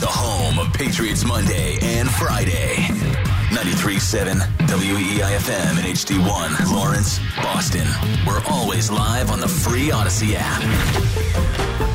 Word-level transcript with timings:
The 0.00 0.06
home 0.06 0.60
of 0.60 0.72
Patriots 0.72 1.24
Monday 1.24 1.76
and 1.82 2.08
Friday. 2.08 2.76
93.7 3.50 4.36
WEIFM 4.68 5.50
and 5.50 5.88
HD1 5.88 6.72
Lawrence, 6.72 7.18
Boston. 7.42 7.86
We're 8.24 8.42
always 8.48 8.92
live 8.92 9.32
on 9.32 9.40
the 9.40 9.48
free 9.48 9.90
Odyssey 9.90 10.36
app. 10.36 11.87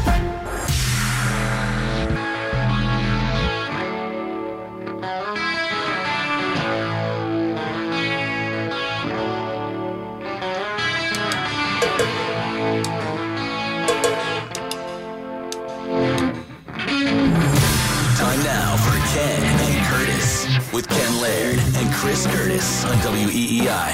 With 20.74 20.90
Ken 20.90 21.22
Laird 21.22 21.60
and 21.60 21.94
Chris 21.94 22.26
Curtis 22.26 22.84
on 22.86 22.96
WEEI. 22.98 23.92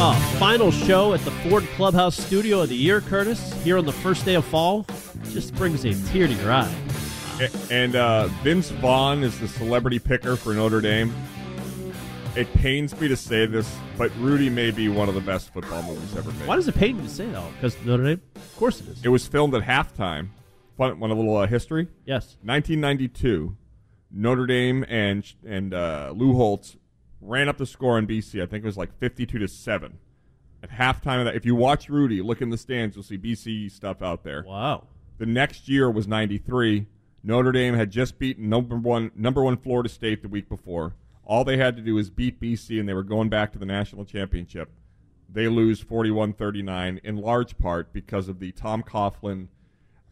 Oh, 0.00 0.36
final 0.38 0.70
show 0.70 1.14
at 1.14 1.20
the 1.22 1.30
Ford 1.30 1.64
Clubhouse 1.74 2.16
studio 2.16 2.60
of 2.60 2.68
the 2.68 2.76
year, 2.76 3.00
Curtis. 3.00 3.52
Here 3.64 3.78
on 3.78 3.86
the 3.86 3.92
first 3.92 4.26
day 4.26 4.34
of 4.34 4.44
fall, 4.44 4.84
just 5.30 5.54
brings 5.54 5.84
a 5.86 5.94
tear 6.10 6.26
to 6.26 6.34
your 6.34 6.52
eye. 6.52 6.72
And 7.70 7.96
uh, 7.96 8.26
Vince 8.42 8.70
Vaughn 8.70 9.24
is 9.24 9.40
the 9.40 9.48
celebrity 9.48 9.98
picker 9.98 10.36
for 10.36 10.52
Notre 10.52 10.82
Dame. 10.82 11.14
It 12.36 12.52
pains 12.54 12.98
me 13.00 13.08
to 13.08 13.16
say 13.16 13.46
this, 13.46 13.74
but 13.96 14.14
Rudy 14.18 14.50
may 14.50 14.70
be 14.70 14.88
one 14.88 15.08
of 15.08 15.14
the 15.14 15.20
best 15.20 15.52
football 15.52 15.82
movies 15.82 16.14
ever 16.14 16.30
made. 16.30 16.46
Why 16.46 16.56
does 16.56 16.68
it 16.68 16.74
pain 16.74 16.96
you 16.96 17.02
to 17.02 17.08
say 17.08 17.26
that? 17.26 17.52
Because 17.54 17.76
Notre 17.84 18.04
Dame? 18.04 18.20
Of 18.36 18.56
course 18.56 18.80
it 18.80 18.88
is. 18.88 19.04
It 19.04 19.08
was 19.08 19.26
filmed 19.26 19.54
at 19.54 19.62
halftime. 19.62 20.28
Fun, 20.76 21.00
want 21.00 21.12
a 21.12 21.16
little 21.16 21.36
uh, 21.36 21.46
history? 21.46 21.88
Yes. 22.04 22.36
1992, 22.42 23.56
Notre 24.10 24.46
Dame 24.46 24.84
and 24.88 25.30
and 25.46 25.74
uh, 25.74 26.12
Lou 26.14 26.34
Holtz 26.34 26.76
ran 27.20 27.48
up 27.48 27.58
the 27.58 27.66
score 27.66 27.96
on 27.96 28.06
BC. 28.06 28.42
I 28.42 28.46
think 28.46 28.64
it 28.64 28.66
was 28.66 28.76
like 28.76 28.96
52 28.98 29.38
to 29.38 29.48
seven. 29.48 29.98
At 30.62 30.70
halftime 30.70 31.20
of 31.20 31.26
that, 31.26 31.36
if 31.36 31.46
you 31.46 31.54
watch 31.54 31.88
Rudy, 31.88 32.20
look 32.20 32.42
in 32.42 32.50
the 32.50 32.58
stands, 32.58 32.96
you'll 32.96 33.04
see 33.04 33.18
BC 33.18 33.70
stuff 33.70 34.02
out 34.02 34.24
there. 34.24 34.44
Wow. 34.46 34.88
The 35.18 35.26
next 35.26 35.68
year 35.68 35.90
was 35.90 36.08
'93. 36.08 36.86
Notre 37.22 37.52
Dame 37.52 37.74
had 37.74 37.90
just 37.90 38.18
beaten 38.18 38.48
number 38.48 38.76
one 38.76 39.10
number 39.14 39.42
one 39.42 39.56
Florida 39.56 39.88
State 39.88 40.22
the 40.22 40.28
week 40.28 40.48
before. 40.48 40.94
All 41.24 41.44
they 41.44 41.58
had 41.58 41.76
to 41.76 41.82
do 41.82 41.94
was 41.94 42.08
beat 42.08 42.40
BC, 42.40 42.80
and 42.80 42.88
they 42.88 42.94
were 42.94 43.02
going 43.02 43.28
back 43.28 43.52
to 43.52 43.58
the 43.58 43.66
national 43.66 44.06
championship. 44.06 44.70
They 45.30 45.46
lose 45.46 45.84
41-39 45.84 47.00
in 47.04 47.16
large 47.16 47.58
part 47.58 47.92
because 47.92 48.28
of 48.28 48.38
the 48.38 48.50
Tom 48.52 48.82
Coughlin 48.82 49.48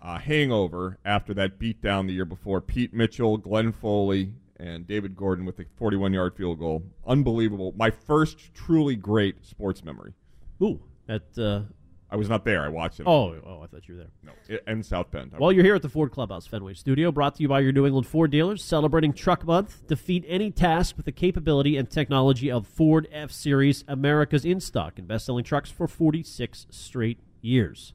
uh, 0.07 0.19
hangover 0.19 0.99
after 1.05 1.35
that 1.35 1.59
beatdown 1.59 2.07
the 2.07 2.13
year 2.13 2.25
before. 2.25 2.61
Pete 2.61 2.95
Mitchell, 2.95 3.37
Glenn 3.37 3.73
Foley, 3.73 4.33
and 4.59 4.87
David 4.87 5.17
Gordon 5.17 5.45
with 5.45 5.59
a 5.59 5.65
41-yard 5.81 6.37
field 6.37 6.61
goal. 6.61 6.85
Unbelievable. 7.07 7.75
My 7.77 7.91
first 7.91 8.55
truly 8.55 8.95
great 8.95 9.45
sports 9.45 9.85
memory. 9.85 10.15
Ooh, 10.63 10.81
at 11.09 11.37
uh, 11.37 11.63
I 12.09 12.15
was 12.15 12.29
not 12.29 12.45
there. 12.45 12.65
I 12.65 12.69
watched 12.69 13.01
it. 13.01 13.07
oh, 13.07 13.35
oh, 13.45 13.63
I 13.63 13.67
thought 13.67 13.89
you 13.89 13.95
were 13.97 14.01
there. 14.01 14.11
no, 14.23 14.33
it, 14.49 14.63
and 14.69 14.87
South 14.87 15.11
Bend. 15.11 15.33
Well, 15.37 15.51
you're 15.51 15.65
here 15.65 15.75
at 15.75 15.83
the 15.83 15.89
Ford 15.89 16.13
Clubhouse 16.13 16.47
Fenway 16.47 16.75
Studio, 16.75 17.11
brought 17.11 17.35
to 17.35 17.43
you 17.43 17.49
by 17.49 17.59
your 17.59 17.73
New 17.73 17.85
England 17.85 18.07
Ford 18.07 18.31
dealers, 18.31 18.63
celebrating 18.63 19.13
Truck 19.13 19.45
Month. 19.45 19.89
Defeat 19.89 20.25
any 20.29 20.53
task 20.53 20.97
with 20.97 21.05
the 21.05 21.13
capability 21.13 21.77
and 21.77 21.91
technology 21.91 22.49
of 22.49 22.67
Ford 22.67 23.09
F 23.11 23.33
Series, 23.33 23.85
America's 23.89 24.45
in 24.45 24.61
stock 24.61 25.01
and 25.01 25.09
best 25.09 25.27
selling 25.27 25.45
trucks 25.45 25.71
for 25.71 25.89
46 25.89 26.69
straight 26.71 27.19
years. 27.43 27.93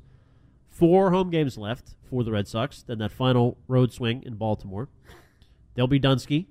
Four 0.81 1.12
home 1.12 1.30
games 1.30 1.59
left 1.59 1.94
for 2.09 2.24
the 2.24 2.31
Red 2.31 2.47
Sox, 2.47 2.81
then 2.81 2.97
that 2.97 3.12
final 3.12 3.58
road 3.68 3.94
swing 3.94 4.24
in 4.25 4.34
Baltimore. 4.34 4.90
They'll 5.75 5.86
be 5.86 6.00
Dunsky. 6.00 6.47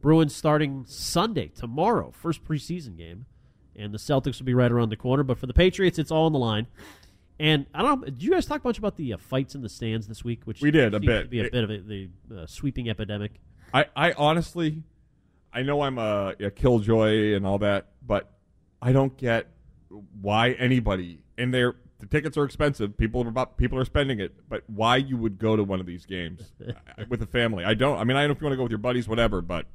Bruins 0.00 0.34
starting 0.34 0.84
Sunday, 0.86 1.48
tomorrow, 1.48 2.10
first 2.10 2.42
preseason 2.42 2.96
game. 2.96 3.26
And 3.76 3.92
the 3.92 3.98
Celtics 3.98 4.38
will 4.38 4.46
be 4.46 4.54
right 4.54 4.72
around 4.72 4.88
the 4.88 4.96
corner. 4.96 5.22
But 5.22 5.36
for 5.38 5.46
the 5.46 5.52
Patriots, 5.52 5.98
it's 5.98 6.10
all 6.10 6.24
on 6.24 6.32
the 6.32 6.38
line. 6.38 6.68
And 7.38 7.66
I 7.74 7.82
don't 7.82 8.00
know. 8.00 8.04
Did 8.06 8.22
you 8.22 8.30
guys 8.30 8.46
talk 8.46 8.64
much 8.64 8.78
about 8.78 8.96
the 8.96 9.12
uh, 9.12 9.18
fights 9.18 9.54
in 9.54 9.60
the 9.60 9.68
stands 9.68 10.08
this 10.08 10.24
week? 10.24 10.40
Which 10.46 10.62
We 10.62 10.70
did, 10.70 10.94
a 10.94 11.00
bit. 11.00 11.22
To 11.24 11.28
be 11.28 11.40
a 11.40 11.44
It- 11.44 11.52
bit 11.52 11.64
of 11.64 11.70
a, 11.70 11.78
the 11.80 12.08
uh, 12.34 12.46
sweeping 12.46 12.88
epidemic. 12.88 13.32
I, 13.74 13.84
I 13.94 14.12
honestly, 14.12 14.82
I 15.52 15.62
know 15.62 15.82
I'm 15.82 15.98
a, 15.98 16.34
a 16.40 16.50
killjoy 16.50 17.34
and 17.34 17.46
all 17.46 17.58
that, 17.58 17.88
but 18.06 18.32
I 18.80 18.92
don't 18.92 19.14
get 19.18 19.48
why 20.20 20.52
anybody 20.52 21.22
and 21.36 21.52
they're 21.52 21.76
the 22.00 22.06
tickets 22.06 22.36
are 22.36 22.44
expensive. 22.44 22.96
People 22.96 23.22
are 23.24 23.28
about 23.28 23.56
people 23.56 23.78
are 23.78 23.84
spending 23.84 24.20
it, 24.20 24.32
but 24.48 24.64
why 24.66 24.96
you 24.96 25.16
would 25.16 25.38
go 25.38 25.56
to 25.56 25.62
one 25.62 25.80
of 25.80 25.86
these 25.86 26.06
games 26.06 26.52
uh, 26.66 26.72
with 27.08 27.22
a 27.22 27.26
family? 27.26 27.64
I 27.64 27.74
don't. 27.74 27.98
I 27.98 28.04
mean, 28.04 28.16
I 28.16 28.22
don't 28.22 28.28
know 28.28 28.32
if 28.32 28.40
you 28.40 28.46
want 28.46 28.52
to 28.52 28.56
go 28.56 28.62
with 28.64 28.72
your 28.72 28.78
buddies, 28.78 29.06
whatever, 29.08 29.40
but 29.40 29.66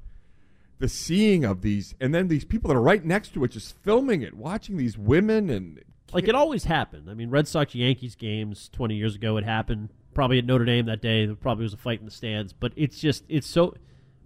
the 0.79 0.89
seeing 0.89 1.45
of 1.45 1.61
these 1.61 1.95
and 2.01 2.13
then 2.13 2.27
these 2.27 2.45
people 2.45 2.67
that 2.67 2.75
are 2.75 2.81
right 2.81 3.03
next 3.03 3.33
to 3.33 3.43
it, 3.43 3.49
just 3.49 3.77
filming 3.83 4.21
it, 4.21 4.33
watching 4.33 4.77
these 4.77 4.97
women 4.97 5.49
and 5.49 5.83
Like 6.13 6.27
it 6.27 6.35
always 6.35 6.65
happened. 6.65 7.09
I 7.09 7.13
mean, 7.13 7.29
Red 7.29 7.47
Sox 7.47 7.75
Yankees 7.75 8.15
games 8.15 8.69
20 8.73 8.95
years 8.95 9.15
ago, 9.15 9.37
it 9.37 9.43
happened. 9.43 9.89
Probably 10.13 10.37
at 10.39 10.45
Notre 10.45 10.65
Dame 10.65 10.85
that 10.85 11.01
day, 11.01 11.25
there 11.25 11.35
probably 11.35 11.63
was 11.63 11.73
a 11.73 11.77
fight 11.77 11.99
in 11.99 12.05
the 12.05 12.11
stands. 12.11 12.53
But 12.53 12.71
it's 12.75 12.99
just, 12.99 13.23
it's 13.27 13.47
so, 13.47 13.75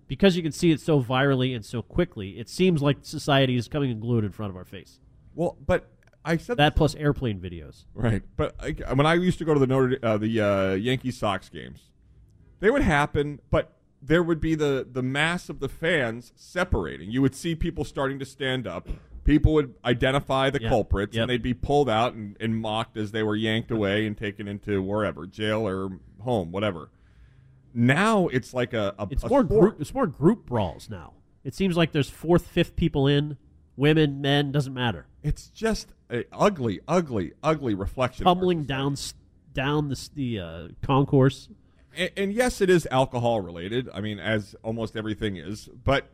because 0.08 0.36
you 0.36 0.44
can 0.44 0.52
see 0.52 0.72
it 0.72 0.80
so 0.80 1.02
virally 1.02 1.56
and 1.56 1.66
so 1.66 1.82
quickly, 1.82 2.40
it 2.40 2.48
seems 2.48 2.82
like 2.82 2.98
society 3.02 3.56
is 3.56 3.68
coming 3.68 3.92
unglued 3.92 4.24
in 4.24 4.32
front 4.32 4.52
of 4.52 4.56
our 4.58 4.66
face. 4.66 5.00
well, 5.36 5.58
but 5.66 5.90
I 6.26 6.38
said 6.38 6.58
That 6.58 6.76
plus 6.76 6.96
airplane 6.96 7.40
videos. 7.40 7.86
Right, 7.94 8.22
but 8.36 8.56
I, 8.60 8.94
when 8.94 9.06
I 9.06 9.14
used 9.16 9.38
to 9.40 9.46
go 9.46 9.54
to 9.54 9.60
the 9.60 9.68
Notre 9.68 9.98
uh, 10.04 10.18
the 10.18 10.42
uh, 10.42 10.74
Yankee 10.74 11.12
Sox 11.12 11.50
games, 11.50 11.90
they 12.60 12.70
would 12.70 12.82
happen, 12.82 13.40
but 13.50 13.74
there 14.02 14.22
would 14.24 14.40
be 14.42 14.56
the 14.56 14.86
the 14.90 15.02
mass 15.04 15.50
of 15.50 15.60
the 15.60 15.70
fans 15.70 16.32
separating. 16.36 17.10
You 17.12 17.22
would 17.22 17.36
see 17.36 17.56
people 17.56 17.84
starting 17.86 18.20
to 18.20 18.26
stand 18.26 18.68
up. 18.68 18.88
People 19.24 19.54
would 19.54 19.76
identify 19.86 20.50
the 20.50 20.62
Yeah. 20.62 20.70
culprits, 20.70 21.16
Yep. 21.16 21.22
and 21.24 21.30
they'd 21.30 21.44
be 21.44 21.54
pulled 21.54 21.90
out 21.90 22.14
and, 22.16 22.36
and 22.40 22.56
mocked 22.58 22.98
as 22.98 23.12
they 23.12 23.22
were 23.24 23.36
yanked 23.36 23.70
away 23.72 24.06
and 24.08 24.18
taken 24.18 24.48
into 24.48 24.82
wherever 24.82 25.26
jail 25.28 25.68
or 25.68 26.00
home, 26.22 26.52
whatever. 26.52 26.90
Now 27.74 28.28
it's 28.30 28.54
like 28.54 28.74
a, 28.74 28.96
a 28.98 29.08
It's 29.12 29.24
a 29.24 29.30
more 29.30 29.44
sport. 29.44 29.62
group, 29.62 29.82
it's 29.82 29.94
more 29.94 30.08
group 30.08 30.46
brawls 30.46 30.90
now. 30.90 31.14
It 31.44 31.54
seems 31.54 31.78
like 31.78 31.92
there's 31.92 32.10
fourth, 32.10 32.48
fifth 32.48 32.76
people 32.76 33.08
in, 33.08 33.38
women, 33.78 34.20
men, 34.22 34.52
doesn't 34.52 34.74
matter. 34.74 35.06
It's 35.24 35.50
just 35.50 35.90
a 36.10 36.26
ugly, 36.32 36.80
ugly, 36.88 37.34
ugly 37.44 37.74
reflection. 37.74 38.26
Tumbling 38.26 38.64
down 38.64 38.96
down 39.54 39.90
the, 39.90 40.10
the 40.16 40.40
uh, 40.40 40.68
concourse. 40.82 41.50
and, 41.96 42.12
and 42.16 42.34
yes, 42.34 42.62
it 42.62 42.70
is 42.70 42.88
alcohol 42.92 43.42
related. 43.42 43.90
I 43.94 44.02
mean, 44.02 44.20
as 44.20 44.56
almost 44.64 44.96
everything 44.96 45.38
is, 45.38 45.70
but 45.84 46.10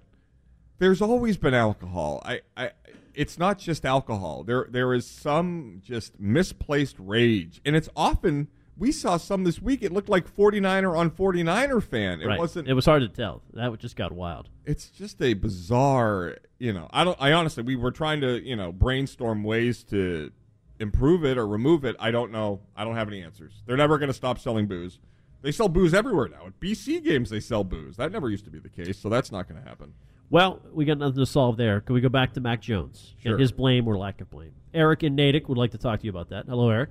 there's 0.79 1.01
always 1.01 1.37
been 1.37 1.53
alcohol. 1.53 2.21
I, 2.25 2.41
I, 2.57 2.71
it's 3.13 3.37
not 3.37 3.59
just 3.59 3.85
alcohol. 3.85 4.43
There, 4.43 4.67
there 4.69 4.93
is 4.93 5.05
some 5.05 5.81
just 5.83 6.19
misplaced 6.19 6.95
rage, 6.99 7.61
and 7.65 7.75
it's 7.75 7.89
often. 7.95 8.49
We 8.77 8.91
saw 8.91 9.15
some 9.15 9.45
this 9.45 9.61
week. 9.61 9.83
It 9.83 9.93
looked 9.93 10.09
like 10.09 10.29
49er 10.35 10.97
on 10.97 11.09
49er 11.09 11.81
fan. 11.81 12.19
It 12.19 12.25
right. 12.25 12.37
wasn't. 12.37 12.67
It 12.67 12.73
was 12.73 12.85
hard 12.85 13.03
to 13.03 13.07
tell. 13.07 13.41
That 13.53 13.79
just 13.79 13.95
got 13.95 14.11
wild. 14.11 14.49
it's 14.65 14.89
just 14.89 15.21
a 15.21 15.33
bizarre. 15.33 16.37
You 16.57 16.71
know, 16.73 16.87
I 16.91 17.03
don't. 17.03 17.17
I 17.21 17.33
honestly, 17.33 17.63
we 17.63 17.75
were 17.75 17.91
trying 17.91 18.21
to, 18.21 18.41
you 18.41 18.55
know, 18.55 18.71
brainstorm 18.71 19.43
ways 19.43 19.83
to 19.85 20.31
improve 20.79 21.23
it 21.25 21.37
or 21.37 21.47
remove 21.47 21.85
it, 21.85 21.95
I 21.99 22.11
don't 22.11 22.31
know. 22.31 22.61
I 22.75 22.83
don't 22.83 22.95
have 22.95 23.07
any 23.07 23.21
answers. 23.21 23.61
They're 23.65 23.77
never 23.77 23.97
going 23.97 24.07
to 24.09 24.13
stop 24.13 24.39
selling 24.39 24.67
booze. 24.67 24.99
They 25.41 25.51
sell 25.51 25.69
booze 25.69 25.93
everywhere 25.93 26.27
now. 26.27 26.47
At 26.47 26.59
BC 26.59 27.03
games, 27.03 27.29
they 27.29 27.39
sell 27.39 27.63
booze. 27.63 27.97
That 27.97 28.11
never 28.11 28.29
used 28.29 28.45
to 28.45 28.51
be 28.51 28.59
the 28.59 28.69
case, 28.69 28.97
so 28.97 29.09
that's 29.09 29.31
not 29.31 29.47
going 29.47 29.61
to 29.61 29.67
happen. 29.67 29.93
Well, 30.31 30.59
we 30.73 30.85
got 30.85 30.97
nothing 30.97 31.17
to 31.17 31.25
solve 31.25 31.55
there. 31.57 31.81
Can 31.81 31.93
we 31.93 32.01
go 32.01 32.09
back 32.09 32.33
to 32.33 32.41
Mac 32.41 32.61
Jones 32.61 33.13
Sure. 33.21 33.33
and 33.33 33.39
his 33.41 33.51
blame 33.51 33.87
or 33.87 33.95
lack 33.97 34.21
of 34.21 34.29
blame? 34.31 34.53
Eric 34.73 35.03
and 35.03 35.15
Natick 35.15 35.47
would 35.47 35.57
like 35.57 35.71
to 35.71 35.77
talk 35.77 35.99
to 35.99 36.05
you 36.05 36.09
about 36.09 36.29
that. 36.29 36.45
Hello, 36.47 36.69
Eric. 36.69 36.89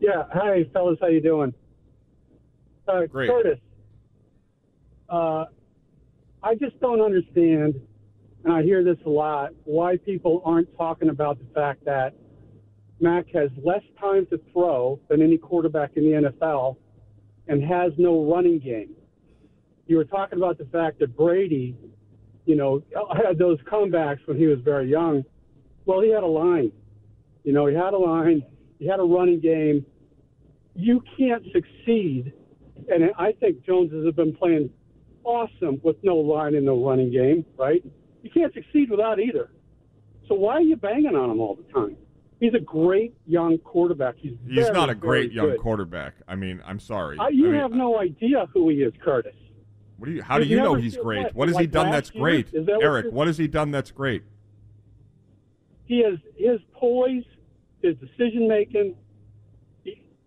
Yeah. 0.00 0.24
Hi, 0.32 0.64
fellas. 0.72 0.98
How 1.00 1.08
you 1.08 1.20
doing? 1.20 1.52
Uh, 2.88 3.04
Great. 3.06 3.28
Curtis. 3.30 3.58
Uh, 5.10 5.44
I 6.42 6.54
just 6.54 6.80
don't 6.80 7.00
understand, 7.02 7.74
and 8.44 8.52
I 8.52 8.62
hear 8.62 8.84
this 8.84 8.98
a 9.06 9.10
lot, 9.10 9.50
why 9.64 9.96
people 9.96 10.42
aren't 10.44 10.74
talking 10.76 11.08
about 11.08 11.38
the 11.38 11.46
fact 11.54 11.84
that 11.86 12.14
Mac 13.00 13.26
has 13.34 13.50
less 13.64 13.82
time 13.98 14.26
to 14.26 14.40
throw 14.52 15.00
than 15.08 15.22
any 15.22 15.38
quarterback 15.38 15.92
in 15.96 16.04
the 16.04 16.30
NFL 16.30 16.76
and 17.48 17.62
has 17.62 17.92
no 17.96 18.30
running 18.30 18.58
game. 18.58 18.90
You 19.86 19.96
were 19.96 20.04
talking 20.04 20.38
about 20.38 20.58
the 20.58 20.66
fact 20.66 20.98
that 21.00 21.16
Brady, 21.16 21.76
you 22.44 22.56
know, 22.56 22.82
had 23.16 23.38
those 23.38 23.58
comebacks 23.62 24.20
when 24.26 24.36
he 24.36 24.46
was 24.46 24.58
very 24.60 24.90
young. 24.90 25.24
Well, 25.86 26.00
he 26.00 26.10
had 26.10 26.22
a 26.22 26.26
line. 26.26 26.70
You 27.44 27.52
know, 27.52 27.66
he 27.66 27.74
had 27.74 27.94
a 27.94 27.98
line. 27.98 28.42
He 28.78 28.86
had 28.86 29.00
a 29.00 29.04
running 29.04 29.40
game. 29.40 29.84
You 30.74 31.02
can't 31.16 31.44
succeed, 31.52 32.32
and 32.88 33.10
I 33.18 33.32
think 33.32 33.64
Jones 33.64 33.92
has 33.92 34.14
been 34.14 34.34
playing 34.34 34.70
awesome 35.22 35.80
with 35.82 35.96
no 36.02 36.16
line 36.16 36.54
and 36.54 36.66
no 36.66 36.84
running 36.84 37.12
game, 37.12 37.44
right? 37.56 37.82
You 38.24 38.30
can't 38.30 38.52
succeed 38.54 38.90
without 38.90 39.20
either. 39.20 39.50
So 40.28 40.34
why 40.34 40.54
are 40.54 40.62
you 40.62 40.76
banging 40.76 41.14
on 41.14 41.30
him 41.30 41.40
all 41.40 41.54
the 41.56 41.70
time? 41.72 41.96
He's 42.40 42.54
a 42.54 42.58
great 42.58 43.14
young 43.26 43.58
quarterback. 43.58 44.14
He's 44.16 44.32
He's 44.46 44.64
very, 44.64 44.72
not 44.72 44.88
a 44.88 44.94
great 44.94 45.30
young 45.30 45.50
good. 45.50 45.60
quarterback. 45.60 46.14
I 46.26 46.34
mean, 46.34 46.62
I'm 46.66 46.80
sorry. 46.80 47.18
Uh, 47.18 47.28
you 47.28 47.48
I 47.48 47.52
mean, 47.52 47.60
have 47.60 47.72
no 47.72 48.00
idea 48.00 48.46
who 48.52 48.70
he 48.70 48.76
is, 48.76 48.94
Curtis. 49.04 49.34
What 49.98 50.06
do 50.06 50.12
you? 50.12 50.22
How 50.22 50.38
do 50.38 50.46
you 50.46 50.56
know 50.56 50.74
he's 50.74 50.96
great? 50.96 51.24
what, 51.26 51.34
What 51.34 51.48
has 51.48 51.58
he 51.58 51.66
done 51.66 51.90
that's 51.90 52.12
year? 52.14 52.22
great, 52.22 52.52
that 52.52 52.78
Eric? 52.82 53.12
What 53.12 53.26
has 53.26 53.36
he 53.36 53.46
done 53.46 53.70
that's 53.70 53.90
great? 53.90 54.22
He 55.84 56.02
has 56.02 56.18
his 56.36 56.60
poise, 56.72 57.24
his 57.82 57.94
decision 57.96 58.48
making. 58.48 58.96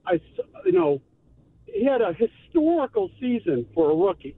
I, 0.06 0.22
you 0.66 0.72
know, 0.72 1.02
he 1.66 1.84
had 1.84 2.02
a 2.02 2.14
historical 2.14 3.10
season 3.20 3.66
for 3.74 3.92
a 3.92 3.96
rookie, 3.96 4.36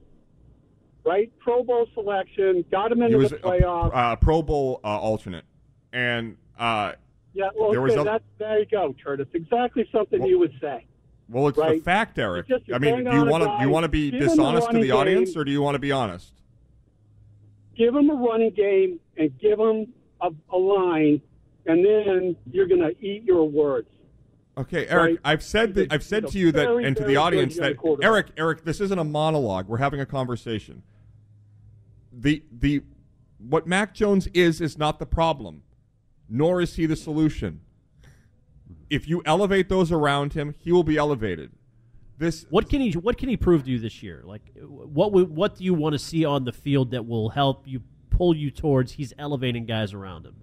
right? 1.05 1.31
Pro 1.39 1.63
Bowl 1.63 1.87
selection, 1.93 2.63
got 2.71 2.91
him 2.91 3.01
into 3.01 3.17
was 3.17 3.29
the 3.31 3.37
a 3.37 3.39
playoffs. 3.39 3.91
uh, 3.93 4.15
Pro 4.17 4.41
Bowl 4.41 4.79
uh, 4.83 4.87
alternate, 4.87 5.45
and 5.93 6.37
uh, 6.57 6.93
yeah, 7.33 7.49
well, 7.55 7.71
there 7.71 7.81
was 7.81 7.93
okay, 7.93 8.01
a- 8.01 8.03
that's, 8.05 8.23
there 8.37 8.59
you 8.59 8.65
go, 8.65 8.95
Curtis. 9.03 9.27
Exactly 9.33 9.87
something 9.91 10.19
Well- 10.19 10.29
you 10.29 10.39
would 10.39 10.53
say. 10.61 10.85
well, 11.29 11.47
it's 11.47 11.57
Right. 11.57 11.77
the 11.79 11.83
fact, 11.83 12.17
Eric. 12.19 12.47
I 12.73 12.77
mean, 12.79 13.03
do 13.05 13.11
you 13.15 13.25
want 13.25 13.43
to 13.43 13.57
you 13.61 13.69
want 13.69 13.83
to 13.83 13.89
be 13.89 14.09
the 14.11 14.19
dishonest 14.19 14.71
to 14.71 14.79
the 14.81 14.91
audience, 14.91 15.35
or 15.37 15.43
do 15.43 15.51
you 15.51 15.61
want 15.61 15.75
to 15.75 15.79
be 15.79 15.91
honest? 15.91 16.33
Give 17.77 17.95
him 17.95 18.09
a 18.09 18.13
running 18.15 18.51
game 18.51 18.99
and 19.17 19.37
give 19.39 19.57
him 19.59 19.93
a, 20.21 20.29
a 20.51 20.57
line, 20.57 21.21
and 21.65 21.85
then 21.85 22.35
you're 22.51 22.67
going 22.67 22.81
to 22.81 22.93
eat 23.05 23.23
your 23.23 23.47
words. 23.47 23.87
Okay, 24.59 24.87
Eric, 24.87 25.11
Right. 25.11 25.19
I've 25.23 25.41
said 25.43 25.73
that 25.75 25.89
a- 25.91 25.93
I've 25.95 26.03
said 26.03 26.27
to 26.27 26.37
you 26.37 26.51
that 26.51 26.67
very, 26.67 26.83
and 26.83 26.95
to 26.97 27.03
the 27.05 27.15
audience 27.15 27.55
that. 27.57 27.77
Eric, 28.01 28.27
Eric, 28.37 28.65
this 28.65 28.81
isn't 28.81 28.99
a 28.99 29.03
monologue. 29.05 29.67
We're 29.69 29.77
having 29.77 30.01
a 30.01 30.05
conversation. 30.05 30.83
The 32.11 32.43
the 32.51 32.81
what 33.37 33.65
Mac 33.65 33.93
Jones 33.93 34.27
is 34.33 34.59
is 34.59 34.77
not 34.77 34.99
the 34.99 35.05
problem, 35.05 35.63
nor 36.27 36.61
is 36.61 36.75
he 36.75 36.85
the 36.85 36.97
solution. 36.97 37.61
If 38.89 39.07
you 39.07 39.21
elevate 39.25 39.69
those 39.69 39.91
around 39.91 40.33
him, 40.33 40.55
he 40.59 40.71
will 40.73 40.83
be 40.83 40.97
elevated. 40.97 41.51
This 42.17 42.45
What 42.49 42.67
can 42.67 42.81
he 42.81 42.91
What 42.91 43.17
can 43.17 43.29
he 43.29 43.37
prove 43.37 43.63
to 43.63 43.71
you 43.71 43.79
this 43.79 44.03
year? 44.03 44.23
Like, 44.25 44.41
what 44.57 45.13
What 45.13 45.55
do 45.55 45.63
you 45.63 45.73
want 45.73 45.93
to 45.93 45.99
see 45.99 46.25
on 46.25 46.43
the 46.43 46.51
field 46.51 46.91
that 46.91 47.07
will 47.07 47.29
help 47.29 47.65
you 47.65 47.81
pull 48.09 48.35
you 48.35 48.51
towards 48.51 48.93
he's 48.93 49.13
elevating 49.17 49.65
guys 49.65 49.93
around 49.93 50.25
him? 50.25 50.35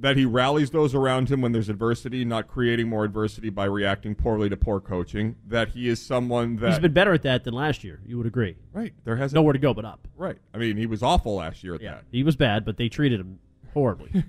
That 0.00 0.16
he 0.16 0.24
rallies 0.24 0.70
those 0.70 0.94
around 0.94 1.28
him 1.30 1.40
when 1.40 1.52
there's 1.52 1.68
adversity, 1.68 2.24
not 2.24 2.48
creating 2.48 2.88
more 2.88 3.04
adversity 3.04 3.50
by 3.50 3.64
reacting 3.64 4.14
poorly 4.14 4.48
to 4.48 4.56
poor 4.56 4.80
coaching. 4.80 5.36
That 5.46 5.70
he 5.70 5.88
is 5.88 6.00
someone 6.00 6.56
that 6.56 6.70
He's 6.70 6.78
been 6.78 6.92
better 6.92 7.12
at 7.12 7.22
that 7.22 7.44
than 7.44 7.54
last 7.54 7.82
year. 7.84 8.00
You 8.06 8.18
would 8.18 8.26
agree. 8.26 8.56
right. 8.72 8.92
There 9.04 9.16
has 9.16 9.32
Nowhere 9.32 9.52
to 9.52 9.58
go 9.58 9.72
but 9.74 9.84
up. 9.84 10.06
right. 10.16 10.38
I 10.54 10.58
mean, 10.58 10.76
he 10.76 10.86
was 10.86 11.02
awful 11.02 11.36
last 11.36 11.62
year 11.64 11.74
at 11.74 11.80
Yeah, 11.80 11.94
that. 11.96 12.04
he 12.10 12.22
was 12.22 12.36
bad, 12.36 12.64
but 12.64 12.76
they 12.76 12.88
treated 12.88 13.20
him 13.20 13.38
horribly. 13.72 14.24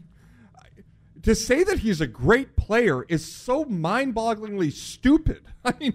to 1.23 1.35
say 1.35 1.63
that 1.63 1.79
he's 1.79 1.99
a 2.01 2.07
great 2.07 2.55
player 2.55 3.03
is 3.03 3.25
so 3.25 3.65
mind-bogglingly 3.65 4.71
stupid. 4.71 5.41
I 5.65 5.73
mean, 5.79 5.93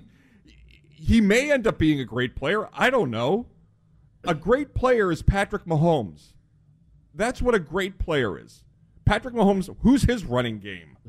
he 0.90 1.20
may 1.20 1.50
end 1.50 1.66
up 1.66 1.78
being 1.78 2.00
a 2.00 2.04
great 2.04 2.36
player. 2.36 2.68
I 2.72 2.90
don't 2.90 3.10
know. 3.10 3.46
A 4.24 4.34
great 4.34 4.74
player 4.74 5.10
is 5.10 5.22
Patrick 5.22 5.64
Mahomes. 5.64 6.34
That's 7.14 7.42
what 7.42 7.54
a 7.54 7.58
great 7.58 7.98
player 7.98 8.38
is. 8.38 8.64
Patrick 9.04 9.34
Mahomes, 9.34 9.74
who's 9.82 10.02
his 10.04 10.24
running 10.24 10.58
game? 10.58 10.96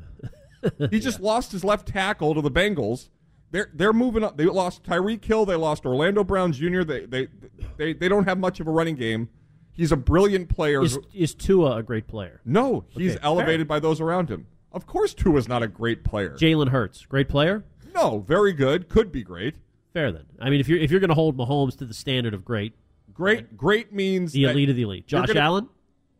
He 0.90 0.98
just 0.98 1.20
lost 1.20 1.52
his 1.52 1.62
left 1.62 1.86
tackle 1.88 2.34
to 2.34 2.40
the 2.40 2.50
Bengals. 2.50 3.10
They're 3.50 3.70
they're 3.74 3.92
moving 3.92 4.24
up. 4.24 4.38
They 4.38 4.46
lost 4.46 4.82
Tyreek 4.82 5.22
Hill. 5.22 5.44
They 5.44 5.56
lost 5.56 5.84
Orlando 5.84 6.24
Brown 6.24 6.52
Jr. 6.54 6.84
They 6.84 7.04
they 7.04 7.28
they, 7.76 7.92
they 7.92 8.08
don't 8.08 8.24
have 8.24 8.38
much 8.38 8.60
of 8.60 8.66
a 8.66 8.70
running 8.70 8.94
game. 8.94 9.28
He's 9.72 9.92
a 9.92 9.96
brilliant 9.96 10.48
player. 10.48 10.82
is 10.82 10.98
is 11.12 11.34
Tua 11.34 11.76
a 11.76 11.82
great 11.82 12.06
player? 12.06 12.40
no, 12.46 12.86
he's 12.88 13.16
Okay, 13.16 13.20
elevated 13.22 13.68
by 13.68 13.78
those 13.78 14.00
around 14.00 14.30
him. 14.30 14.46
Of 14.72 14.86
course, 14.86 15.12
Tua's 15.12 15.48
not 15.48 15.62
a 15.62 15.68
great 15.68 16.02
player. 16.02 16.30
Jalen 16.30 16.70
Hurts, 16.70 17.04
great 17.04 17.28
player. 17.28 17.62
no, 17.94 18.20
very 18.26 18.54
good. 18.54 18.88
Could 18.88 19.12
be 19.12 19.22
great. 19.22 19.56
Fair 19.92 20.10
then. 20.12 20.24
I 20.40 20.48
mean, 20.48 20.60
if 20.60 20.68
you're 20.68 20.78
if 20.78 20.90
you're 20.90 21.00
going 21.00 21.10
to 21.10 21.14
hold 21.14 21.36
Mahomes 21.36 21.76
to 21.76 21.84
the 21.84 21.92
standard 21.94 22.32
of 22.32 22.42
great, 22.42 22.72
Great, 23.12 23.54
great 23.56 23.92
means 23.92 24.32
the 24.32 24.44
elite 24.44 24.70
of 24.70 24.76
the 24.76 24.82
elite, 24.82 25.06
Josh 25.06 25.26
gonna- 25.28 25.38
Allen, 25.40 25.68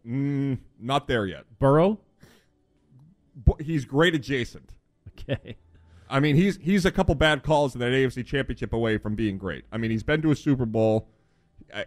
Mm, 0.06 0.58
not 0.80 1.08
there 1.08 1.26
yet. 1.26 1.44
Burrow. 1.58 1.98
He's 3.60 3.84
great 3.84 4.14
adjacent. 4.14 4.70
Okay. 5.18 5.56
I 6.10 6.20
mean, 6.20 6.36
he's 6.36 6.58
he's 6.60 6.84
a 6.84 6.90
couple 6.90 7.14
bad 7.14 7.42
calls 7.42 7.74
in 7.74 7.80
that 7.80 7.92
AFC 7.92 8.24
Championship 8.26 8.72
away 8.72 8.98
from 8.98 9.14
being 9.14 9.38
great. 9.38 9.64
I 9.72 9.78
mean, 9.78 9.90
he's 9.90 10.02
been 10.02 10.20
to 10.22 10.30
a 10.30 10.36
Super 10.36 10.66
Bowl. 10.66 11.08
I- 11.74 11.86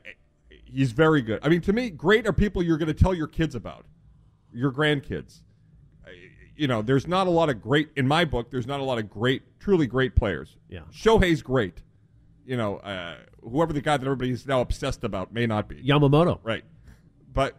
He's 0.69 0.91
very 0.91 1.21
good. 1.21 1.39
I 1.43 1.47
mean, 1.49 1.61
to 1.61 1.71
me, 1.71 1.89
great 1.89 2.27
are 2.27 2.33
people 2.33 2.61
you're 2.61 2.77
going 2.77 2.87
to 2.89 2.93
tell 2.93 3.13
your 3.13 3.27
kids 3.27 3.55
about, 3.55 3.85
your 4.53 4.69
grandkids. 4.69 5.39
You 6.57 6.67
know, 6.67 6.81
there's 6.81 7.07
not 7.07 7.25
a 7.25 7.29
lot 7.29 7.47
of 7.49 7.61
great 7.61 7.89
in 7.95 8.05
my 8.05 8.25
book. 8.25 8.51
There's 8.51 8.67
not 8.67 8.81
a 8.81 8.83
lot 8.83 8.97
of 8.97 9.09
great, 9.09 9.43
truly 9.61 9.87
great 9.87 10.13
players. 10.13 10.57
Yeah. 10.67 10.81
Shohei's 10.91 11.41
great. 11.41 11.83
You 12.45 12.57
know, 12.57 12.77
uh, 12.79 13.15
whoever 13.41 13.71
the 13.71 13.79
guy 13.79 13.95
that 13.95 14.05
everybody's 14.05 14.45
now 14.45 14.59
obsessed 14.59 15.05
about 15.05 15.31
may 15.33 15.45
not 15.45 15.69
be. 15.69 15.75
Yamamoto. 15.81 16.39
Right. 16.43 16.65
But 17.33 17.55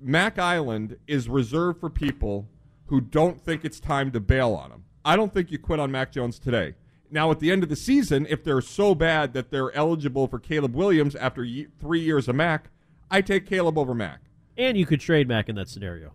Mac 0.00 0.38
Island 0.38 0.96
is 1.06 1.28
reserved 1.28 1.80
for 1.80 1.90
people 1.90 2.48
who 2.86 3.00
don't 3.00 3.40
think 3.40 3.64
it's 3.64 3.80
time 3.80 4.10
to 4.12 4.20
bail 4.20 4.52
on 4.54 4.70
him. 4.70 4.84
I 5.04 5.16
don't 5.16 5.32
think 5.32 5.50
you 5.50 5.58
quit 5.58 5.80
on 5.80 5.90
Mac 5.90 6.12
Jones 6.12 6.38
today. 6.38 6.74
Now, 7.10 7.30
at 7.30 7.40
the 7.40 7.50
end 7.50 7.62
of 7.62 7.68
the 7.68 7.76
season, 7.76 8.26
if 8.30 8.44
they're 8.44 8.60
so 8.60 8.94
bad 8.94 9.32
that 9.34 9.50
they're 9.50 9.72
eligible 9.74 10.28
for 10.28 10.38
Caleb 10.38 10.74
Williams 10.76 11.16
after 11.16 11.42
ye- 11.42 11.66
three 11.80 12.00
years 12.00 12.28
of 12.28 12.36
Mac, 12.36 12.70
I 13.10 13.20
take 13.20 13.46
Caleb 13.46 13.76
over 13.78 13.94
Mac. 13.94 14.20
And 14.56 14.76
you 14.76 14.86
could 14.86 15.00
trade 15.00 15.26
Mac 15.26 15.48
in 15.48 15.56
that 15.56 15.68
scenario. 15.68 16.12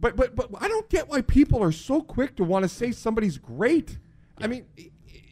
But 0.00 0.16
but 0.16 0.36
but 0.36 0.48
I 0.60 0.68
don't 0.68 0.88
get 0.88 1.08
why 1.08 1.22
people 1.22 1.62
are 1.62 1.72
so 1.72 2.00
quick 2.00 2.36
to 2.36 2.44
want 2.44 2.62
to 2.62 2.68
say 2.68 2.92
somebody's 2.92 3.36
great. 3.36 3.98
I 4.40 4.46
mean, 4.46 4.64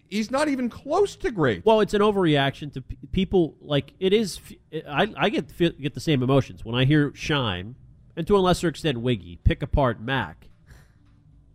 he's 0.08 0.30
not 0.30 0.48
even 0.48 0.68
close 0.68 1.14
to 1.16 1.30
great. 1.30 1.64
Well, 1.64 1.80
it's 1.80 1.94
an 1.94 2.00
overreaction 2.00 2.72
to 2.72 2.80
p- 2.82 2.96
people. 3.12 3.54
Like 3.60 3.92
it 4.00 4.12
is. 4.12 4.40
f- 4.72 4.82
I, 4.88 5.12
I 5.16 5.28
get 5.28 5.56
get 5.80 5.94
the 5.94 6.00
same 6.00 6.22
emotions 6.22 6.64
when 6.64 6.74
I 6.74 6.84
hear 6.84 7.10
Shime, 7.12 7.74
and 8.16 8.26
to 8.26 8.36
a 8.36 8.38
lesser 8.38 8.68
extent 8.68 9.00
Wiggy 9.00 9.38
pick 9.44 9.62
apart 9.62 10.00
Mac. 10.00 10.48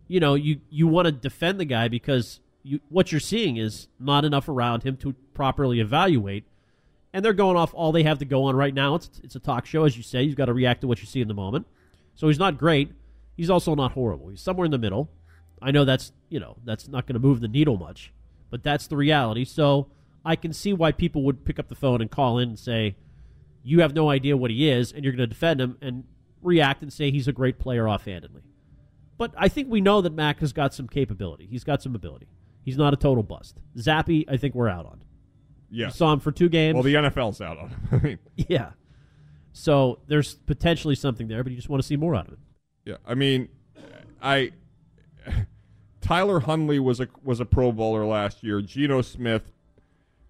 You 0.08 0.20
know, 0.20 0.34
you 0.34 0.60
you 0.70 0.86
want 0.86 1.06
to 1.06 1.12
defend 1.12 1.58
the 1.58 1.64
guy 1.64 1.88
because 1.88 2.40
you 2.62 2.80
what 2.88 3.10
you're 3.10 3.20
seeing 3.20 3.56
is 3.56 3.88
not 3.98 4.24
enough 4.24 4.48
around 4.48 4.84
him 4.84 4.96
to 4.98 5.14
properly 5.34 5.80
evaluate, 5.80 6.44
and 7.12 7.24
they're 7.24 7.32
going 7.32 7.56
off 7.56 7.74
all 7.74 7.92
they 7.92 8.02
have 8.04 8.18
to 8.18 8.24
go 8.24 8.44
on 8.44 8.56
right 8.56 8.74
now. 8.74 8.94
It's 8.94 9.10
it's 9.22 9.34
a 9.34 9.40
talk 9.40 9.66
show, 9.66 9.84
as 9.84 9.96
you 9.96 10.02
say. 10.02 10.22
You've 10.22 10.36
got 10.36 10.46
to 10.46 10.52
react 10.52 10.82
to 10.82 10.86
what 10.86 11.00
you 11.00 11.06
see 11.06 11.20
in 11.20 11.28
the 11.28 11.34
moment. 11.34 11.66
So 12.14 12.28
he's 12.28 12.38
not 12.38 12.58
great. 12.58 12.92
He's 13.36 13.50
also 13.50 13.74
not 13.74 13.92
horrible. 13.92 14.28
He's 14.28 14.40
somewhere 14.40 14.66
in 14.66 14.70
the 14.70 14.78
middle. 14.78 15.10
I 15.60 15.70
know 15.70 15.84
that's 15.84 16.12
you 16.28 16.40
know 16.40 16.56
that's 16.64 16.88
not 16.88 17.06
going 17.06 17.14
to 17.14 17.20
move 17.20 17.40
the 17.40 17.48
needle 17.48 17.76
much, 17.76 18.12
but 18.50 18.62
that's 18.62 18.86
the 18.86 18.96
reality. 18.96 19.44
So 19.44 19.88
I 20.24 20.36
can 20.36 20.52
see 20.52 20.72
why 20.72 20.92
people 20.92 21.22
would 21.24 21.44
pick 21.44 21.58
up 21.58 21.68
the 21.68 21.74
phone 21.74 22.00
and 22.00 22.10
call 22.10 22.38
in 22.38 22.50
and 22.50 22.58
say, 22.58 22.96
"You 23.62 23.80
have 23.80 23.94
no 23.94 24.10
idea 24.10 24.36
what 24.36 24.50
he 24.50 24.68
is, 24.68 24.92
and 24.92 25.04
you're 25.04 25.12
going 25.12 25.28
to 25.28 25.34
defend 25.34 25.60
him," 25.60 25.78
and 25.80 26.04
react 26.42 26.82
and 26.82 26.92
say 26.92 27.10
he's 27.10 27.28
a 27.28 27.32
great 27.32 27.58
player 27.58 27.88
offhandedly. 27.88 28.42
But 29.18 29.32
I 29.36 29.48
think 29.48 29.70
we 29.70 29.80
know 29.80 30.00
that 30.00 30.12
Mac 30.12 30.40
has 30.40 30.52
got 30.52 30.74
some 30.74 30.88
capability. 30.88 31.46
He's 31.50 31.64
got 31.64 31.82
some 31.82 31.94
ability. 31.94 32.28
He's 32.64 32.76
not 32.76 32.92
a 32.92 32.96
total 32.96 33.22
bust. 33.22 33.58
Zappe, 33.76 34.24
I 34.28 34.36
think 34.36 34.54
we're 34.54 34.68
out 34.68 34.86
on. 34.86 35.02
yeah. 35.70 35.86
You 35.86 35.92
saw 35.92 36.12
him 36.12 36.20
for 36.20 36.32
two 36.32 36.48
games. 36.48 36.74
Well, 36.74 36.82
the 36.82 36.94
NFL's 36.94 37.40
out 37.40 37.58
on 37.58 38.00
him. 38.00 38.18
Yeah. 38.36 38.70
So 39.52 39.98
there's 40.06 40.34
potentially 40.34 40.94
something 40.94 41.28
there, 41.28 41.42
but 41.42 41.50
you 41.52 41.56
just 41.56 41.68
want 41.68 41.82
to 41.82 41.86
see 41.86 41.96
more 41.96 42.14
out 42.14 42.26
of 42.26 42.32
it. 42.34 42.38
Yeah, 42.86 42.96
I 43.06 43.14
mean, 43.14 43.48
I 44.22 44.52
Tyler 46.00 46.40
Huntley 46.40 46.78
was 46.78 47.00
a 47.00 47.08
was 47.22 47.38
a 47.40 47.44
Pro 47.44 47.70
Bowler 47.70 48.04
last 48.04 48.42
year. 48.42 48.60
Geno 48.60 49.02
Smith, 49.02 49.52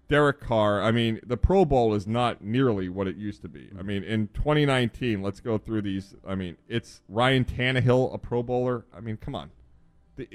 Derek 0.09 0.39
Carr. 0.39 0.81
I 0.81 0.91
mean, 0.91 1.19
the 1.25 1.37
Pro 1.37 1.65
Bowl 1.65 1.93
is 1.93 2.05
not 2.05 2.43
nearly 2.43 2.89
what 2.89 3.07
it 3.07 3.15
used 3.15 3.41
to 3.43 3.47
be. 3.47 3.69
I 3.77 3.81
mean, 3.81 4.03
in 4.03 4.27
2019, 4.33 5.21
let's 5.21 5.39
go 5.39 5.57
through 5.57 5.83
these. 5.83 6.15
I 6.27 6.35
mean, 6.35 6.57
it's 6.67 7.01
Ryan 7.09 7.45
Tannehill, 7.45 8.13
a 8.13 8.17
Pro 8.17 8.43
Bowler. 8.43 8.85
I 8.95 8.99
mean, 8.99 9.17
come 9.17 9.35
on. 9.35 9.49
The, 10.15 10.27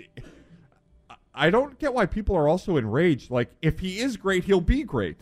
I 1.35 1.51
don't 1.51 1.79
get 1.79 1.95
why 1.95 2.07
people 2.07 2.37
are 2.37 2.49
also 2.49 2.77
enraged. 2.77 3.31
Like, 3.31 3.51
if 3.63 3.79
he 3.79 4.01
is 4.01 4.17
great, 4.17 4.45
he'll 4.45 4.61
be 4.61 4.83
great. 4.83 5.19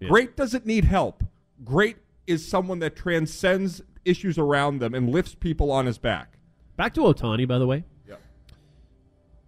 Yeah. 0.00 0.08
Great 0.08 0.36
doesn't 0.36 0.64
need 0.64 0.84
help. 0.84 1.24
Great 1.64 1.96
is 2.26 2.46
someone 2.46 2.78
that 2.78 2.94
transcends 2.96 3.82
issues 4.04 4.38
around 4.38 4.78
them 4.78 4.94
and 4.94 5.10
lifts 5.10 5.34
people 5.34 5.70
on 5.70 5.86
his 5.86 5.98
back. 5.98 6.38
Back 6.76 6.94
to 6.94 7.00
Ohtani, 7.00 7.46
by 7.46 7.58
the 7.58 7.66
way. 7.66 7.84
Yeah. 8.08 8.14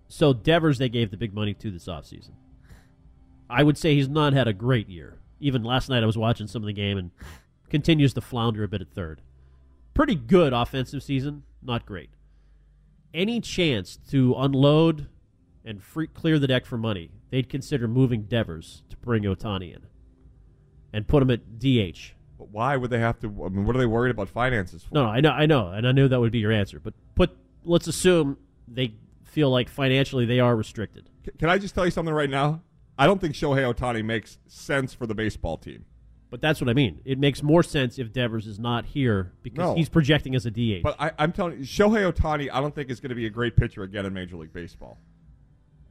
So 0.09 0.33
Devers, 0.33 0.79
they 0.79 0.88
gave 0.88 1.11
the 1.11 1.17
big 1.17 1.33
money 1.33 1.55
to 1.55 1.71
this 1.71 1.87
offseason. 1.87 2.33
I 3.50 3.62
would 3.62 3.76
say 3.76 3.95
he's 3.95 4.09
not 4.09 4.33
had 4.33 4.49
a 4.49 4.52
great 4.52 4.88
year. 4.88 5.19
Even 5.40 5.62
last 5.64 5.88
night, 5.88 6.02
I 6.02 6.07
was 6.07 6.19
watching 6.19 6.47
some 6.47 6.62
of 6.62 6.66
the 6.66 6.73
game 6.73 6.99
and 6.99 7.11
continues 7.69 8.14
to 8.14 8.21
flounder 8.21 8.62
a 8.62 8.69
bit 8.69 8.80
at 8.80 8.90
third. 8.90 9.23
Pretty 9.95 10.14
good 10.14 10.52
offensive 10.52 11.02
season, 11.02 11.42
not 11.62 11.85
great. 11.87 12.11
Any 13.12 13.40
chance 13.40 13.99
to 14.11 14.35
unload 14.38 15.09
and 15.64 15.83
free, 15.83 16.07
clear 16.07 16.38
the 16.38 16.47
deck 16.47 16.64
for 16.64 16.78
money, 16.78 17.11
they'd 17.30 17.49
consider 17.49 17.88
moving 17.88 18.23
Devers 18.23 18.83
to 18.90 18.97
bring 18.99 19.25
Ohtani 19.25 19.75
in 19.75 19.83
and 20.92 21.07
put 21.09 21.23
him 21.23 21.30
at 21.30 21.59
DH. 21.59 22.14
But 22.38 22.50
why 22.50 22.76
would 22.76 22.90
they 22.90 23.00
have 23.00 23.19
to? 23.21 23.26
I 23.45 23.49
mean, 23.49 23.64
what 23.66 23.75
are 23.76 23.78
they 23.78 23.87
worried 23.87 24.11
about 24.11 24.28
finances 24.28 24.85
for? 24.85 24.95
No, 24.95 25.04
no, 25.04 25.09
I 25.11 25.21
know, 25.21 25.30
I 25.33 25.47
know, 25.47 25.69
and 25.69 25.87
I 25.87 25.92
knew 25.92 26.09
that 26.09 26.21
would 26.21 26.33
be 26.33 26.38
your 26.38 26.52
answer. 26.52 26.80
But 26.80 26.95
put, 27.14 27.37
let's 27.64 27.87
assume 27.87 28.38
they 28.69 28.95
feel 29.25 29.50
like 29.50 29.69
financially 29.69 30.25
they 30.25 30.40
are 30.40 30.57
restricted. 30.57 31.11
C- 31.26 31.33
Can 31.38 31.50
I 31.50 31.59
just 31.59 31.75
tell 31.75 31.85
you 31.85 31.90
something 31.90 32.14
right 32.14 32.30
now? 32.30 32.62
I 32.99 33.07
don't 33.07 33.21
think 33.21 33.35
Shohei 33.35 33.73
Ohtani 33.73 34.05
makes 34.05 34.39
sense 34.47 34.93
for 34.93 35.07
the 35.07 35.15
baseball 35.15 35.57
team. 35.57 35.85
But 36.31 36.41
that's 36.41 36.61
what 36.61 36.71
I 36.71 36.75
mean. 36.75 37.01
It 37.05 37.19
makes 37.19 37.43
more 37.43 37.63
sense 37.63 37.99
if 37.99 38.13
Devers 38.13 38.47
is 38.47 38.59
not 38.61 38.85
here 38.87 39.33
because 39.43 39.59
No. 39.59 39.75
he's 39.75 39.89
projecting 39.89 40.37
as 40.37 40.47
a 40.47 40.51
DH. 40.51 40.83
But 40.83 40.95
I, 41.01 41.11
I'm 41.19 41.33
telling 41.33 41.59
you, 41.59 41.65
Shohei 41.65 42.11
Ohtani, 42.13 42.49
I 42.53 42.61
don't 42.61 42.73
think 42.75 42.89
is 42.91 43.01
going 43.01 43.09
to 43.09 43.17
be 43.17 43.27
a 43.27 43.31
great 43.31 43.57
pitcher 43.57 43.83
again 43.83 44.07
in 44.07 44.13
Major 44.13 44.37
League 44.37 44.53
Baseball. 44.53 44.99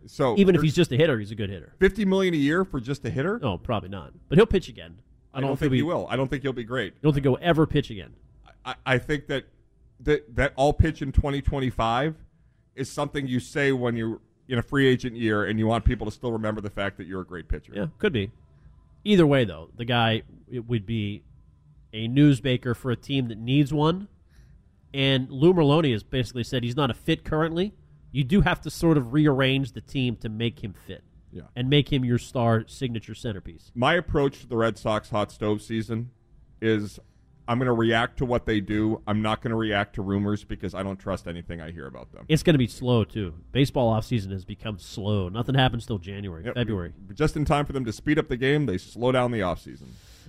So 0.06 0.38
Even 0.38 0.56
if 0.56 0.62
he's 0.62 0.76
just 0.76 0.92
a 0.94 0.96
hitter, 0.96 1.20
he's 1.20 1.32
a 1.32 1.36
good 1.36 1.50
hitter. 1.50 1.74
fifty 1.78 2.06
million 2.06 2.34
a 2.34 2.38
year 2.38 2.64
for 2.64 2.80
just 2.80 3.04
a 3.06 3.10
hitter, 3.10 3.38
No, 3.42 3.58
probably 3.58 3.90
not. 3.90 4.14
But 4.30 4.38
he'll 4.38 4.46
pitch 4.46 4.70
again. 4.70 5.00
I 5.34 5.42
don't 5.42 5.58
think 5.60 5.74
he 5.74 5.82
will. 5.82 6.08
I 6.10 6.16
don't 6.16 6.30
think 6.30 6.42
he'll 6.44 6.54
be 6.54 6.64
great. 6.64 6.94
I 6.94 7.00
don't 7.04 7.14
think 7.14 7.26
he'll 7.26 7.38
ever 7.42 7.68
pitch 7.68 7.90
again. 7.90 8.14
I, 8.66 8.76
I 8.86 8.98
think 8.98 9.28
that 9.28 9.44
that 10.00 10.36
that 10.38 10.54
all 10.56 10.72
pitch 10.72 11.02
in 11.02 11.12
2025 11.12 12.16
is 12.76 12.90
something 12.90 13.28
you 13.28 13.42
say 13.42 13.74
when 13.74 13.98
you're 13.98 14.22
in 14.50 14.58
a 14.60 14.64
free 14.64 14.88
agent 14.88 15.16
year 15.16 15.46
and 15.46 15.58
you 15.60 15.68
want 15.68 15.86
people 15.86 16.06
to 16.06 16.12
still 16.12 16.32
remember 16.34 16.60
the 16.60 16.70
fact 16.70 16.98
that 16.98 17.08
you're 17.08 17.22
a 17.22 17.26
great 17.26 17.48
pitcher. 17.48 17.72
Yeah, 17.74 17.86
could 18.00 18.12
be. 18.12 18.32
Either 19.06 19.26
way, 19.26 19.46
though, 19.46 19.70
the 19.78 19.86
guy 19.86 20.24
it 20.52 20.68
would 20.68 20.86
be 20.86 21.24
a 21.94 22.08
newsmaker 22.10 22.76
for 22.76 22.92
a 22.92 22.96
team 22.96 23.28
that 23.30 23.38
needs 23.38 23.72
one. 23.74 24.08
And 24.94 25.30
Lou 25.30 25.54
Merloni 25.54 25.92
has 25.94 26.04
basically 26.04 26.44
said 26.44 26.64
he's 26.64 26.76
not 26.76 26.90
a 26.90 26.94
fit 26.96 27.24
currently. 27.24 27.74
You 28.12 28.24
do 28.24 28.42
have 28.42 28.60
to 28.62 28.70
sort 28.72 28.98
of 28.98 29.14
rearrange 29.14 29.72
the 29.74 29.82
team 29.82 30.16
to 30.18 30.30
make 30.30 30.64
him 30.64 30.74
fit 30.74 31.04
Yeah. 31.32 31.44
and 31.56 31.70
make 31.70 31.94
him 31.94 32.04
your 32.04 32.18
star 32.18 32.66
signature 32.68 33.14
centerpiece. 33.14 33.72
My 33.76 33.94
approach 33.94 34.42
to 34.42 34.48
the 34.48 34.58
Red 34.58 34.78
Sox 34.80 35.12
hot 35.12 35.32
stove 35.32 35.62
season 35.62 36.10
is 36.60 37.00
I'm 37.50 37.58
going 37.58 37.66
to 37.66 37.74
react 37.74 38.18
to 38.20 38.26
what 38.26 38.46
they 38.46 38.62
do. 38.62 39.02
I'm 39.08 39.22
not 39.24 39.42
going 39.42 39.50
to 39.52 39.58
react 39.58 39.96
to 39.96 40.02
rumors 40.04 40.44
because 40.44 40.76
I 40.76 40.84
don't 40.84 40.98
trust 40.98 41.28
anything 41.28 41.60
I 41.60 41.72
hear 41.72 41.88
about 41.88 42.12
them. 42.12 42.26
It's 42.30 42.44
going 42.44 42.54
to 42.54 42.60
be 42.60 42.68
slow 42.68 43.04
too. 43.04 43.34
Baseball 43.52 43.92
offseason 43.94 44.32
has 44.32 44.46
become 44.46 44.78
slow. 44.78 45.30
Nothing 45.30 45.56
happens 45.56 45.86
till 45.88 45.98
January, 45.98 46.46
Yep. 46.46 46.54
February. 46.54 46.94
Just 47.14 47.36
in 47.36 47.46
time 47.46 47.66
for 47.66 47.74
them 47.74 47.84
to 47.86 47.92
speed 47.92 48.20
up 48.20 48.28
the 48.30 48.38
game, 48.38 48.68
they 48.68 48.78
slow 48.78 49.12
down 49.12 49.32
the 49.32 49.40
offseason. 49.40 49.88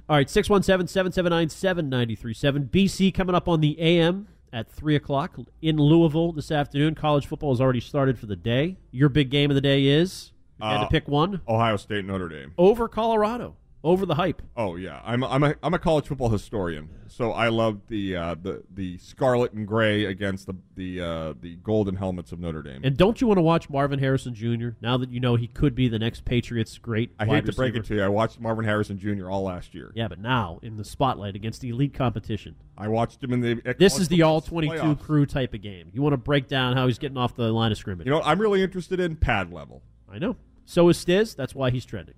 All 0.08 0.16
right, 0.16 0.28
617 0.30 0.88
779 0.88 1.50
7937. 1.50 2.64
BC 2.72 3.12
coming 3.14 3.34
up 3.34 3.48
on 3.48 3.60
the 3.60 3.78
AM 3.80 4.26
at 4.52 4.68
3 4.70 4.96
o'clock 4.96 5.36
in 5.62 5.76
Louisville 5.76 6.32
this 6.32 6.50
afternoon. 6.50 6.94
College 6.94 7.26
football 7.26 7.52
has 7.52 7.60
already 7.60 7.80
started 7.80 8.18
for 8.18 8.26
the 8.26 8.34
day. 8.36 8.78
Your 8.90 9.08
big 9.08 9.30
game 9.30 9.50
of 9.50 9.54
the 9.54 9.60
day 9.60 9.84
is, 9.84 10.32
you 10.58 10.66
had 10.66 10.78
Uh, 10.78 10.84
to 10.84 10.88
pick 10.90 11.06
one, 11.06 11.40
Ohio 11.46 11.76
State, 11.76 12.04
Notre 12.04 12.28
Dame. 12.28 12.52
over 12.58 12.88
Colorado, 12.88 13.56
over 13.82 14.04
the 14.04 14.14
hype. 14.14 14.42
Oh 14.56 14.76
yeah, 14.76 15.00
I'm 15.04 15.24
I'm 15.24 15.42
a 15.42 15.54
I'm 15.62 15.74
a 15.74 15.78
college 15.78 16.06
football 16.06 16.28
historian, 16.28 16.88
so 17.08 17.32
I 17.32 17.48
love 17.48 17.80
the 17.88 18.16
uh, 18.16 18.34
the 18.40 18.62
the 18.70 18.98
scarlet 18.98 19.52
and 19.52 19.66
gray 19.66 20.04
against 20.04 20.46
the 20.46 20.54
the 20.76 21.00
uh, 21.00 21.34
the 21.40 21.56
golden 21.56 21.96
helmets 21.96 22.32
of 22.32 22.40
Notre 22.40 22.62
Dame. 22.62 22.80
And 22.84 22.96
don't 22.96 23.20
you 23.20 23.26
want 23.26 23.38
to 23.38 23.42
watch 23.42 23.70
Marvin 23.70 23.98
Harrison 23.98 24.34
Jr. 24.34 24.70
now 24.80 24.96
that 24.98 25.10
you 25.10 25.20
know 25.20 25.36
he 25.36 25.46
could 25.46 25.74
be 25.74 25.88
the 25.88 25.98
next 25.98 26.24
Patriots 26.24 26.76
great 26.78 27.12
I 27.18 27.26
hate 27.26 27.46
to 27.46 27.52
break 27.52 27.74
it 27.74 27.84
to 27.86 27.94
you, 27.94 28.02
I 28.02 28.08
watched 28.08 28.40
Marvin 28.40 28.64
Harrison 28.64 28.98
Jr. 28.98 29.30
all 29.30 29.42
last 29.42 29.74
year. 29.74 29.92
Yeah, 29.94 30.08
but 30.08 30.18
now 30.18 30.58
in 30.62 30.76
the 30.76 30.84
spotlight 30.84 31.34
against 31.34 31.60
the 31.60 31.70
elite 31.70 31.94
competition. 31.94 32.56
I 32.76 32.88
watched 32.88 33.22
him 33.22 33.32
in 33.32 33.40
the. 33.40 33.74
This 33.78 33.98
is 33.98 34.08
the 34.08 34.22
all 34.22 34.40
22 34.40 34.96
crew 34.96 35.26
type 35.26 35.54
of 35.54 35.62
game. 35.62 35.90
You 35.92 36.02
want 36.02 36.14
to 36.14 36.18
break 36.18 36.48
down 36.48 36.76
how 36.76 36.86
he's 36.86 36.98
getting 36.98 37.18
off 37.18 37.34
the 37.34 37.52
line 37.52 37.72
of 37.72 37.78
scrimmage. 37.78 38.06
You 38.06 38.12
know, 38.12 38.18
what 38.18 38.26
I'm 38.26 38.40
really 38.40 38.62
interested 38.62 39.00
in 39.00 39.16
pad 39.16 39.52
level. 39.52 39.82
I 40.10 40.18
know. 40.18 40.36
So 40.64 40.88
is 40.88 41.04
Stiz. 41.04 41.36
That's 41.36 41.54
why 41.54 41.70
he's 41.70 41.84
trending. 41.84 42.14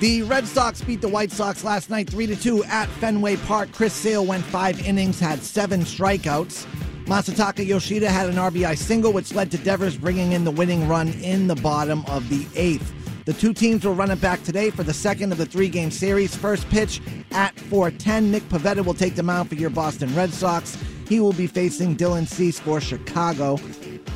The 0.00 0.22
Red 0.24 0.46
Sox 0.46 0.82
beat 0.82 1.00
the 1.00 1.08
White 1.08 1.32
Sox 1.32 1.64
last 1.64 1.88
night 1.88 2.10
3 2.10 2.36
2 2.36 2.64
at 2.64 2.90
Fenway 3.00 3.36
Park. 3.36 3.72
Chris 3.72 3.94
Sale 3.94 4.26
went 4.26 4.44
five 4.44 4.86
innings, 4.86 5.18
had 5.18 5.42
seven 5.42 5.80
strikeouts. 5.80 6.66
Masataka 7.06 7.66
Yoshida 7.66 8.10
had 8.10 8.28
an 8.28 8.36
RBI 8.36 8.76
single, 8.76 9.14
which 9.14 9.32
led 9.32 9.50
to 9.52 9.56
Devers 9.56 9.96
bringing 9.96 10.32
in 10.32 10.44
the 10.44 10.50
winning 10.50 10.86
run 10.86 11.08
in 11.08 11.46
the 11.46 11.56
bottom 11.56 12.04
of 12.04 12.28
the 12.28 12.46
eighth. 12.54 12.92
The 13.24 13.32
two 13.32 13.54
teams 13.54 13.86
will 13.86 13.94
run 13.94 14.10
it 14.10 14.20
back 14.20 14.42
today 14.42 14.68
for 14.68 14.82
the 14.82 14.92
second 14.92 15.32
of 15.32 15.38
the 15.38 15.46
three 15.46 15.70
game 15.70 15.90
series. 15.90 16.36
First 16.36 16.68
pitch 16.68 17.00
at 17.30 17.54
4:10. 17.56 18.30
Nick 18.30 18.42
Pivetta 18.50 18.84
will 18.84 18.92
take 18.92 19.14
the 19.14 19.22
mound 19.22 19.48
for 19.48 19.54
your 19.54 19.70
Boston 19.70 20.14
Red 20.14 20.34
Sox. 20.34 20.76
He 21.08 21.20
will 21.20 21.32
be 21.32 21.46
facing 21.46 21.96
Dylan 21.96 22.26
Cease 22.26 22.60
for 22.60 22.80
Chicago. 22.80 23.58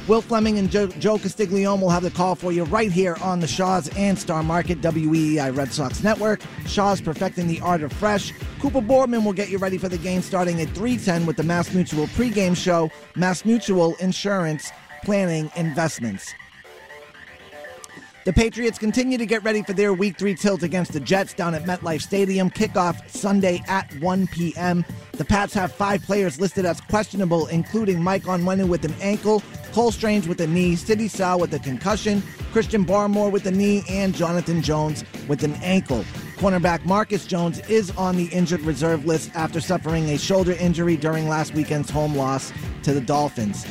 Will 0.08 0.20
Fleming 0.20 0.58
and 0.58 0.70
Joe, 0.70 0.88
Joe 0.88 1.16
Castiglione 1.16 1.80
will 1.80 1.88
have 1.88 2.02
the 2.02 2.10
call 2.10 2.34
for 2.34 2.52
you 2.52 2.64
right 2.64 2.92
here 2.92 3.16
on 3.22 3.40
the 3.40 3.46
Shaw's 3.46 3.88
and 3.96 4.18
Star 4.18 4.42
Market 4.42 4.80
WEEI 4.82 5.56
Red 5.56 5.72
Sox 5.72 6.02
Network. 6.02 6.40
Shaw's 6.66 7.00
perfecting 7.00 7.46
the 7.46 7.60
art 7.60 7.82
of 7.82 7.92
fresh. 7.92 8.32
Cooper 8.60 8.80
Boardman 8.80 9.24
will 9.24 9.32
get 9.32 9.48
you 9.48 9.58
ready 9.58 9.78
for 9.78 9.88
the 9.88 9.96
game 9.96 10.20
starting 10.20 10.60
at 10.60 10.68
3:10 10.74 11.24
with 11.24 11.36
the 11.36 11.44
Mass 11.44 11.72
Mutual 11.72 12.08
pregame 12.08 12.56
show. 12.56 12.90
Mass 13.16 13.44
Mutual 13.44 13.94
Insurance 14.00 14.70
Planning 15.04 15.50
Investments. 15.56 16.34
The 18.24 18.32
Patriots 18.32 18.78
continue 18.78 19.18
to 19.18 19.26
get 19.26 19.42
ready 19.42 19.62
for 19.62 19.72
their 19.72 19.92
Week 19.92 20.16
3 20.16 20.36
tilt 20.36 20.62
against 20.62 20.92
the 20.92 21.00
Jets 21.00 21.34
down 21.34 21.56
at 21.56 21.64
MetLife 21.64 22.02
Stadium. 22.02 22.50
Kickoff 22.50 23.10
Sunday 23.10 23.60
at 23.66 23.92
1 23.98 24.28
p.m. 24.28 24.84
The 25.10 25.24
Pats 25.24 25.52
have 25.54 25.72
five 25.72 26.04
players 26.04 26.40
listed 26.40 26.64
as 26.64 26.80
questionable, 26.80 27.48
including 27.48 28.00
Mike 28.00 28.22
Onwenu 28.22 28.68
with 28.68 28.84
an 28.84 28.94
ankle, 29.00 29.42
Cole 29.72 29.90
Strange 29.90 30.28
with 30.28 30.40
a 30.40 30.46
knee, 30.46 30.76
Sidy 30.76 31.08
Sow 31.08 31.36
with 31.36 31.52
a 31.54 31.58
concussion, 31.58 32.22
Christian 32.52 32.84
Barmore 32.84 33.32
with 33.32 33.44
a 33.46 33.50
knee, 33.50 33.82
and 33.88 34.14
Jonathan 34.14 34.62
Jones 34.62 35.02
with 35.26 35.42
an 35.42 35.54
ankle. 35.54 36.04
Cornerback 36.36 36.84
Marcus 36.84 37.26
Jones 37.26 37.58
is 37.68 37.90
on 37.92 38.16
the 38.16 38.26
injured 38.26 38.60
reserve 38.60 39.04
list 39.04 39.32
after 39.34 39.60
suffering 39.60 40.10
a 40.10 40.18
shoulder 40.18 40.52
injury 40.52 40.96
during 40.96 41.28
last 41.28 41.54
weekend's 41.54 41.90
home 41.90 42.14
loss 42.14 42.52
to 42.84 42.92
the 42.92 43.00
Dolphins. 43.00 43.66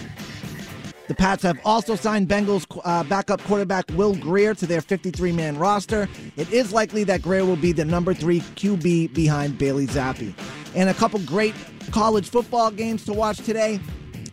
The 1.12 1.16
Pats 1.16 1.44
have 1.44 1.60
also 1.66 1.98
signed 1.98 2.30
Bengals 2.30 2.66
uh, 2.86 3.04
backup 3.04 3.42
quarterback 3.42 3.84
Will 3.96 4.16
Grier 4.16 4.56
to 4.56 4.66
their 4.66 4.80
53 4.80 5.34
man 5.34 5.58
roster. 5.58 6.08
It 6.38 6.50
is 6.54 6.72
likely 6.72 7.04
that 7.04 7.22
Grier 7.22 7.44
will 7.44 7.58
be 7.58 7.74
the 7.74 7.84
number 7.84 8.14
three 8.14 8.40
QB 8.40 9.14
behind 9.14 9.58
Bailey 9.58 9.88
Zappe. 9.88 10.34
And 10.74 10.90
a 10.90 10.94
couple 10.94 11.20
great 11.20 11.54
college 11.92 12.30
football 12.30 12.72
games 12.72 13.04
to 13.08 13.14
watch 13.14 13.40
today. 13.40 13.82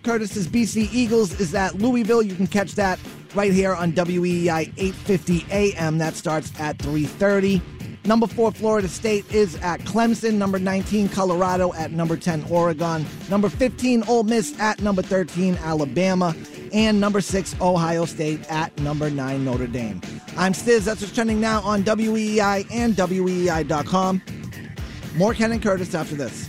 Curtis's 0.05 0.47
BC 0.47 0.95
Eagles 0.95 1.41
is 1.41 1.53
at 1.53 1.75
Louisville. 1.75 2.23
You 2.23 2.37
can 2.37 2.47
catch 2.47 2.77
that 2.77 3.01
right 3.35 3.53
here 3.53 3.75
on 3.75 3.93
WEI 3.97 4.73
850 4.77 5.47
AM. 5.51 5.99
That 5.99 6.15
starts 6.15 6.53
at 6.61 6.79
330. 6.79 7.61
Number 8.05 8.29
four, 8.29 8.53
Florida 8.53 8.87
State 8.87 9.31
is 9.35 9.57
at 9.57 9.81
Clemson. 9.81 10.35
Number 10.35 10.61
19, 10.61 11.09
Colorado 11.09 11.75
at 11.75 11.91
number 11.91 12.17
10, 12.17 12.45
Oregon. 12.45 13.05
Number 13.29 13.49
15, 13.49 14.05
Ole 14.05 14.23
Miss 14.23 14.59
at 14.61 14.81
number 14.81 15.03
13, 15.03 15.57
Alabama. 15.57 16.37
And 16.73 17.01
number 17.01 17.21
six, 17.21 17.55
Ohio 17.61 18.05
State 18.05 18.41
at 18.51 18.77
number 18.81 19.11
nine, 19.11 19.45
Notre 19.45 19.67
Dame. 19.67 20.01
I'm 20.37 20.53
Stiz. 20.53 20.85
That's 20.85 21.01
what's 21.01 21.15
trending 21.15 21.41
now 21.41 21.61
on 21.63 21.85
WEI 21.85 22.65
and 22.71 22.97
WEI.com. 22.97 24.23
More 25.17 25.35
Ken 25.35 25.53
and 25.53 25.63
Curtis 25.63 25.95
after 25.95 26.15
this. 26.15 26.49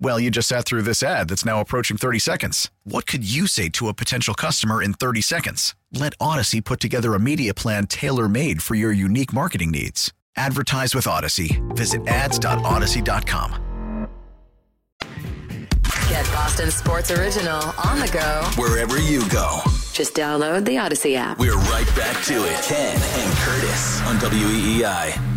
Well, 0.00 0.20
you 0.20 0.30
just 0.30 0.48
sat 0.48 0.66
through 0.66 0.82
this 0.82 1.02
ad 1.02 1.28
that's 1.28 1.44
now 1.44 1.60
approaching 1.60 1.96
30 1.96 2.18
seconds. 2.18 2.70
What 2.84 3.06
could 3.06 3.28
you 3.30 3.46
say 3.46 3.68
to 3.70 3.88
a 3.88 3.94
potential 3.94 4.34
customer 4.34 4.82
in 4.82 4.92
30 4.94 5.22
seconds? 5.22 5.74
Let 5.92 6.12
Odyssey 6.20 6.60
put 6.60 6.80
together 6.80 7.14
a 7.14 7.18
media 7.18 7.54
plan 7.54 7.86
tailor 7.86 8.28
made 8.28 8.62
for 8.62 8.74
your 8.74 8.92
unique 8.92 9.32
marketing 9.32 9.70
needs. 9.70 10.12
Advertise 10.36 10.94
with 10.94 11.06
Odyssey. 11.06 11.62
Visit 11.70 12.06
ads.odyssey.com. 12.06 13.62
Get 16.08 16.24
Boston 16.26 16.70
Sports 16.70 17.10
Original 17.10 17.62
on 17.82 17.98
the 17.98 18.08
go. 18.12 18.42
Wherever 18.62 19.00
you 19.00 19.28
go. 19.28 19.60
Just 19.92 20.14
download 20.14 20.64
the 20.66 20.78
Odyssey 20.78 21.16
app. 21.16 21.38
We're 21.38 21.56
right 21.56 21.86
back 21.96 22.22
to 22.24 22.34
it. 22.34 22.62
Ken 22.62 22.96
and 22.96 23.38
Curtis 23.38 24.00
on 24.02 24.16
WEEI. 24.18 25.35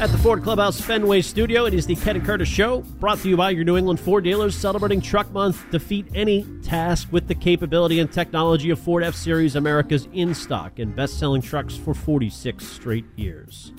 At 0.00 0.08
the 0.08 0.16
Ford 0.16 0.42
Clubhouse 0.42 0.80
Fenway 0.80 1.20
Studio, 1.20 1.66
it 1.66 1.74
is 1.74 1.84
the 1.84 1.94
Ken 1.94 2.16
and 2.16 2.24
Curtis 2.24 2.48
Show, 2.48 2.80
brought 2.98 3.18
to 3.18 3.28
you 3.28 3.36
by 3.36 3.50
your 3.50 3.64
New 3.64 3.76
England 3.76 4.00
Ford 4.00 4.24
dealers 4.24 4.56
celebrating 4.56 4.98
Truck 4.98 5.30
Month. 5.30 5.70
Defeat 5.70 6.06
any 6.14 6.46
task 6.62 7.08
with 7.12 7.28
the 7.28 7.34
capability 7.34 8.00
and 8.00 8.10
technology 8.10 8.70
of 8.70 8.78
Ford 8.78 9.04
F 9.04 9.14
Series, 9.14 9.56
America's 9.56 10.08
in 10.14 10.34
stock 10.34 10.78
and 10.78 10.96
best 10.96 11.18
selling 11.18 11.42
trucks 11.42 11.76
for 11.76 11.92
46 11.92 12.66
straight 12.66 13.04
years. 13.16 13.74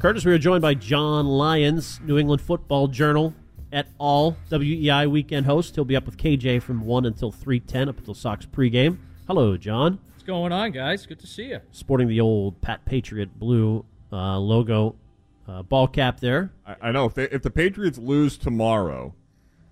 Curtis, 0.00 0.26
we 0.26 0.32
are 0.32 0.38
joined 0.38 0.60
by 0.60 0.74
Jon 0.74 1.24
Lyons, 1.24 1.98
New 2.04 2.18
England 2.18 2.42
Football 2.42 2.88
Journal 2.88 3.32
at 3.72 3.86
all 3.96 4.36
WEI 4.50 5.06
weekend 5.06 5.46
host. 5.46 5.76
He'll 5.76 5.86
be 5.86 5.96
up 5.96 6.04
with 6.04 6.18
KJ 6.18 6.60
from 6.60 6.82
1 6.82 7.06
until 7.06 7.32
310 7.32 7.88
up 7.88 7.96
until 7.96 8.12
Sox 8.12 8.44
pregame. 8.44 8.98
Hello, 9.26 9.56
Jon. 9.56 9.98
What's 10.10 10.24
going 10.24 10.52
on, 10.52 10.72
guys? 10.72 11.06
Good 11.06 11.20
to 11.20 11.26
see 11.26 11.44
you. 11.44 11.62
Sporting 11.70 12.08
the 12.08 12.20
old 12.20 12.60
Pat 12.60 12.84
Patriot 12.84 13.38
blue 13.38 13.86
uh, 14.12 14.38
logo 14.38 14.96
uh, 15.48 15.62
ball 15.62 15.88
cap 15.88 16.20
there. 16.20 16.52
I, 16.66 16.76
I 16.82 16.92
know 16.92 17.06
if, 17.06 17.14
they, 17.14 17.24
if 17.24 17.42
the 17.42 17.50
Patriots 17.50 17.98
lose 17.98 18.36
tomorrow, 18.38 19.14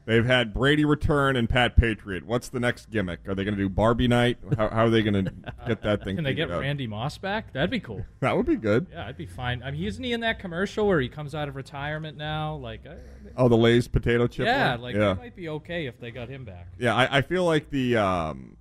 they've 0.04 0.24
had 0.24 0.52
Brady 0.52 0.84
return 0.84 1.36
and 1.36 1.48
Pat 1.48 1.76
Patriot. 1.76 2.24
What's 2.26 2.48
the 2.48 2.60
next 2.60 2.90
gimmick? 2.90 3.26
Are 3.28 3.34
they 3.34 3.44
going 3.44 3.56
to 3.56 3.62
do 3.62 3.68
Barbie 3.68 4.08
night? 4.08 4.38
How, 4.56 4.68
how 4.68 4.84
are 4.84 4.90
they 4.90 5.02
going 5.02 5.24
to 5.24 5.32
get 5.66 5.82
that 5.82 6.04
thing? 6.04 6.16
Can 6.16 6.24
they 6.24 6.34
get 6.34 6.50
out? 6.50 6.60
Randy 6.60 6.86
Moss 6.86 7.18
back? 7.18 7.52
That'd 7.52 7.70
be 7.70 7.80
cool. 7.80 8.04
That 8.20 8.36
would 8.36 8.46
be 8.46 8.56
good. 8.56 8.86
Yeah, 8.92 9.06
I'd 9.06 9.16
be 9.16 9.26
fine. 9.26 9.64
I 9.64 9.72
mean, 9.72 9.82
isn't 9.82 10.02
he 10.02 10.12
in 10.12 10.20
that 10.20 10.38
commercial 10.38 10.86
where 10.86 11.00
he 11.00 11.08
comes 11.08 11.34
out 11.34 11.48
of 11.48 11.56
retirement 11.56 12.16
now? 12.16 12.54
Like, 12.54 12.86
I, 12.86 12.94
Oh, 13.36 13.48
the 13.48 13.56
Lay's 13.56 13.88
potato 13.88 14.28
chip. 14.28 14.46
yeah, 14.46 14.72
one? 14.72 14.80
like 14.82 14.94
yeah. 14.94 15.12
it 15.12 15.18
might 15.18 15.34
be 15.34 15.48
okay 15.48 15.86
if 15.86 15.98
they 15.98 16.12
got 16.12 16.28
him 16.28 16.44
back. 16.44 16.68
Yeah, 16.78 16.94
I, 16.94 17.18
I 17.18 17.22
feel 17.22 17.44
like 17.44 17.70
the 17.70 17.96
um, 17.96 18.56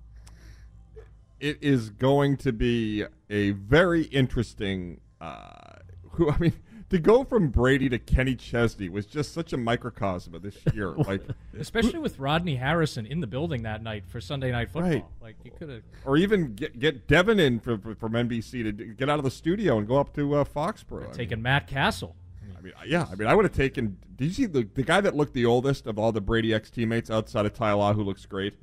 it 1.38 1.58
is 1.60 1.90
going 1.90 2.36
to 2.38 2.52
be 2.52 3.04
a 3.30 3.50
very 3.50 4.02
interesting. 4.04 5.00
Uh, 5.20 5.74
who 6.12 6.30
I 6.32 6.38
mean, 6.38 6.52
to 6.92 6.98
go 6.98 7.24
from 7.24 7.48
Brady 7.48 7.88
to 7.88 7.98
Kenny 7.98 8.34
Chesney 8.34 8.90
was 8.90 9.06
just 9.06 9.32
such 9.32 9.54
a 9.54 9.56
microcosm 9.56 10.34
of 10.34 10.42
this 10.42 10.58
year. 10.74 10.90
like, 10.90 11.22
Especially 11.58 11.98
with 11.98 12.18
Rodney 12.18 12.54
Harrison 12.56 13.06
in 13.06 13.20
the 13.20 13.26
building 13.26 13.62
that 13.62 13.82
night 13.82 14.04
for 14.06 14.20
Sunday 14.20 14.52
Night 14.52 14.68
Football. 14.70 14.90
Right. 14.90 15.04
Like, 15.22 15.36
you 15.42 15.52
could 15.58 15.70
have. 15.70 15.82
or 16.04 16.18
even 16.18 16.54
get 16.54 16.78
get 16.78 17.08
Devin 17.08 17.40
in 17.40 17.60
for, 17.60 17.78
from 17.78 18.12
NBC 18.12 18.62
to 18.64 18.72
get 18.72 19.08
out 19.08 19.18
of 19.18 19.24
the 19.24 19.30
studio 19.30 19.78
and 19.78 19.88
go 19.88 19.96
up 19.96 20.14
to 20.16 20.34
uh, 20.34 20.44
Foxborough. 20.44 21.06
Taking 21.06 21.16
Taken 21.16 21.42
Matt 21.42 21.66
Cassel. 21.66 22.14
I 22.58 22.60
mean, 22.60 22.74
yeah, 22.86 23.06
I 23.10 23.14
mean, 23.14 23.26
I 23.26 23.34
would 23.34 23.46
have 23.46 23.54
taken. 23.54 23.96
Did 24.14 24.26
you 24.26 24.32
see 24.34 24.46
the 24.46 24.68
the 24.74 24.82
guy 24.82 25.00
that 25.00 25.16
looked 25.16 25.32
the 25.32 25.46
oldest 25.46 25.86
of 25.86 25.98
all 25.98 26.12
the 26.12 26.20
Brady 26.20 26.52
ex 26.52 26.70
teammates 26.70 27.10
outside 27.10 27.46
of 27.46 27.54
Ty 27.54 27.72
Law, 27.72 27.94
who 27.94 28.04
looks 28.04 28.26
great, 28.26 28.54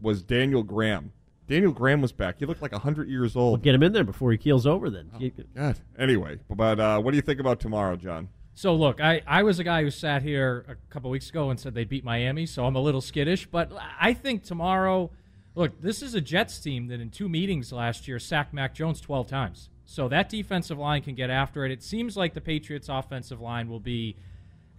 was 0.00 0.22
Daniel 0.22 0.62
Graham. 0.62 1.12
Daniel 1.48 1.72
Graham 1.72 2.00
was 2.00 2.12
back. 2.12 2.36
He 2.38 2.46
looked 2.46 2.62
like 2.62 2.72
hundred 2.72 3.08
years 3.08 3.36
old. 3.36 3.52
We'll 3.52 3.64
get 3.64 3.74
him 3.74 3.82
in 3.82 3.92
there 3.92 4.04
before 4.04 4.32
he 4.32 4.38
keels 4.38 4.66
over 4.66 4.90
then. 4.90 5.10
You- 5.18 5.32
God. 5.54 5.78
Anyway, 5.98 6.38
but 6.50 6.80
uh, 6.80 7.00
what 7.00 7.12
do 7.12 7.16
you 7.16 7.22
think 7.22 7.40
about 7.40 7.60
tomorrow, 7.60 7.96
Jon? 7.96 8.28
So 8.54 8.74
look, 8.74 9.00
I, 9.02 9.20
I 9.26 9.42
was 9.42 9.58
a 9.58 9.64
guy 9.64 9.82
who 9.82 9.90
sat 9.90 10.22
here 10.22 10.64
a 10.66 10.76
couple 10.90 11.10
weeks 11.10 11.28
ago 11.28 11.50
and 11.50 11.60
said 11.60 11.74
they 11.74 11.84
beat 11.84 12.04
Miami, 12.04 12.46
so 12.46 12.64
I'm 12.64 12.74
a 12.74 12.80
little 12.80 13.02
skittish. 13.02 13.46
But 13.46 13.70
I 14.00 14.14
think 14.14 14.44
tomorrow, 14.44 15.10
look, 15.54 15.80
this 15.82 16.00
is 16.00 16.14
a 16.14 16.22
Jets 16.22 16.58
team 16.58 16.86
that 16.88 16.98
in 16.98 17.10
two 17.10 17.28
meetings 17.28 17.70
last 17.70 18.08
year 18.08 18.18
sacked 18.18 18.54
Mac 18.54 18.74
Jones 18.74 18.98
12 19.00 19.26
times. 19.28 19.68
So 19.84 20.08
that 20.08 20.30
defensive 20.30 20.78
line 20.78 21.02
can 21.02 21.14
get 21.14 21.28
after 21.28 21.66
it. 21.66 21.70
It 21.70 21.82
seems 21.82 22.16
like 22.16 22.32
the 22.32 22.40
Patriots' 22.40 22.88
offensive 22.88 23.40
line 23.42 23.68
will 23.68 23.78
be 23.78 24.16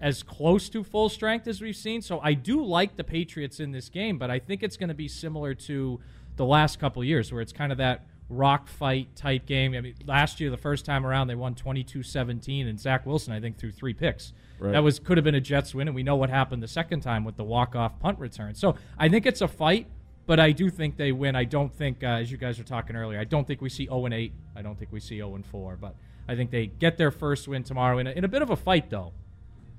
as 0.01 0.23
close 0.23 0.69
to 0.69 0.83
full 0.83 1.07
strength 1.07 1.47
as 1.47 1.61
we've 1.61 1.75
seen. 1.75 2.01
So 2.01 2.19
I 2.19 2.33
do 2.33 2.63
like 2.63 2.97
the 2.97 3.03
Patriots 3.03 3.59
in 3.59 3.71
this 3.71 3.89
game, 3.89 4.17
but 4.17 4.29
I 4.31 4.39
think 4.39 4.63
it's 4.63 4.75
going 4.75 4.89
to 4.89 4.95
be 4.95 5.07
similar 5.07 5.53
to 5.53 5.99
the 6.37 6.45
last 6.45 6.79
couple 6.79 7.03
years 7.03 7.31
where 7.31 7.41
it's 7.41 7.53
kind 7.53 7.71
of 7.71 7.77
that 7.79 8.07
rock 8.29 8.67
fight 8.67 9.15
type 9.15 9.45
game. 9.45 9.73
I 9.73 9.81
mean, 9.81 9.95
last 10.05 10.39
year, 10.39 10.49
the 10.49 10.57
first 10.57 10.85
time 10.85 11.05
around, 11.05 11.27
they 11.27 11.35
won 11.35 11.55
22 11.55 12.03
17, 12.03 12.67
and 12.67 12.79
Zach 12.79 13.05
Wilson, 13.05 13.33
I 13.33 13.39
think, 13.39 13.57
threw 13.57 13.71
three 13.71 13.93
picks. 13.93 14.33
Right. 14.59 14.71
That 14.71 14.83
was 14.83 14.99
could 14.99 15.17
have 15.17 15.23
been 15.23 15.35
a 15.35 15.41
Jets 15.41 15.75
win, 15.75 15.87
and 15.87 15.95
we 15.95 16.03
know 16.03 16.15
what 16.15 16.29
happened 16.29 16.63
the 16.63 16.67
second 16.67 17.01
time 17.01 17.23
with 17.23 17.37
the 17.37 17.43
walk 17.43 17.75
off 17.75 17.99
punt 17.99 18.19
return. 18.19 18.55
So 18.55 18.75
I 18.97 19.09
think 19.09 19.25
it's 19.25 19.41
a 19.41 19.47
fight, 19.47 19.87
but 20.25 20.39
I 20.39 20.51
do 20.51 20.69
think 20.69 20.97
they 20.97 21.11
win. 21.11 21.35
I 21.35 21.43
don't 21.43 21.73
think, 21.73 22.03
uh, 22.03 22.07
as 22.07 22.31
you 22.31 22.37
guys 22.37 22.57
were 22.57 22.63
talking 22.63 22.95
earlier, 22.95 23.19
I 23.19 23.23
don't 23.23 23.45
think 23.45 23.61
we 23.61 23.69
see 23.69 23.85
0 23.85 24.07
8. 24.11 24.33
I 24.55 24.61
don't 24.61 24.77
think 24.77 24.91
we 24.91 24.99
see 24.99 25.17
0 25.17 25.39
4, 25.51 25.77
but 25.77 25.95
I 26.27 26.35
think 26.35 26.51
they 26.51 26.67
get 26.67 26.97
their 26.97 27.11
first 27.11 27.47
win 27.47 27.63
tomorrow 27.63 27.99
in 27.99 28.07
a, 28.07 28.11
in 28.11 28.23
a 28.23 28.27
bit 28.27 28.41
of 28.41 28.49
a 28.49 28.55
fight, 28.55 28.89
though. 28.89 29.13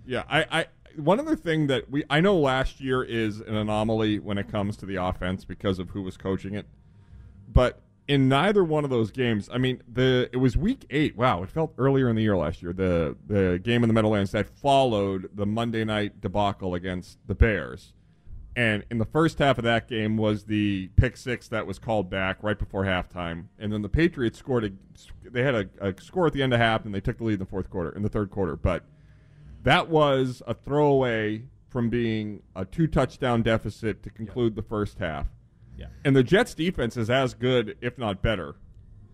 Yeah, 0.07 0.23
I, 0.29 0.47
I 0.51 0.67
one 0.99 1.21
other 1.21 1.37
thing 1.37 1.67
that 1.69 1.91
we 1.91 2.05
I 2.11 2.21
know 2.21 2.37
last 2.37 2.81
year 2.81 3.03
is 3.03 3.41
an 3.41 3.55
anomaly 3.55 4.19
when 4.19 4.39
it 4.39 4.51
comes 4.51 4.77
to 4.79 4.87
the 4.87 4.97
offense 4.97 5.45
because 5.45 5.79
of 5.79 5.91
who 5.91 6.03
was 6.03 6.17
coaching 6.17 6.55
it, 6.55 6.67
but 7.49 7.81
in 8.09 8.27
neither 8.27 8.65
one 8.65 8.85
of 8.85 8.91
those 8.91 9.11
games, 9.11 9.51
I 9.53 9.59
mean, 9.59 9.83
the 9.87 10.31
it 10.33 10.39
was 10.39 10.57
week 10.57 10.87
eight. 10.91 11.17
Wow, 11.17 11.43
it 11.43 11.51
felt 11.51 11.75
earlier 11.77 12.09
in 12.09 12.17
the 12.17 12.23
year 12.23 12.37
last 12.37 12.63
year. 12.63 12.73
The 12.73 13.17
the 13.27 13.61
game 13.63 13.85
in 13.85 13.89
the 13.89 13.93
Meadowlands 13.93 14.33
that 14.33 14.49
followed 14.49 15.31
the 15.35 15.47
Monday 15.47 15.85
night 15.85 16.21
debacle 16.21 16.75
against 16.75 17.19
the 17.27 17.35
Bears, 17.35 17.93
and 18.57 18.85
in 18.91 18.99
the 18.99 19.05
first 19.05 19.39
half 19.39 19.59
of 19.59 19.65
that 19.65 19.89
game 19.89 20.17
was 20.17 20.45
the 20.45 20.89
pick 20.97 21.17
six 21.17 21.49
that 21.49 21.67
was 21.67 21.79
called 21.79 22.09
back 22.11 22.39
right 22.43 22.59
before 22.59 22.85
halftime, 22.85 23.45
and 23.59 23.73
then 23.73 23.83
the 23.83 23.89
Patriots 23.89 24.39
scored 24.39 24.65
a 24.65 24.71
they 25.31 25.43
had 25.43 25.55
a, 25.55 25.69
a 25.81 26.01
score 26.01 26.27
at 26.27 26.33
the 26.33 26.43
end 26.43 26.55
of 26.55 26.61
half, 26.61 26.87
and 26.87 26.95
they 26.95 27.01
took 27.01 27.19
the 27.19 27.25
lead 27.25 27.35
in 27.35 27.41
the 27.41 27.47
fourth 27.47 27.69
quarter 27.69 27.91
in 27.91 28.03
the 28.03 28.09
third 28.09 28.31
quarter, 28.31 28.57
but 28.57 28.85
that 29.63 29.89
was 29.89 30.43
a 30.47 30.55
throwaway 30.55 31.43
from 31.69 31.91
being 31.91 32.43
a 32.57 32.65
two 32.65 32.87
touchdown 32.87 33.43
deficit 33.43 34.03
to 34.03 34.11
conclude 34.11 34.57
the 34.57 34.63
first 34.63 34.99
half. 34.99 35.27
Yeah. 35.77 35.87
And 36.05 36.17
the 36.17 36.23
Jets 36.23 36.55
defense 36.55 36.97
is 36.97 37.11
as 37.11 37.35
good, 37.35 37.77
if 37.81 37.99
not 37.99 38.23
better, 38.23 38.57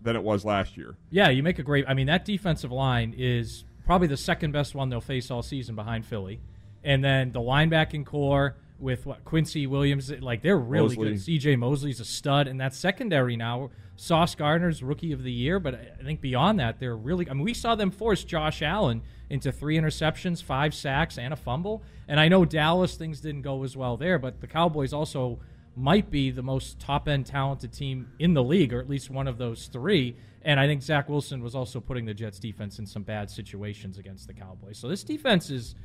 than 0.01 0.15
it 0.15 0.23
was 0.23 0.45
last 0.45 0.77
year. 0.77 0.97
Yeah, 1.11 1.29
you 1.29 1.43
make 1.43 1.59
a 1.59 1.63
great. 1.63 1.85
I 1.87 1.93
mean, 1.93 2.07
that 2.07 2.25
defensive 2.25 2.71
line 2.71 3.13
is 3.17 3.65
probably 3.85 4.07
the 4.07 4.17
second 4.17 4.51
best 4.51 4.73
one 4.73 4.89
they'll 4.89 5.01
face 5.01 5.29
all 5.29 5.43
season 5.43 5.75
behind 5.75 6.05
Philly, 6.05 6.39
and 6.83 7.03
then 7.03 7.31
the 7.31 7.39
linebacking 7.39 8.05
corps 8.05 8.55
with 8.79 9.05
what 9.05 9.23
Quincy 9.23 9.67
Williams, 9.67 10.11
like 10.11 10.41
they're 10.41 10.57
really 10.57 10.95
Mosley. 10.95 11.09
good. 11.11 11.21
C.J. 11.21 11.55
Mosley's 11.55 11.99
a 11.99 12.05
stud, 12.05 12.47
and 12.47 12.59
that 12.59 12.73
secondary 12.73 13.35
now. 13.35 13.69
Sauce 13.97 14.35
Gardner's 14.35 14.83
rookie 14.83 15.13
of 15.13 15.23
the 15.23 15.31
year, 15.31 15.57
but 15.57 15.73
I 15.73 16.03
think 16.03 16.19
beyond 16.19 16.59
that, 16.59 16.81
they're 16.81 16.97
really. 16.97 17.29
I 17.29 17.33
mean, 17.33 17.45
we 17.45 17.53
saw 17.53 17.75
them 17.75 17.91
force 17.91 18.25
Josh 18.25 18.61
Allen 18.61 19.01
into 19.29 19.51
three 19.51 19.77
interceptions, 19.77 20.41
five 20.41 20.73
sacks, 20.73 21.17
and 21.17 21.33
a 21.33 21.35
fumble. 21.35 21.83
And 22.07 22.19
I 22.19 22.27
know 22.27 22.45
Dallas 22.45 22.95
things 22.95 23.19
didn't 23.19 23.41
go 23.41 23.63
as 23.63 23.75
well 23.75 23.97
there, 23.97 24.19
but 24.19 24.41
the 24.41 24.47
Cowboys 24.47 24.93
also 24.93 25.39
might 25.75 26.09
be 26.09 26.31
the 26.31 26.43
most 26.43 26.79
top 26.79 27.07
end 27.07 27.25
talented 27.25 27.73
team 27.73 28.07
in 28.19 28.33
the 28.33 28.43
league, 28.43 28.73
or 28.73 28.79
at 28.79 28.89
least 28.89 29.09
one 29.09 29.27
of 29.27 29.37
those 29.37 29.67
three. 29.67 30.15
And 30.43 30.59
I 30.59 30.67
think 30.67 30.81
Zach 30.81 31.09
Wilson 31.09 31.41
was 31.41 31.55
also 31.55 31.79
putting 31.79 32.05
the 32.05 32.13
Jets 32.13 32.39
defense 32.39 32.79
in 32.79 32.85
some 32.85 33.03
bad 33.03 33.29
situations 33.29 33.97
against 33.97 34.27
the 34.27 34.33
Cowboys. 34.33 34.77
So 34.77 34.87
this 34.87 35.03
defense 35.03 35.49
is 35.49 35.75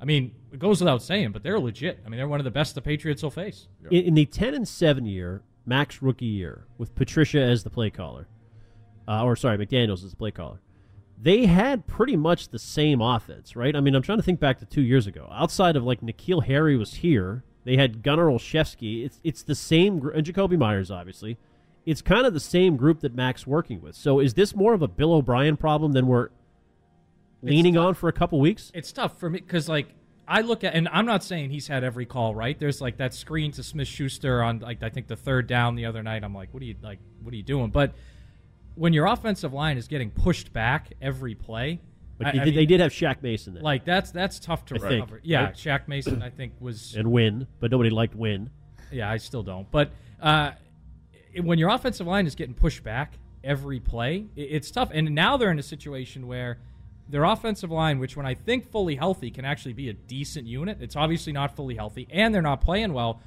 I 0.00 0.06
mean, 0.06 0.32
it 0.50 0.58
goes 0.58 0.80
without 0.80 1.02
saying, 1.02 1.32
but 1.32 1.42
they're 1.42 1.60
legit. 1.60 2.00
I 2.04 2.08
mean, 2.08 2.16
they're 2.16 2.28
one 2.28 2.40
of 2.40 2.44
the 2.44 2.50
best 2.50 2.74
the 2.74 2.80
Patriots 2.80 3.22
will 3.22 3.30
face. 3.30 3.68
In, 3.90 4.04
in 4.04 4.14
the 4.14 4.24
10 4.24 4.54
and 4.54 4.66
7 4.66 5.04
year, 5.04 5.42
Max 5.66 6.00
rookie 6.00 6.24
year, 6.24 6.64
with 6.78 6.94
Patricia 6.94 7.40
as 7.40 7.64
the 7.64 7.70
play 7.70 7.90
caller, 7.90 8.26
uh, 9.06 9.22
or 9.22 9.36
sorry, 9.36 9.58
McDaniels 9.58 10.02
as 10.02 10.10
the 10.10 10.16
play 10.16 10.30
caller, 10.30 10.60
they 11.22 11.46
had 11.46 11.86
pretty 11.86 12.16
much 12.16 12.48
the 12.48 12.58
same 12.58 13.00
offense, 13.00 13.54
right? 13.54 13.76
I 13.76 13.80
mean, 13.80 13.94
I'm 13.94 14.02
trying 14.02 14.18
to 14.18 14.24
think 14.24 14.40
back 14.40 14.58
to 14.60 14.66
two 14.66 14.80
years 14.80 15.06
ago. 15.06 15.28
Outside 15.30 15.76
of 15.76 15.84
like 15.84 16.00
N'Keal 16.00 16.44
Harry 16.44 16.76
was 16.76 16.94
here, 16.94 17.44
they 17.64 17.76
had 17.76 18.02
Gunnar 18.02 18.26
Olszewski. 18.26 19.04
It's 19.04 19.20
it's 19.22 19.42
the 19.42 19.54
same, 19.54 20.10
and 20.14 20.26
Jakobi 20.26 20.58
Meyers, 20.58 20.90
obviously. 20.90 21.38
It's 21.84 22.02
kind 22.02 22.26
of 22.26 22.34
the 22.34 22.40
same 22.40 22.76
group 22.76 23.00
that 23.00 23.14
Mac's 23.14 23.46
working 23.46 23.80
with. 23.80 23.94
So 23.94 24.20
is 24.20 24.34
this 24.34 24.54
more 24.54 24.74
of 24.74 24.82
a 24.82 24.88
Bill 24.88 25.14
O'Brien 25.14 25.56
problem 25.56 25.92
than 25.92 26.06
we're 26.06 26.28
leaning 27.42 27.76
on 27.76 27.94
for 27.94 28.08
a 28.08 28.12
couple 28.12 28.38
weeks? 28.38 28.70
It's 28.74 28.92
tough 28.92 29.18
for 29.18 29.28
me 29.30 29.40
because 29.40 29.68
like 29.68 29.88
I 30.28 30.42
look 30.42 30.62
at, 30.62 30.74
and 30.74 30.88
I'm 30.88 31.06
not 31.06 31.24
saying 31.24 31.50
he's 31.50 31.66
had 31.66 31.82
every 31.82 32.06
call 32.06 32.34
right. 32.34 32.58
There's 32.58 32.80
like 32.80 32.98
that 32.98 33.12
screen 33.12 33.50
to 33.52 33.62
Smith 33.62 33.88
Schuster 33.88 34.42
on 34.42 34.60
like 34.60 34.82
I 34.82 34.88
think 34.88 35.08
the 35.08 35.16
third 35.16 35.46
down 35.46 35.74
the 35.74 35.86
other 35.86 36.02
night. 36.02 36.22
I'm 36.22 36.34
like, 36.34 36.54
what 36.54 36.62
are 36.62 36.66
you 36.66 36.76
like? 36.82 36.98
What 37.22 37.34
are 37.34 37.36
you 37.36 37.42
doing? 37.42 37.70
But 37.70 37.94
when 38.80 38.94
your 38.94 39.04
offensive 39.04 39.52
line 39.52 39.76
is 39.76 39.86
getting 39.88 40.10
pushed 40.10 40.54
back 40.54 40.92
every 41.02 41.34
play, 41.34 41.78
But 42.16 42.28
I- 42.28 42.32
they, 42.32 42.38
I 42.40 42.44
did, 42.46 42.54
they 42.54 42.64
did 42.66 42.80
have 42.80 42.92
Shaq 42.92 43.22
Mason 43.22 43.52
there. 43.52 43.62
like 43.62 43.84
that's 43.84 44.10
that's 44.10 44.38
tough 44.40 44.64
to 44.66 44.76
I 44.76 44.78
think, 44.78 44.90
recover. 44.92 45.20
Yeah, 45.22 45.44
right? 45.44 45.54
Shaq 45.54 45.86
Mason 45.86 46.22
I 46.22 46.30
think 46.30 46.54
was 46.60 46.94
and 46.96 47.12
Wynn, 47.12 47.46
but 47.60 47.70
nobody 47.70 47.90
liked 47.90 48.14
Wynn. 48.14 48.48
Yeah, 48.90 49.10
I 49.10 49.18
still 49.18 49.42
don't. 49.42 49.70
But 49.70 49.90
uh, 50.20 50.52
when 51.42 51.58
your 51.58 51.68
offensive 51.68 52.06
line 52.06 52.26
is 52.26 52.34
getting 52.34 52.54
pushed 52.54 52.82
back 52.82 53.18
every 53.44 53.80
play, 53.80 54.26
it's 54.34 54.70
tough. 54.70 54.90
And 54.94 55.14
now 55.14 55.36
they're 55.36 55.50
in 55.50 55.58
a 55.58 55.62
situation 55.62 56.26
where 56.26 56.56
their 57.06 57.24
offensive 57.24 57.70
line, 57.70 57.98
which 57.98 58.16
when 58.16 58.24
I 58.24 58.32
think 58.34 58.70
fully 58.70 58.96
healthy, 58.96 59.30
can 59.30 59.44
actually 59.44 59.74
be 59.74 59.90
a 59.90 59.92
decent 59.92 60.46
unit. 60.46 60.78
It's 60.80 60.96
obviously 60.96 61.32
not 61.34 61.54
fully 61.54 61.74
healthy, 61.74 62.08
and 62.10 62.34
they're 62.34 62.40
not 62.42 62.62
playing 62.62 62.92
well. 62.94 63.20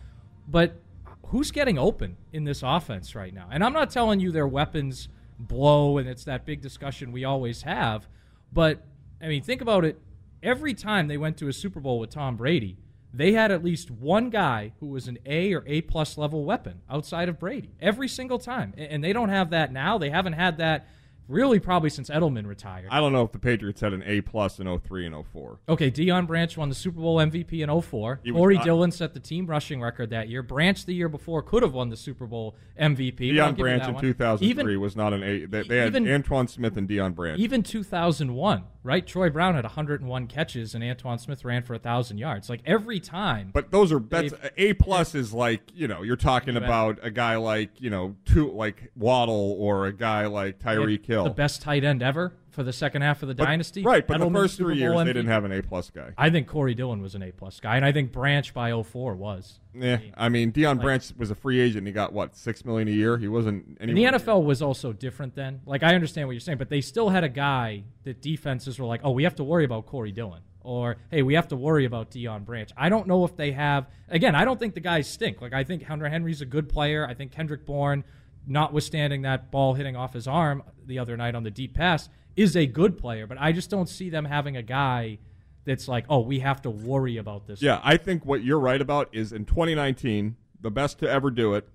But 0.47 0.79
who's 1.27 1.51
getting 1.51 1.77
open 1.77 2.17
in 2.31 2.43
this 2.43 2.63
offense 2.63 3.13
right 3.15 3.33
now? 3.33 3.47
And 3.51 3.63
I'm 3.63 3.73
not 3.73 3.91
telling 3.91 4.19
you 4.19 4.31
their 4.31 4.47
weapons 4.47 5.09
blow, 5.39 5.97
and 5.97 6.07
it's 6.07 6.23
that 6.25 6.45
big 6.45 6.61
discussion 6.61 7.11
we 7.11 7.23
always 7.23 7.63
have. 7.63 8.07
But 8.51 8.83
I 9.21 9.27
mean, 9.27 9.43
think 9.43 9.61
about 9.61 9.85
it. 9.85 9.99
Every 10.41 10.73
time 10.73 11.07
they 11.07 11.17
went 11.17 11.37
to 11.37 11.47
a 11.47 11.53
Super 11.53 11.79
Bowl 11.79 11.99
with 11.99 12.09
Tom 12.09 12.35
Brady, 12.35 12.77
they 13.13 13.33
had 13.33 13.51
at 13.51 13.63
least 13.63 13.91
one 13.91 14.29
guy 14.29 14.73
who 14.79 14.87
was 14.87 15.07
an 15.07 15.19
A 15.25 15.53
or 15.53 15.63
A 15.67 15.81
plus 15.81 16.17
level 16.17 16.43
weapon 16.43 16.81
outside 16.89 17.29
of 17.29 17.39
Brady 17.39 17.75
every 17.79 18.07
single 18.07 18.39
time, 18.39 18.73
and 18.77 19.03
they 19.03 19.13
don't 19.13 19.29
have 19.29 19.51
that 19.51 19.71
now. 19.71 19.97
They 19.97 20.09
haven't 20.09 20.33
had 20.33 20.57
that 20.57 20.87
really 21.27 21.59
probably 21.59 21.89
since 21.89 22.09
Edelman 22.09 22.45
retired. 22.45 22.87
I 22.91 22.99
don't 22.99 23.13
know 23.13 23.23
if 23.23 23.31
the 23.31 23.39
Patriots 23.39 23.81
had 23.81 23.93
an 23.93 24.03
A 24.05 24.21
plus 24.21 24.59
in 24.59 24.67
03 24.79 25.05
and 25.05 25.15
04. 25.25 25.59
Okay, 25.69 25.89
Deion 25.91 26.27
Branch 26.27 26.55
won 26.57 26.69
the 26.69 26.75
Super 26.75 26.99
Bowl 26.99 27.17
MVP 27.17 27.61
in 27.63 27.69
04. 27.81 28.19
He 28.23 28.31
was 28.31 28.39
Corey 28.39 28.55
not- 28.55 28.65
Dillon 28.65 28.91
set 28.91 29.13
the 29.13 29.19
team 29.19 29.47
rushing 29.47 29.81
record 29.81 30.09
that 30.11 30.29
year. 30.29 30.43
Branch 30.43 30.85
the 30.85 30.93
year 30.93 31.09
before 31.09 31.41
could 31.41 31.63
have 31.63 31.73
won 31.73 31.89
the 31.89 31.97
Super 31.97 32.25
Bowl 32.25 32.55
MVP. 32.79 33.33
Deion 33.33 33.57
Branch 33.57 33.83
in 33.87 33.93
one. 33.93 34.01
2003 34.01 34.47
Even, 34.49 34.81
was 34.81 34.95
not 34.95 35.13
an 35.13 35.23
A. 35.23 35.45
They, 35.45 35.63
they 35.63 35.77
had 35.77 35.87
even- 35.95 36.05
Antowain 36.05 36.49
Smith 36.49 36.77
and 36.77 36.87
Deion 36.87 37.15
Branch. 37.15 37.39
even 37.39 37.63
2001, 37.63 38.63
right? 38.83 39.05
Troy 39.05 39.29
Brown 39.29 39.55
had 39.55 39.63
101 39.63 40.27
catches 40.27 40.75
and 40.75 40.83
Antowain 40.83 41.19
Smith 41.19 41.43
ran 41.43 41.63
for 41.63 41.73
1,000 41.73 42.17
yards. 42.17 42.49
Like 42.49 42.61
every 42.65 42.99
time. 42.99 43.49
But 43.53 43.71
those 43.71 43.91
are 43.91 43.99
that's 43.99 44.33
A 44.57 44.73
plus 44.73 45.15
is 45.15 45.33
like 45.33 45.61
you 45.73 45.87
know 45.87 46.01
you're 46.01 46.15
talking 46.15 46.57
about 46.57 46.99
a 47.01 47.11
guy 47.11 47.37
like 47.37 47.81
you 47.81 47.89
know 47.89 48.15
two 48.25 48.51
like 48.51 48.91
Waddle 48.95 49.55
or 49.59 49.87
a 49.87 49.93
guy 49.93 50.27
like 50.27 50.59
Tyreek 50.59 51.05
Hill. 51.05 51.23
The 51.23 51.29
best 51.31 51.61
tight 51.61 51.83
end 51.83 52.03
ever 52.03 52.33
for 52.53 52.63
the 52.63 52.71
second 52.73 53.01
half 53.01 53.21
of 53.23 53.27
the 53.27 53.35
But- 53.35 53.45
dynasty. 53.45 53.83
right? 53.83 54.05
But 54.07 54.17
Edelman 54.21 54.33
the 54.33 54.39
first 54.39 54.57
three 54.57 54.77
years 54.77 54.95
they 54.97 55.05
didn't 55.05 55.27
have 55.27 55.43
an 55.43 55.51
A 55.51 55.61
plus 55.61 55.89
guy. 55.89 56.11
I 56.17 56.29
think 56.29 56.47
Corey 56.47 56.73
Dillon 56.75 57.01
was 57.01 57.15
an 57.15 57.23
A 57.23 57.31
plus 57.31 57.59
guy, 57.59 57.75
and 57.75 57.83
I 57.85 57.91
think 57.91 58.11
Branch 58.11 58.53
by 58.53 58.71
04 58.71 59.15
was. 59.15 59.59
Yeah, 59.73 59.97
I 60.15 60.29
mean 60.29 60.51
Deion 60.51 60.75
Like- 60.75 60.81
Branch 60.81 61.11
was 61.17 61.31
a 61.31 61.35
free 61.35 61.59
agent. 61.59 61.79
And 61.79 61.87
he 61.87 61.93
got 61.93 62.13
what 62.13 62.35
six 62.35 62.63
million 62.63 62.87
a 62.87 62.91
year. 62.91 63.17
He 63.17 63.27
wasn't. 63.27 63.77
And 63.81 63.97
the 63.97 64.05
NFL 64.05 64.43
was 64.43 64.61
also 64.61 64.93
different 64.93 65.35
then. 65.35 65.61
Like 65.65 65.83
I 65.83 65.95
understand 65.95 66.27
what 66.27 66.33
you're 66.33 66.39
saying, 66.39 66.59
but 66.59 66.69
they 66.69 66.79
still 66.81 67.09
had 67.09 67.23
a 67.23 67.29
guy 67.29 67.83
that 68.03 68.21
defenses 68.21 68.79
were 68.79 68.85
like, 68.85 69.01
"Oh, 69.03 69.11
we 69.11 69.23
have 69.23 69.35
to 69.35 69.43
worry 69.43 69.65
about 69.65 69.87
Corey 69.87 70.11
Dillon," 70.11 70.41
or 70.61 70.97
"Hey, 71.09 71.23
we 71.23 71.33
have 71.33 71.47
to 71.47 71.55
worry 71.55 71.85
about 71.85 72.11
Deion 72.11 72.45
Branch." 72.45 72.69
I 72.77 72.89
don't 72.89 73.07
know 73.07 73.25
if 73.25 73.35
they 73.35 73.51
have. 73.53 73.87
Again, 74.09 74.35
I 74.35 74.45
don't 74.45 74.59
think 74.59 74.75
the 74.75 74.79
guys 74.79 75.07
stink. 75.09 75.41
Like 75.41 75.53
I 75.53 75.63
think 75.63 75.83
Hunter 75.83 76.07
Henry's 76.07 76.41
a 76.41 76.45
good 76.45 76.69
player. 76.69 77.07
I 77.07 77.15
think 77.15 77.31
Kendrick 77.31 77.65
Bourne, 77.65 78.03
notwithstanding 78.45 79.23
that 79.23 79.51
ball 79.51 79.73
hitting 79.73 79.95
off 79.95 80.13
his 80.13 80.27
arm 80.27 80.63
the 80.85 80.99
other 80.99 81.17
night 81.17 81.33
on 81.35 81.43
the 81.43 81.51
deep 81.51 81.73
pass, 81.73 82.09
is 82.35 82.55
a 82.55 82.65
good 82.65 82.97
player. 82.97 83.27
But 83.27 83.37
I 83.39 83.51
just 83.51 83.69
don't 83.69 83.89
see 83.89 84.09
them 84.09 84.25
having 84.25 84.57
a 84.57 84.63
guy 84.63 85.19
that's 85.65 85.87
like, 85.87 86.05
"Oh, 86.09 86.19
we 86.21 86.39
have 86.39 86.61
to 86.63 86.69
worry 86.69 87.17
about 87.17 87.47
this." 87.47 87.61
Yeah, 87.61 87.79
I 87.83 87.97
think 87.97 88.25
what 88.25 88.43
you're 88.43 88.59
right 88.59 88.81
about 88.81 89.09
is 89.11 89.31
in 89.31 89.45
2019, 89.45 90.35
the 90.59 90.71
best 90.71 90.99
to 90.99 91.09
ever 91.09 91.31
do 91.31 91.53
it 91.53 91.69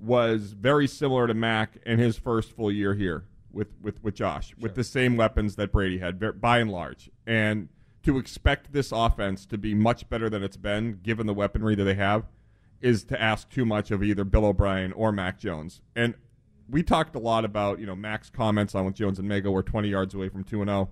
was 0.00 0.52
very 0.52 0.86
similar 0.86 1.26
to 1.26 1.34
Mac 1.34 1.78
in 1.84 1.98
his 1.98 2.16
first 2.16 2.52
full 2.52 2.70
year 2.70 2.94
here 2.94 3.24
with 3.52 3.68
with, 3.82 4.02
with 4.02 4.14
Josh, 4.14 4.54
with 4.58 4.74
the 4.74 4.84
same 4.84 5.16
weapons 5.16 5.56
that 5.56 5.72
Brady 5.72 5.98
had, 5.98 6.40
by 6.40 6.58
and 6.58 6.70
large. 6.70 7.10
And 7.26 7.68
to 8.02 8.18
expect 8.18 8.72
this 8.72 8.92
offense 8.92 9.44
to 9.46 9.58
be 9.58 9.74
much 9.74 10.08
better 10.08 10.30
than 10.30 10.42
it's 10.42 10.56
been, 10.56 11.00
given 11.02 11.26
the 11.26 11.34
weaponry 11.34 11.74
that 11.74 11.84
they 11.84 11.94
have, 11.94 12.24
is 12.80 13.04
to 13.04 13.20
ask 13.20 13.50
too 13.50 13.64
much 13.64 13.90
of 13.90 14.02
either 14.02 14.24
Bill 14.24 14.46
O'Brien 14.46 14.92
or 14.92 15.12
Mac 15.12 15.38
Jones. 15.38 15.82
And 15.96 16.14
we 16.68 16.82
talked 16.82 17.14
a 17.14 17.18
lot 17.18 17.44
about 17.44 17.78
you 17.78 17.86
know 17.86 17.96
Mac's 17.96 18.30
comments 18.30 18.74
on 18.74 18.84
with 18.84 18.94
Jones 18.94 19.18
and 19.18 19.28
Mego 19.28 19.52
were 19.52 19.62
20 19.62 19.88
yards 19.88 20.14
away 20.14 20.28
from 20.28 20.44
two 20.44 20.60
and 20.60 20.70
oh. 20.70 20.72
zero. 20.72 20.90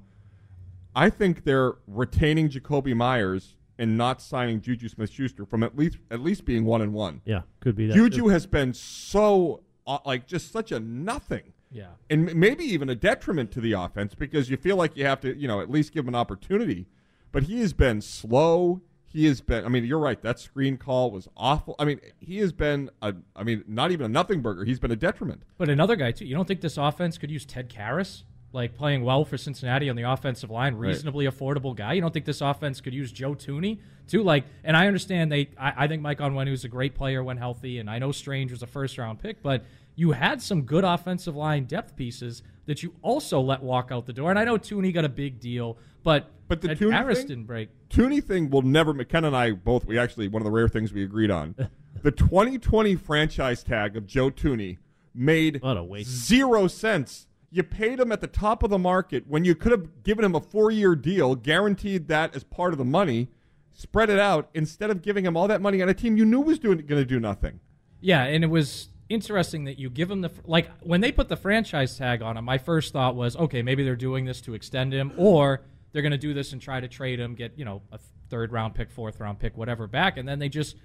I 0.95 1.11
think 1.11 1.45
they're 1.45 1.75
retaining 1.87 2.49
Jakobi 2.49 2.97
Meyers 2.97 3.57
and 3.79 3.99
not 3.99 4.23
signing 4.23 4.62
Juju 4.62 4.89
Smith-Schuster 4.89 5.45
from 5.45 5.62
at 5.62 5.77
least 5.77 5.99
at 6.11 6.21
least 6.21 6.45
being 6.45 6.65
one 6.65 6.81
and 6.81 6.93
one. 6.95 7.21
Yeah, 7.25 7.43
could 7.61 7.77
be 7.77 7.87
that. 7.87 7.95
Juju 7.95 8.29
has 8.29 8.47
been 8.47 8.73
so 8.73 9.62
uh, 9.87 9.99
like 10.05 10.27
just 10.27 10.53
such 10.53 10.73
a 10.73 10.81
nothing. 10.81 11.53
Yeah. 11.71 11.89
And 12.09 12.35
maybe 12.35 12.65
even 12.65 12.89
a 12.89 12.95
detriment 12.95 13.51
to 13.53 13.61
the 13.61 13.73
offense 13.73 14.15
because 14.15 14.49
you 14.49 14.57
feel 14.57 14.77
like 14.77 14.97
you 14.97 15.05
have 15.05 15.21
to, 15.21 15.37
you 15.37 15.49
know, 15.49 15.61
at 15.61 15.71
least 15.71 15.93
give 15.93 16.05
him 16.05 16.09
an 16.09 16.15
opportunity. 16.15 16.87
But 17.33 17.45
he 17.45 17.61
has 17.61 17.73
been 17.73 18.01
slow. 18.01 18.81
He 19.09 19.27
has 19.27 19.40
been. 19.40 19.64
I 19.64 19.69
mean, 19.69 19.85
you're 19.85 19.99
right. 19.99 20.21
That 20.21 20.38
screen 20.38 20.77
call 20.77 21.11
was 21.11 21.29
awful. 21.37 21.75
I 21.79 21.85
mean, 21.85 22.01
he 22.19 22.38
has 22.38 22.53
been 22.53 22.90
a. 23.01 23.14
I 23.35 23.45
mean, 23.45 23.64
not 23.66 23.90
even 23.92 24.07
a 24.07 24.09
nothing 24.09 24.42
burger. 24.42 24.64
He's 24.64 24.79
been 24.79 24.90
a 24.90 24.97
detriment. 24.97 25.42
But 25.59 25.69
another 25.69 25.97
guy 25.97 26.12
too. 26.12 26.27
You 26.27 26.35
don't 26.35 26.47
think 26.47 26.61
this 26.61 26.77
offense 26.77 27.16
could 27.16 27.31
use 27.31 27.45
Ted 27.45 27.71
Karras, 27.71 28.25
like 28.53 28.75
playing 28.75 29.05
well 29.05 29.25
for 29.25 29.38
Cincinnati 29.38 29.88
on 29.88 29.97
the 29.97 30.03
offensive 30.03 30.51
line, 30.51 30.75
reasonably 30.75 31.27
affordable 31.27 31.75
guy? 31.75 31.95
You 31.95 32.01
don't 32.01 32.12
think 32.12 32.27
this 32.27 32.40
offense 32.40 32.81
could 32.81 32.95
use 32.95 33.12
Joe 33.12 33.35
Thuney 33.35 33.79
too? 34.07 34.23
Like, 34.23 34.45
and 34.64 34.77
I 34.77 34.87
understand 34.87 35.33
they. 35.33 35.51
I, 35.59 35.85
I 35.85 35.88
think 35.88 36.03
Mike 36.03 36.19
Onwenu 36.19 36.53
is 36.53 36.64
a 36.64 36.69
great 36.69 36.95
player 36.95 37.23
when 37.23 37.37
healthy, 37.37 37.79
and 37.79 37.88
I 37.88 37.99
know 37.99 38.12
Strange 38.12 38.51
was 38.51 38.62
a 38.62 38.66
first 38.66 38.99
round 38.99 39.21
pick, 39.21 39.42
but 39.42 39.64
you 39.95 40.12
had 40.12 40.42
some 40.42 40.62
good 40.62 40.85
offensive 40.85 41.35
line 41.35 41.64
depth 41.64 41.97
pieces 41.97 42.42
that 42.66 42.83
you 42.83 42.92
also 43.03 43.40
let 43.40 43.62
walk 43.62 43.88
out 43.90 44.07
the 44.07 44.12
door. 44.12 44.31
And 44.31 44.38
I 44.38 44.45
know 44.45 44.59
Thuney 44.59 44.92
got 44.92 45.05
a 45.05 45.09
big 45.09 45.40
deal, 45.40 45.79
but 46.07 46.31
But 46.49 46.61
the 46.61 46.69
Thuney 46.69 46.92
Karras 46.92 47.16
thing? 47.16 47.27
didn't 47.27 47.45
break. 47.47 47.69
Thuney 47.90 48.23
thing 48.23 48.49
will 48.49 48.62
never. 48.62 48.95
McKenna 48.95 49.27
and 49.27 49.37
I 49.37 49.51
both. 49.51 49.85
We 49.85 49.99
actually 49.99 50.29
one 50.29 50.40
of 50.40 50.45
the 50.45 50.51
rare 50.53 50.69
things 50.69 50.92
we 50.92 51.03
agreed 51.03 51.31
on. 51.31 51.55
the 52.03 52.12
2020 52.12 52.95
franchise 52.95 53.62
tag 53.64 53.97
of 53.97 54.07
Joe 54.07 54.31
Thuney 54.31 54.79
made 55.14 55.61
What 55.62 55.77
a 55.77 55.83
waste. 55.83 56.09
zero 56.09 56.69
sense. 56.69 57.27
You 57.51 57.62
paid 57.64 57.99
him 58.01 58.12
at 58.12 58.21
the 58.21 58.27
top 58.27 58.62
of 58.62 58.71
the 58.71 58.79
market 58.79 59.25
when 59.27 59.45
you 59.45 59.55
could 59.55 59.73
have 59.73 60.03
given 60.05 60.25
him 60.25 60.35
a 60.35 60.40
four-year 60.40 60.95
deal, 60.95 61.35
guaranteed 61.35 62.07
that 62.09 62.37
as 62.37 62.45
part 62.45 62.73
of 62.73 62.79
the 62.79 62.85
money, 62.85 63.29
spread 63.73 64.09
it 64.11 64.19
out 64.19 64.49
instead 64.55 64.90
of 64.90 65.03
giving 65.03 65.25
him 65.25 65.37
all 65.37 65.49
that 65.49 65.61
money 65.61 65.81
on 65.83 65.88
a 65.88 65.95
team 65.95 66.16
you 66.16 66.25
knew 66.25 66.40
was 66.40 66.59
doing 66.59 66.79
going 66.79 67.01
to 67.01 67.05
do 67.05 67.19
nothing. 67.19 67.59
Yeah, 68.01 68.25
and 68.25 68.45
it 68.45 68.49
was 68.51 68.88
interesting 69.09 69.64
that 69.64 69.79
you 69.79 69.88
give 69.90 70.11
him 70.11 70.21
the 70.21 70.31
like 70.45 70.69
when 70.83 71.01
they 71.01 71.11
put 71.12 71.29
the 71.29 71.37
franchise 71.37 71.97
tag 71.97 72.21
on 72.23 72.37
him. 72.37 72.45
My 72.45 72.59
first 72.59 72.92
thought 72.92 73.14
was, 73.16 73.37
okay, 73.37 73.62
maybe 73.62 73.83
they're 73.85 73.97
doing 73.97 74.25
this 74.27 74.40
to 74.42 74.55
extend 74.55 74.92
him, 74.92 75.12
or 75.16 75.62
they're 75.92 76.03
going 76.03 76.12
to 76.12 76.18
do 76.18 76.35
this 76.35 76.53
and 76.53 76.61
try 76.61 76.81
to 76.81 76.88
trade 76.88 77.18
him, 77.20 77.35
get 77.35 77.53
you 77.59 77.64
know 77.64 77.83
a 77.92 77.99
third 78.31 78.53
round 78.53 78.75
pick, 78.75 78.90
fourth 78.90 79.20
round 79.20 79.38
pick, 79.38 79.57
whatever 79.57 79.87
back, 79.87 80.16
and 80.18 80.29
then 80.29 80.38
they 80.38 80.49
just 80.49 80.77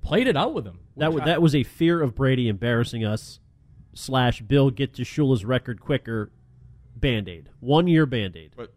played 0.00 0.26
it 0.26 0.36
out 0.36 0.54
with 0.54 0.66
him. 0.66 0.80
That 0.96 1.12
was, 1.12 1.22
I- 1.22 1.26
that 1.26 1.42
was 1.42 1.54
a 1.54 1.62
fear 1.62 2.00
of 2.02 2.14
Brady 2.14 2.48
embarrassing 2.48 3.04
us. 3.04 3.40
Slash 3.96 4.40
Bill 4.42 4.70
get 4.70 4.94
to 4.94 5.02
Shula's 5.02 5.44
record 5.44 5.80
quicker. 5.80 6.32
Band 6.96 7.28
aid, 7.28 7.48
one 7.60 7.86
year 7.86 8.06
band 8.06 8.36
aid, 8.36 8.52
But 8.56 8.72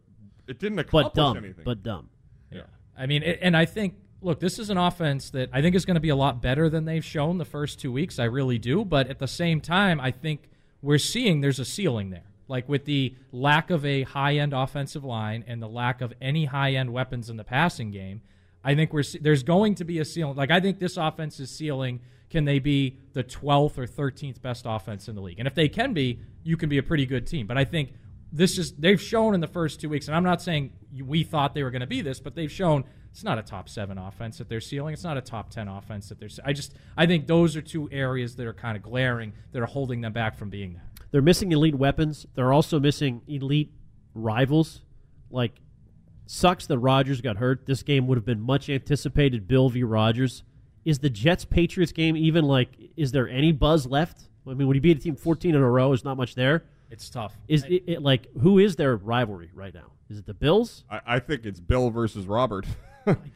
it 0.47 0.59
didn't 0.59 0.79
accomplish 0.79 1.13
but 1.13 1.15
dumb, 1.15 1.37
anything. 1.37 1.63
but 1.63 1.81
dumb. 1.83 2.09
Yeah. 2.51 2.61
I 2.97 3.05
mean, 3.05 3.23
it, 3.23 3.39
and 3.41 3.55
I 3.55 3.65
think, 3.65 3.95
look, 4.21 4.39
this 4.39 4.59
is 4.59 4.69
an 4.69 4.77
offense 4.77 5.29
that 5.29 5.49
I 5.53 5.61
think 5.61 5.75
is 5.75 5.85
going 5.85 5.95
to 5.95 6.01
be 6.01 6.09
a 6.09 6.15
lot 6.15 6.41
better 6.41 6.67
than 6.69 6.85
they've 6.85 7.05
shown 7.05 7.37
the 7.37 7.45
first 7.45 7.79
two 7.79 7.91
weeks. 7.91 8.19
I 8.19 8.25
really 8.25 8.57
do. 8.57 8.83
But 8.83 9.07
at 9.07 9.19
the 9.19 9.27
same 9.27 9.61
time, 9.61 10.01
I 10.01 10.11
think 10.11 10.49
we're 10.81 10.97
seeing 10.97 11.41
there's 11.41 11.59
a 11.59 11.65
ceiling 11.65 12.09
there. 12.09 12.25
Like 12.47 12.69
with 12.69 12.85
the 12.85 13.15
lack 13.31 13.69
of 13.69 13.85
a 13.85 14.03
high 14.03 14.37
end 14.37 14.53
offensive 14.53 15.03
line 15.03 15.43
and 15.47 15.61
the 15.61 15.67
lack 15.67 16.01
of 16.01 16.13
any 16.21 16.45
high 16.45 16.73
end 16.73 16.93
weapons 16.93 17.29
in 17.29 17.37
the 17.37 17.43
passing 17.43 17.91
game, 17.91 18.21
I 18.63 18.75
think 18.75 18.93
we're 18.93 19.03
there's 19.21 19.43
going 19.43 19.75
to 19.75 19.85
be 19.85 19.99
a 19.99 20.05
ceiling. 20.05 20.35
Like 20.35 20.51
I 20.51 20.59
think 20.59 20.79
this 20.79 20.97
offense's 20.97 21.51
ceiling 21.51 22.01
can 22.29 22.45
they 22.45 22.59
be 22.59 22.99
the 23.13 23.23
12th 23.23 23.77
or 23.77 23.87
13th 23.87 24.41
best 24.41 24.65
offense 24.67 25.07
in 25.07 25.15
the 25.15 25.21
league? 25.21 25.39
And 25.39 25.47
if 25.47 25.55
they 25.55 25.69
can 25.69 25.93
be, 25.93 26.19
you 26.43 26.57
can 26.57 26.67
be 26.69 26.77
a 26.77 26.83
pretty 26.83 27.05
good 27.05 27.25
team. 27.25 27.47
But 27.47 27.57
I 27.57 27.63
think 27.63 27.93
this 28.31 28.57
is 28.57 28.73
they've 28.73 29.01
shown 29.01 29.33
in 29.33 29.39
the 29.39 29.47
first 29.47 29.79
two 29.79 29.89
weeks, 29.89 30.07
and 30.07 30.15
I'm 30.15 30.23
not 30.23 30.41
saying 30.41 30.73
we 31.05 31.23
thought 31.23 31.53
they 31.53 31.63
were 31.63 31.71
going 31.71 31.81
to 31.81 31.87
be 31.87 32.01
this, 32.01 32.19
but 32.19 32.35
they've 32.35 32.51
shown 32.51 32.83
It's 33.11 33.23
not 33.23 33.39
a 33.39 33.43
top 33.43 33.69
seven 33.69 33.97
offense 33.97 34.37
that 34.39 34.49
they're 34.49 34.59
ceiling. 34.59 34.93
It's 34.93 35.03
not 35.03 35.17
a 35.17 35.21
top 35.21 35.49
ten 35.49 35.67
offense 35.67 36.09
that 36.09 36.19
they're. 36.19 36.29
I 36.43 36.53
just 36.53 36.73
I 36.97 37.05
think 37.05 37.27
those 37.27 37.55
are 37.55 37.61
two 37.61 37.89
areas 37.91 38.35
that 38.35 38.45
are 38.45 38.53
kind 38.53 38.75
of 38.75 38.83
glaring 38.83 39.33
that 39.53 39.61
are 39.61 39.67
holding 39.67 40.01
them 40.01 40.13
back 40.13 40.37
from 40.37 40.49
being 40.49 40.73
that. 40.73 40.86
They're 41.11 41.21
missing 41.21 41.51
elite 41.51 41.75
weapons. 41.75 42.25
They're 42.35 42.51
also 42.53 42.79
missing 42.79 43.21
elite 43.27 43.71
rivals. 44.13 44.81
Like, 45.29 45.53
sucks 46.25 46.67
that 46.67 46.79
Rodgers 46.79 47.21
got 47.21 47.37
hurt. 47.37 47.65
This 47.65 47.83
game 47.83 48.07
would 48.07 48.17
have 48.17 48.25
been 48.25 48.41
much 48.41 48.69
anticipated. 48.69 49.47
Bill 49.47 49.69
v. 49.69 49.83
Rodgers. 49.83 50.43
Is 50.85 50.99
the 50.99 51.09
Jets 51.09 51.45
Patriots 51.45 51.91
game 51.91 52.15
even 52.15 52.45
like? 52.45 52.69
Is 52.95 53.11
there 53.11 53.27
any 53.27 53.51
buzz 53.51 53.85
left? 53.85 54.29
I 54.45 54.53
mean, 54.53 54.67
when 54.67 54.75
you 54.75 54.81
beat 54.81 54.97
a 54.97 54.99
team 55.01 55.15
14 55.17 55.53
in 55.55 55.61
a 55.61 55.69
row, 55.69 55.89
there's 55.89 56.05
not 56.05 56.15
much 56.15 56.35
there. 56.35 56.63
It's 56.89 57.09
tough. 57.09 57.37
Is 57.49 57.63
I- 57.65 57.67
it, 57.67 57.83
it 57.87 58.01
like 58.01 58.27
who 58.41 58.59
is 58.59 58.77
their 58.77 58.95
rivalry 58.95 59.51
right 59.53 59.73
now? 59.73 59.91
Is 60.09 60.19
it 60.19 60.25
the 60.25 60.33
Bills? 60.33 60.85
I, 60.89 61.01
I 61.05 61.19
think 61.19 61.45
it's 61.45 61.59
Bill 61.59 61.89
versus 61.89 62.25
Robert. 62.25 62.65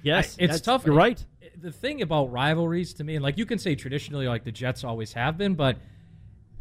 Yes, 0.03 0.37
I- 0.37 0.43
it's 0.43 0.59
tough. 0.59 0.85
You're 0.85 0.95
right. 0.95 1.23
The 1.61 1.71
thing 1.71 2.01
about 2.01 2.29
rivalries 2.29 2.93
to 2.95 3.05
me, 3.05 3.15
and 3.15 3.23
like 3.23 3.37
you 3.37 3.45
can 3.45 3.57
say 3.57 3.73
traditionally, 3.73 4.27
like 4.27 4.43
the 4.43 4.51
Jets 4.51 4.83
always 4.83 5.13
have 5.13 5.37
been, 5.37 5.55
but 5.55 5.77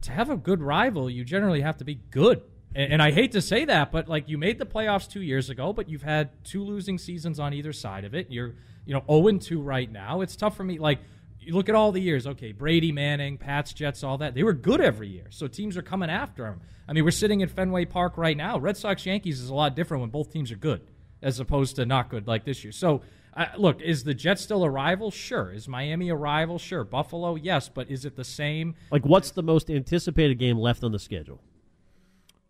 to 0.02 0.12
have 0.12 0.30
a 0.30 0.36
good 0.36 0.62
rival, 0.62 1.10
you 1.10 1.24
generally 1.24 1.60
have 1.60 1.76
to 1.78 1.84
be 1.84 1.96
good. 2.10 2.42
And, 2.74 2.94
and 2.94 3.02
I 3.02 3.10
hate 3.10 3.32
to 3.32 3.42
say 3.42 3.64
that, 3.64 3.92
but 3.92 4.08
like 4.08 4.28
you 4.28 4.38
made 4.38 4.58
the 4.58 4.66
playoffs 4.66 5.08
two 5.08 5.22
years 5.22 5.50
ago, 5.50 5.72
but 5.72 5.88
you've 5.88 6.02
had 6.02 6.30
two 6.44 6.64
losing 6.64 6.98
seasons 6.98 7.38
on 7.38 7.52
either 7.52 7.72
side 7.72 8.04
of 8.04 8.14
it. 8.14 8.28
You're, 8.30 8.54
you 8.84 8.94
know, 8.94 9.04
0 9.08 9.38
2 9.38 9.60
right 9.60 9.90
now. 9.90 10.20
It's 10.20 10.36
tough 10.36 10.56
for 10.56 10.64
me. 10.64 10.78
Like, 10.78 11.00
you 11.40 11.54
look 11.54 11.68
at 11.68 11.74
all 11.74 11.90
the 11.90 12.00
years. 12.00 12.26
Okay, 12.26 12.52
Brady, 12.52 12.92
Manning, 12.92 13.38
Pats, 13.38 13.72
Jets, 13.72 14.04
all 14.04 14.18
that. 14.18 14.34
They 14.34 14.42
were 14.42 14.52
good 14.52 14.80
every 14.80 15.08
year, 15.08 15.26
so 15.30 15.46
teams 15.46 15.76
are 15.76 15.82
coming 15.82 16.10
after 16.10 16.44
them. 16.44 16.60
I 16.86 16.92
mean, 16.92 17.04
we're 17.04 17.12
sitting 17.12 17.42
at 17.42 17.50
Fenway 17.50 17.86
Park 17.86 18.18
right 18.18 18.36
now. 18.36 18.58
Red 18.58 18.76
Sox 18.76 19.06
Yankees 19.06 19.40
is 19.40 19.48
a 19.48 19.54
lot 19.54 19.74
different 19.74 20.00
when 20.02 20.10
both 20.10 20.32
teams 20.32 20.50
are 20.52 20.56
good, 20.56 20.82
as 21.22 21.40
opposed 21.40 21.76
to 21.76 21.86
not 21.86 22.10
good 22.10 22.26
like 22.26 22.44
this 22.44 22.62
year. 22.64 22.72
So, 22.72 23.02
uh, 23.36 23.46
look, 23.56 23.80
is 23.80 24.04
the 24.04 24.14
Jets 24.14 24.42
still 24.42 24.64
a 24.64 24.70
rival? 24.70 25.10
Sure. 25.10 25.52
Is 25.52 25.68
Miami 25.68 26.08
a 26.08 26.14
rival? 26.16 26.58
Sure. 26.58 26.84
Buffalo, 26.84 27.34
yes, 27.36 27.68
but 27.68 27.90
is 27.90 28.04
it 28.04 28.16
the 28.16 28.24
same? 28.24 28.74
Like, 28.90 29.04
what's 29.06 29.30
the 29.30 29.42
most 29.42 29.70
anticipated 29.70 30.38
game 30.38 30.58
left 30.58 30.82
on 30.84 30.92
the 30.92 30.98
schedule? 30.98 31.40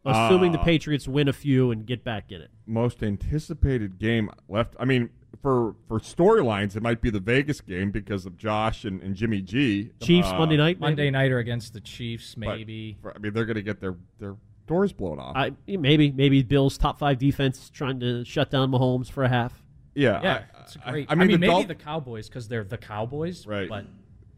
Assuming 0.05 0.53
the 0.53 0.59
Uh, 0.59 0.65
Patriots 0.65 1.07
win 1.07 1.29
a 1.29 1.33
few 1.33 1.71
and 1.71 1.85
get 1.85 2.03
back 2.03 2.33
in 2.33 2.41
it. 2.41 2.51
Most 2.67 3.03
anticipated 3.03 3.99
game 3.99 4.31
left. 4.49 4.75
I 4.81 4.87
mean, 4.87 5.11
for 5.43 5.75
for 5.89 6.01
storylines, 6.01 6.75
it 6.75 6.83
might 6.83 7.03
be 7.03 7.11
the 7.11 7.21
Vegas 7.21 7.61
game 7.61 7.91
because 7.91 8.25
of 8.25 8.39
Josh 8.39 8.87
and, 8.87 9.03
and 9.03 9.15
Jimmy 9.15 9.43
G. 9.43 9.91
Chiefs 10.03 10.29
Uh, 10.29 10.39
Monday 10.39 10.57
night, 10.57 10.81
maybe? 10.81 10.91
Monday 10.91 11.11
nighter 11.11 11.39
against 11.39 11.75
the 11.75 11.81
Chiefs, 11.81 12.35
but 12.35 12.49
maybe. 12.57 12.97
for- 13.03 13.15
I 13.15 13.19
mean, 13.19 13.35
they're 13.35 13.45
going 13.45 13.57
to 13.57 13.63
get 13.63 13.81
their 13.81 13.97
their 14.19 14.37
doors 14.67 14.93
blown 14.95 15.19
off. 15.19 15.37
I, 15.37 15.53
maybe 15.69 16.11
maybe 16.13 16.43
Bills 16.43 16.79
top 16.79 16.99
five 16.99 17.19
defense 17.19 17.69
trying 17.69 18.01
to 18.01 18.25
shut 18.25 18.51
down 18.51 18.71
Mahomes 18.73 19.11
for 19.11 19.23
a 19.25 19.29
half. 19.29 19.63
Yeah, 19.95 20.23
Yeah, 20.23 20.43
I- 20.55 20.61
it's 20.63 20.77
I- 20.85 20.91
great. 20.91 21.07
I, 21.11 21.15
mean, 21.15 21.29
the 21.29 21.39
maybe 21.39 21.47
Dol- 21.51 21.65
the 21.65 21.75
Cowboys 21.75 22.29
because 22.29 22.49
they're 22.49 22.65
the 22.65 22.79
Cowboys, 22.79 23.47
Right. 23.47 23.69
But 23.69 23.87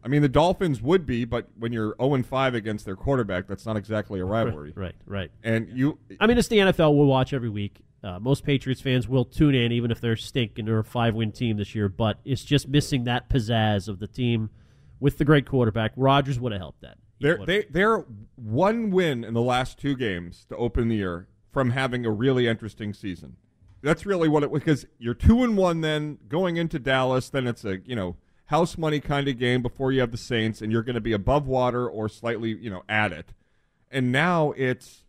I 0.03 0.09
mean, 0.09 0.21
the 0.21 0.29
Dolphins 0.29 0.81
would 0.81 1.05
be, 1.05 1.23
but 1.23 1.47
when 1.57 1.71
you're 1.71 1.95
0 1.97 2.15
and 2.15 2.25
5 2.25 2.55
against 2.55 2.83
their 2.85 2.95
quarterback, 2.97 3.47
that's 3.47 3.65
not 3.65 3.77
exactly 3.77 4.19
a 4.19 4.25
rivalry. 4.25 4.73
Right, 4.75 4.95
right. 5.05 5.31
And 5.43 5.69
you, 5.77 5.97
I 6.19 6.27
mean, 6.27 6.37
it's 6.37 6.49
the 6.49 6.57
NFL. 6.57 6.95
We'll 6.95 7.05
watch 7.05 7.31
every 7.31 7.49
week. 7.49 7.79
Uh, 8.03 8.19
most 8.19 8.43
Patriots 8.43 8.81
fans 8.81 9.07
will 9.07 9.23
tune 9.23 9.55
in, 9.55 9.71
even 9.71 9.89
if 9.91 10.01
they're 10.01 10.17
stinking 10.17 10.67
or 10.67 10.79
a 10.79 10.83
five 10.83 11.15
win 11.15 11.31
team 11.31 11.55
this 11.55 11.73
year. 11.73 11.87
But 11.87 12.19
it's 12.25 12.43
just 12.43 12.67
missing 12.67 13.05
that 13.05 13.29
pizzazz 13.29 13.87
of 13.87 13.99
the 13.99 14.07
team 14.07 14.49
with 14.99 15.17
the 15.17 15.23
great 15.23 15.45
quarterback. 15.45 15.93
Rodgers 15.95 16.37
would 16.37 16.51
have 16.51 16.59
helped 16.59 16.81
that. 16.81 16.97
He 17.19 17.25
they're 17.25 17.45
they 17.45 17.63
they're 17.69 17.99
one 18.35 18.91
win 18.91 19.23
in 19.23 19.33
the 19.33 19.41
last 19.41 19.79
two 19.79 19.95
games 19.95 20.45
to 20.49 20.57
open 20.57 20.89
the 20.89 20.95
year 20.97 21.29
from 21.53 21.69
having 21.69 22.05
a 22.05 22.11
really 22.11 22.45
interesting 22.45 22.93
season. 22.93 23.37
That's 23.83 24.05
really 24.05 24.29
what 24.29 24.43
it 24.43 24.49
was 24.49 24.61
because 24.61 24.85
you're 24.97 25.13
two 25.13 25.43
and 25.43 25.57
one. 25.57 25.81
Then 25.81 26.17
going 26.27 26.57
into 26.57 26.79
Dallas, 26.79 27.29
then 27.29 27.45
it's 27.45 27.65
a 27.65 27.79
you 27.85 27.95
know 27.95 28.15
house 28.45 28.77
money 28.77 28.99
kind 28.99 29.27
of 29.27 29.37
game 29.37 29.61
before 29.61 29.91
you 29.91 29.99
have 29.99 30.11
the 30.11 30.17
Saints, 30.17 30.61
and 30.61 30.71
you're 30.71 30.83
going 30.83 30.95
to 30.95 31.01
be 31.01 31.13
above 31.13 31.45
water 31.45 31.87
or 31.87 32.07
slightly 32.07 32.49
you 32.49 32.69
know 32.69 32.83
at 32.87 33.11
it. 33.11 33.33
And 33.91 34.11
now 34.11 34.53
it's 34.53 35.02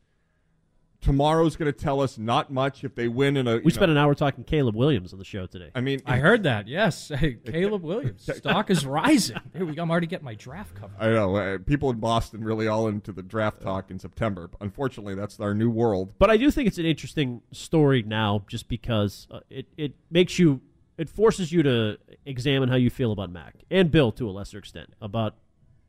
tomorrow's 1.04 1.54
going 1.56 1.72
to 1.72 1.78
tell 1.78 2.00
us 2.00 2.18
not 2.18 2.52
much 2.52 2.82
if 2.82 2.94
they 2.94 3.08
win 3.08 3.36
in 3.36 3.46
a. 3.46 3.58
we 3.58 3.70
spent 3.70 3.90
an 3.90 3.96
hour 3.98 4.14
talking 4.14 4.42
Caleb 4.42 4.74
Williams 4.74 5.12
on 5.12 5.18
the 5.18 5.24
show 5.24 5.46
today. 5.46 5.70
I 5.74 5.80
mean, 5.80 6.00
I 6.06 6.16
heard 6.16 6.44
that. 6.44 6.66
Yes, 6.66 7.08
Hey, 7.14 7.34
Caleb 7.34 7.82
Williams 7.84 8.28
stock 8.36 8.70
is 8.70 8.86
rising. 8.86 9.36
There 9.52 9.64
we 9.66 9.74
go. 9.74 9.82
I'm 9.82 9.90
already 9.90 10.06
getting 10.06 10.24
my 10.24 10.34
draft 10.34 10.74
cover. 10.74 10.94
I 10.98 11.10
know 11.10 11.36
uh, 11.36 11.58
people 11.58 11.90
in 11.90 11.98
Boston 11.98 12.42
really 12.42 12.66
all 12.66 12.88
into 12.88 13.12
the 13.12 13.22
draft 13.22 13.60
talk 13.60 13.90
in 13.90 13.98
September. 13.98 14.50
Unfortunately, 14.60 15.14
that's 15.14 15.38
our 15.40 15.54
new 15.54 15.70
world. 15.70 16.14
But 16.18 16.30
I 16.30 16.36
do 16.36 16.50
think 16.50 16.66
it's 16.66 16.78
an 16.78 16.86
interesting 16.86 17.42
story 17.52 18.02
now, 18.02 18.44
just 18.48 18.68
because 18.68 19.28
uh, 19.30 19.40
it 19.50 19.66
it 19.76 19.92
makes 20.10 20.38
you 20.38 20.60
it 20.96 21.10
forces 21.10 21.52
you 21.52 21.62
to 21.62 21.98
examine 22.24 22.68
how 22.68 22.76
you 22.76 22.90
feel 22.90 23.12
about 23.12 23.30
Mac 23.30 23.56
and 23.70 23.90
Bill 23.90 24.12
to 24.12 24.28
a 24.28 24.32
lesser 24.32 24.58
extent 24.58 24.94
about 25.00 25.36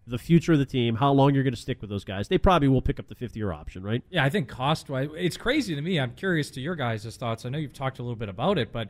the 0.07 0.17
future 0.17 0.53
of 0.53 0.59
the 0.59 0.65
team, 0.65 0.95
how 0.95 1.11
long 1.11 1.33
you're 1.33 1.43
going 1.43 1.53
to 1.53 1.59
stick 1.59 1.81
with 1.81 1.89
those 1.89 2.03
guys. 2.03 2.27
They 2.27 2.37
probably 2.37 2.67
will 2.67 2.81
pick 2.81 2.99
up 2.99 3.07
the 3.07 3.15
fifth 3.15 3.35
year 3.35 3.51
option, 3.51 3.83
right? 3.83 4.03
Yeah, 4.09 4.23
I 4.23 4.29
think 4.29 4.47
cost 4.47 4.89
wise, 4.89 5.09
it's 5.15 5.37
crazy 5.37 5.75
to 5.75 5.81
me. 5.81 5.99
I'm 5.99 6.11
curious 6.11 6.51
to 6.51 6.61
your 6.61 6.75
guys' 6.75 7.15
thoughts. 7.17 7.45
I 7.45 7.49
know 7.49 7.57
you've 7.57 7.73
talked 7.73 7.99
a 7.99 8.03
little 8.03 8.15
bit 8.15 8.29
about 8.29 8.57
it, 8.57 8.71
but 8.71 8.89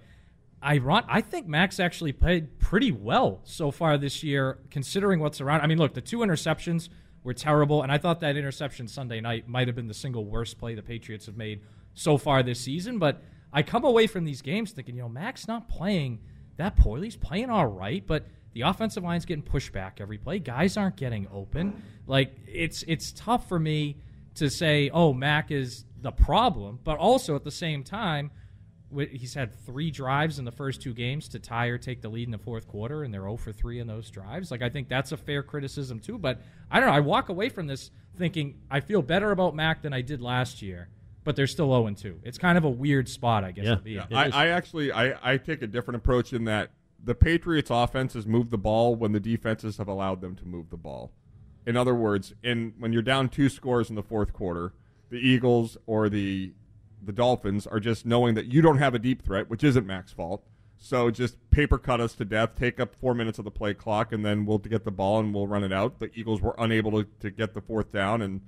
I 0.61 0.77
run, 0.79 1.05
I 1.07 1.21
think 1.21 1.47
Max 1.47 1.79
actually 1.79 2.11
played 2.11 2.59
pretty 2.59 2.91
well 2.91 3.41
so 3.43 3.71
far 3.71 3.97
this 3.97 4.23
year, 4.23 4.59
considering 4.69 5.19
what's 5.19 5.39
around. 5.39 5.61
I 5.61 5.67
mean, 5.67 5.77
look, 5.77 5.93
the 5.93 6.01
two 6.01 6.17
interceptions 6.17 6.89
were 7.23 7.33
terrible, 7.33 7.81
and 7.81 7.91
I 7.91 7.97
thought 7.97 8.19
that 8.19 8.35
interception 8.35 8.87
Sunday 8.87 9.21
night 9.21 9.47
might 9.47 9.67
have 9.67 9.75
been 9.75 9.87
the 9.87 9.93
single 9.93 10.25
worst 10.25 10.57
play 10.57 10.75
the 10.75 10.83
Patriots 10.83 11.27
have 11.27 11.37
made 11.37 11.61
so 11.93 12.17
far 12.17 12.43
this 12.43 12.59
season. 12.59 12.99
But 12.99 13.23
I 13.53 13.63
come 13.63 13.85
away 13.85 14.07
from 14.07 14.25
these 14.25 14.41
games 14.41 14.71
thinking, 14.71 14.95
you 14.95 15.01
know, 15.01 15.09
Max 15.09 15.47
not 15.47 15.69
playing 15.69 16.19
that 16.57 16.75
poorly. 16.75 17.07
He's 17.07 17.15
playing 17.15 17.49
all 17.49 17.67
right, 17.67 18.05
but 18.05 18.25
the 18.55 18.61
offensive 18.61 19.03
line's 19.03 19.25
getting 19.25 19.43
pushed 19.43 19.73
back 19.73 19.99
every 19.99 20.17
play. 20.17 20.39
Guys 20.39 20.77
aren't 20.77 20.95
getting 20.95 21.27
open. 21.31 21.83
Like 22.07 22.33
it's 22.47 22.83
it's 22.87 23.11
tough 23.11 23.49
for 23.49 23.59
me 23.59 23.97
to 24.35 24.49
say, 24.49 24.89
oh, 24.93 25.13
Mac 25.13 25.51
is 25.51 25.83
the 26.01 26.11
problem, 26.11 26.79
but 26.83 26.97
also 26.97 27.35
at 27.35 27.43
the 27.43 27.51
same 27.51 27.83
time, 27.83 28.31
he's 29.11 29.33
had 29.33 29.53
three 29.65 29.91
drives 29.91 30.39
in 30.39 30.45
the 30.45 30.53
first 30.53 30.81
two 30.81 30.93
games 30.93 31.27
to 31.29 31.39
tie 31.39 31.67
or 31.67 31.77
take 31.77 32.01
the 32.01 32.07
lead 32.07 32.29
in 32.29 32.31
the 32.31 32.37
fourth 32.37 32.65
quarter, 32.65 33.03
and 33.03 33.13
they're 33.13 33.23
0 33.23 33.35
for 33.35 33.51
3 33.51 33.79
in 33.79 33.87
those 33.87 34.09
drives. 34.09 34.51
Like 34.51 34.61
I 34.61 34.69
think 34.69 34.87
that's 34.87 35.11
a 35.11 35.17
fair 35.17 35.43
criticism 35.43 35.99
too. 35.99 36.17
But 36.17 36.39
I 36.71 36.79
don't 36.79 36.87
know. 36.87 36.95
I 36.95 37.01
walk 37.01 37.27
away 37.27 37.49
from 37.49 37.67
this 37.67 37.91
thinking 38.17 38.61
I 38.71 38.79
feel 38.79 39.01
better 39.01 39.31
about 39.31 39.53
Mac 39.53 39.81
than 39.81 39.91
I 39.91 39.99
did 39.99 40.21
last 40.21 40.61
year, 40.61 40.87
but 41.25 41.35
they're 41.35 41.45
still 41.45 41.71
0 41.71 41.93
2. 41.93 42.21
It's 42.23 42.37
kind 42.37 42.57
of 42.57 42.63
a 42.63 42.69
weird 42.69 43.09
spot, 43.09 43.43
I 43.43 43.51
guess. 43.51 43.65
Yeah. 43.65 43.75
to 43.75 43.81
be 43.81 43.95
in. 43.97 44.13
I, 44.13 44.29
I 44.29 44.47
actually 44.47 44.93
I, 44.93 45.33
I 45.33 45.37
take 45.37 45.61
a 45.61 45.67
different 45.67 45.97
approach 45.97 46.31
in 46.31 46.45
that 46.45 46.71
the 47.05 47.15
Patriots 47.15 47.69
offense 47.69 48.13
has 48.13 48.25
moved 48.25 48.51
the 48.51 48.57
ball 48.57 48.95
when 48.95 49.11
the 49.11 49.19
defenses 49.19 49.77
have 49.77 49.87
allowed 49.87 50.21
them 50.21 50.35
to 50.35 50.45
move 50.45 50.69
the 50.71 50.77
ball. 50.77 51.11
In 51.65 51.77
other 51.77 51.95
words, 51.95 52.33
in 52.43 52.73
when 52.79 52.93
you're 52.93 53.01
down 53.01 53.29
two 53.29 53.47
scores 53.49 53.89
in 53.89 53.95
the 53.95 54.03
fourth 54.03 54.33
quarter, 54.33 54.73
the 55.09 55.17
Eagles 55.17 55.77
or 55.85 56.09
the 56.09 56.53
the 57.01 57.13
Dolphins 57.13 57.67
are 57.67 57.79
just 57.79 58.05
knowing 58.05 58.33
that 58.33 58.47
you 58.47 58.61
don't 58.61 58.79
have 58.79 58.95
a 58.95 58.99
deep 58.99 59.23
threat, 59.23 59.49
which 59.49 59.63
isn't 59.63 59.85
Mac's 59.85 60.11
fault. 60.11 60.43
So 60.77 61.11
just 61.11 61.37
paper 61.51 61.77
cut 61.77 62.01
us 62.01 62.15
to 62.15 62.25
death, 62.25 62.55
take 62.55 62.79
up 62.79 62.95
four 62.95 63.13
minutes 63.13 63.37
of 63.37 63.45
the 63.45 63.51
play 63.51 63.73
clock, 63.73 64.11
and 64.11 64.25
then 64.25 64.45
we'll 64.45 64.57
get 64.57 64.83
the 64.83 64.91
ball 64.91 65.19
and 65.19 65.33
we'll 65.33 65.47
run 65.47 65.63
it 65.63 65.71
out. 65.71 65.99
The 65.99 66.09
Eagles 66.15 66.41
were 66.41 66.55
unable 66.57 66.91
to, 66.91 67.09
to 67.21 67.29
get 67.29 67.53
the 67.53 67.61
fourth 67.61 67.91
down, 67.91 68.21
and 68.21 68.41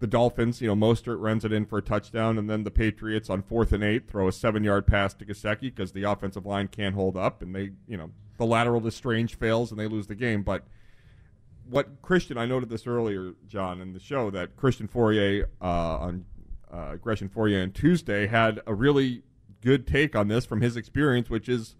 the 0.00 0.06
Dolphins, 0.06 0.60
you 0.60 0.68
know, 0.68 0.76
Mostert 0.76 1.20
runs 1.20 1.44
it 1.44 1.52
in 1.52 1.66
for 1.66 1.78
a 1.78 1.82
touchdown, 1.82 2.38
and 2.38 2.48
then 2.48 2.64
the 2.64 2.70
Patriots 2.70 3.28
on 3.28 3.42
fourth 3.42 3.72
and 3.72 3.82
eight 3.82 4.08
throw 4.08 4.28
a 4.28 4.32
seven-yard 4.32 4.86
pass 4.86 5.14
to 5.14 5.24
Gesicki 5.24 5.62
because 5.62 5.92
the 5.92 6.04
offensive 6.04 6.46
line 6.46 6.68
can't 6.68 6.94
hold 6.94 7.16
up, 7.16 7.42
and 7.42 7.54
they, 7.54 7.72
you 7.86 7.96
know, 7.96 8.10
the 8.36 8.46
lateral 8.46 8.80
to 8.80 8.90
Strange 8.90 9.36
fails 9.36 9.70
and 9.70 9.80
they 9.80 9.88
lose 9.88 10.06
the 10.06 10.14
game. 10.14 10.42
But 10.42 10.64
what 11.68 12.00
Christian, 12.02 12.38
I 12.38 12.46
noted 12.46 12.68
this 12.68 12.86
earlier, 12.86 13.34
Jon, 13.46 13.80
in 13.80 13.92
the 13.92 14.00
show 14.00 14.30
that 14.30 14.56
Christian 14.56 14.88
Fauria 14.88 15.46
uh, 15.60 15.64
on 15.64 16.24
uh, 16.70 16.94
Gresham 16.96 17.28
Fauria 17.28 17.62
on 17.62 17.72
Tuesday 17.72 18.26
had 18.26 18.60
a 18.66 18.74
really 18.74 19.22
good 19.60 19.86
take 19.86 20.14
on 20.14 20.28
this 20.28 20.46
from 20.46 20.60
his 20.60 20.76
experience, 20.76 21.28
which 21.28 21.48
is 21.48 21.74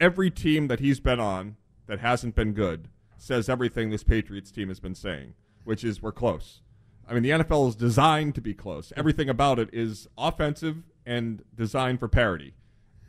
every 0.00 0.30
team 0.30 0.68
that 0.68 0.80
he's 0.80 1.00
been 1.00 1.20
on 1.20 1.56
that 1.86 1.98
hasn't 1.98 2.34
been 2.34 2.52
good 2.52 2.88
says 3.16 3.48
everything 3.48 3.90
this 3.90 4.04
Patriots 4.04 4.50
team 4.50 4.68
has 4.68 4.80
been 4.80 4.94
saying, 4.94 5.34
which 5.64 5.84
is 5.84 6.00
we're 6.00 6.12
close. 6.12 6.62
I 7.10 7.14
mean, 7.14 7.24
the 7.24 7.30
NFL 7.30 7.68
is 7.68 7.74
designed 7.74 8.36
to 8.36 8.40
be 8.40 8.54
close. 8.54 8.92
Everything 8.96 9.28
about 9.28 9.58
it 9.58 9.68
is 9.72 10.06
offensive 10.16 10.84
and 11.04 11.42
designed 11.54 11.98
for 11.98 12.06
parity. 12.06 12.54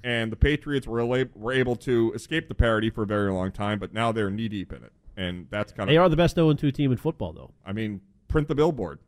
And 0.03 0.31
the 0.31 0.35
Patriots 0.35 0.87
were, 0.87 0.99
ala- 0.99 1.29
were 1.35 1.53
able 1.53 1.75
to 1.77 2.11
escape 2.13 2.47
the 2.47 2.55
parity 2.55 2.89
for 2.89 3.03
a 3.03 3.05
very 3.05 3.31
long 3.31 3.51
time, 3.51 3.77
but 3.77 3.93
now 3.93 4.11
they're 4.11 4.31
knee 4.31 4.49
deep 4.49 4.73
in 4.73 4.83
it. 4.83 4.91
And 5.15 5.45
that's 5.51 5.71
kind 5.71 5.87
of. 5.87 5.93
They 5.93 5.97
are 5.97 6.09
the 6.09 6.15
best 6.15 6.35
0 6.35 6.53
2 6.53 6.71
team 6.71 6.91
in 6.91 6.97
football, 6.97 7.31
though. 7.31 7.51
I 7.63 7.73
mean, 7.73 8.01
print 8.27 8.47
the 8.47 8.55
billboard. 8.55 8.99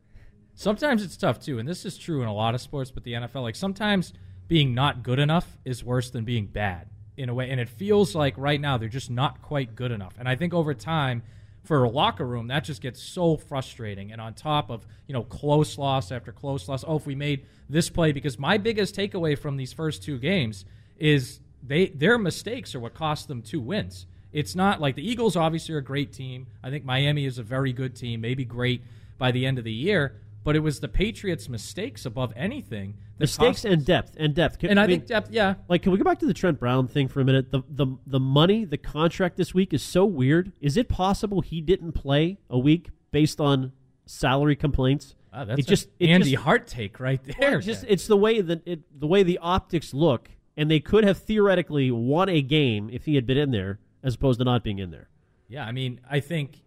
Sometimes 0.54 1.02
it's 1.02 1.16
tough 1.16 1.40
too, 1.40 1.58
and 1.58 1.68
this 1.68 1.84
is 1.84 1.98
true 1.98 2.22
in 2.22 2.28
a 2.28 2.32
lot 2.32 2.54
of 2.54 2.60
sports, 2.60 2.92
but 2.92 3.02
the 3.02 3.14
NFL, 3.14 3.42
like 3.42 3.56
sometimes 3.56 4.12
being 4.46 4.72
not 4.72 5.02
good 5.02 5.18
enough 5.18 5.58
is 5.64 5.82
worse 5.82 6.10
than 6.10 6.24
being 6.24 6.46
bad 6.46 6.88
in 7.16 7.28
a 7.28 7.34
way. 7.34 7.50
And 7.50 7.60
it 7.60 7.68
feels 7.68 8.14
like 8.14 8.34
right 8.36 8.60
now 8.60 8.78
they're 8.78 8.88
just 8.88 9.10
not 9.10 9.42
quite 9.42 9.74
good 9.74 9.90
enough. 9.90 10.14
And 10.16 10.28
I 10.28 10.36
think 10.36 10.54
over 10.54 10.72
time, 10.72 11.24
for 11.64 11.82
a 11.82 11.88
locker 11.88 12.26
room, 12.26 12.48
that 12.48 12.62
just 12.62 12.80
gets 12.80 13.02
so 13.02 13.36
frustrating. 13.36 14.12
And 14.12 14.20
on 14.20 14.34
top 14.34 14.70
of, 14.70 14.86
you 15.08 15.14
know, 15.14 15.22
close 15.22 15.78
loss 15.78 16.12
after 16.12 16.30
close 16.30 16.68
loss, 16.68 16.84
oh, 16.86 16.96
if 16.96 17.06
we 17.06 17.14
made 17.14 17.46
this 17.68 17.88
play, 17.88 18.12
because 18.12 18.38
my 18.38 18.58
biggest 18.58 18.94
takeaway 18.94 19.36
from 19.36 19.56
these 19.56 19.72
first 19.72 20.02
two 20.02 20.18
games 20.18 20.66
is 20.98 21.40
they 21.66 21.86
their 21.86 22.18
mistakes 22.18 22.74
are 22.74 22.80
what 22.80 22.94
cost 22.94 23.28
them 23.28 23.42
two 23.42 23.60
wins. 23.60 24.06
It's 24.32 24.54
not 24.54 24.80
like 24.80 24.94
the 24.94 25.08
Eagles 25.08 25.36
obviously 25.36 25.74
are 25.74 25.78
a 25.78 25.82
great 25.82 26.12
team. 26.12 26.48
I 26.62 26.68
think 26.68 26.84
Miami 26.84 27.24
is 27.24 27.38
a 27.38 27.42
very 27.42 27.72
good 27.72 27.96
team, 27.96 28.20
maybe 28.20 28.44
great 28.44 28.82
by 29.16 29.30
the 29.30 29.46
end 29.46 29.58
of 29.58 29.64
the 29.64 29.72
year. 29.72 30.20
But 30.42 30.56
it 30.56 30.60
was 30.60 30.80
the 30.80 30.88
Patriots' 30.88 31.48
mistakes 31.48 32.04
above 32.04 32.32
anything. 32.36 32.98
Mistakes 33.18 33.62
cost 33.62 33.64
and 33.64 33.84
depth 33.84 34.16
and 34.18 34.34
depth. 34.34 34.58
Can- 34.58 34.70
And 34.70 34.80
I 34.80 34.86
mean, 34.86 34.98
think 35.00 35.08
depth, 35.08 35.30
yeah. 35.30 35.54
Like, 35.68 35.82
can 35.82 35.92
we 35.92 35.98
go 35.98 36.04
back 36.04 36.18
to 36.20 36.26
the 36.26 36.34
Trent 36.34 36.58
Brown 36.58 36.88
thing 36.88 37.06
for 37.08 37.20
a 37.20 37.24
minute? 37.24 37.50
The 37.52 37.62
the 37.68 37.86
the 38.06 38.18
money, 38.20 38.64
the 38.64 38.76
contract 38.78 39.36
this 39.36 39.54
week 39.54 39.72
is 39.72 39.82
so 39.82 40.04
weird. 40.04 40.52
Is 40.60 40.76
it 40.76 40.88
possible 40.88 41.40
he 41.40 41.60
didn't 41.60 41.92
play 41.92 42.38
a 42.50 42.58
week 42.58 42.90
based 43.12 43.40
on 43.40 43.72
salary 44.06 44.56
complaints? 44.56 45.14
Wow, 45.32 45.44
that's 45.44 45.60
it 45.60 45.66
just 45.66 45.88
it 45.98 46.08
Andy 46.10 46.32
just, 46.32 46.42
Hart 46.42 46.66
take 46.66 46.98
right 47.00 47.20
Well, 47.24 47.36
there. 47.38 47.58
it's 47.58 47.66
just 47.66 47.84
it's 47.88 48.06
the 48.06 48.16
way 48.16 48.40
that 48.40 48.66
it 48.66 48.80
the 48.98 49.06
way 49.06 49.22
the 49.22 49.38
optics 49.38 49.94
look, 49.94 50.28
and 50.56 50.68
they 50.70 50.80
could 50.80 51.04
have 51.04 51.18
theoretically 51.18 51.90
won 51.92 52.28
a 52.28 52.42
game 52.42 52.90
if 52.92 53.04
he 53.04 53.14
had 53.14 53.26
been 53.26 53.38
in 53.38 53.50
there, 53.52 53.78
as 54.02 54.16
opposed 54.16 54.40
to 54.40 54.44
not 54.44 54.64
being 54.64 54.78
in 54.80 54.90
there. 54.90 55.08
Yeah, 55.48 55.64
I 55.64 55.72
mean, 55.72 56.00
I 56.10 56.18
think 56.20 56.62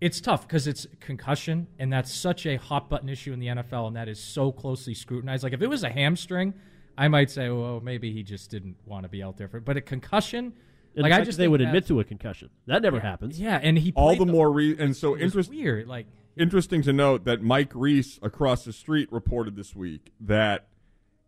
it's 0.00 0.20
tough 0.20 0.46
because 0.46 0.66
it's 0.66 0.86
concussion, 1.00 1.66
and 1.78 1.92
that's 1.92 2.12
such 2.12 2.46
a 2.46 2.56
hot 2.56 2.88
button 2.88 3.08
issue 3.08 3.32
in 3.32 3.38
the 3.40 3.48
NFL, 3.48 3.86
and 3.88 3.96
that 3.96 4.08
is 4.08 4.18
so 4.18 4.50
closely 4.52 4.94
scrutinized. 4.94 5.42
Like, 5.42 5.52
if 5.52 5.60
it 5.62 5.66
was 5.68 5.82
a 5.84 5.90
hamstring, 5.90 6.54
I 6.96 7.08
might 7.08 7.30
say, 7.30 7.48
well, 7.50 7.80
maybe 7.80 8.12
he 8.12 8.22
just 8.22 8.50
didn't 8.50 8.76
want 8.86 9.02
to 9.04 9.08
be 9.08 9.22
out 9.22 9.36
there 9.36 9.48
for. 9.48 9.58
It. 9.58 9.64
But 9.64 9.76
a 9.76 9.80
concussion, 9.80 10.52
And 10.94 11.02
like 11.02 11.12
I 11.12 11.22
just 11.22 11.38
they 11.38 11.48
would 11.48 11.60
that- 11.60 11.66
admit 11.68 11.86
to 11.88 12.00
a 12.00 12.04
concussion. 12.04 12.50
That 12.66 12.82
never 12.82 13.00
happens. 13.00 13.38
Yeah, 13.40 13.58
and 13.62 13.78
he 13.78 13.92
all 13.94 14.16
the 14.16 14.24
the- 14.24 14.32
more 14.32 14.50
re- 14.50 14.76
and 14.78 14.96
so 14.96 15.10
It 15.14 15.22
was 15.22 15.32
interest 15.32 15.50
weird. 15.50 15.86
Like, 15.86 16.06
interesting 16.36 16.80
to 16.82 16.92
note 16.92 17.24
that 17.24 17.42
Mike 17.42 17.72
Reiss 17.74 18.18
across 18.22 18.64
the 18.64 18.72
street 18.72 19.10
reported 19.12 19.54
this 19.56 19.74
week 19.76 20.12
that 20.20 20.68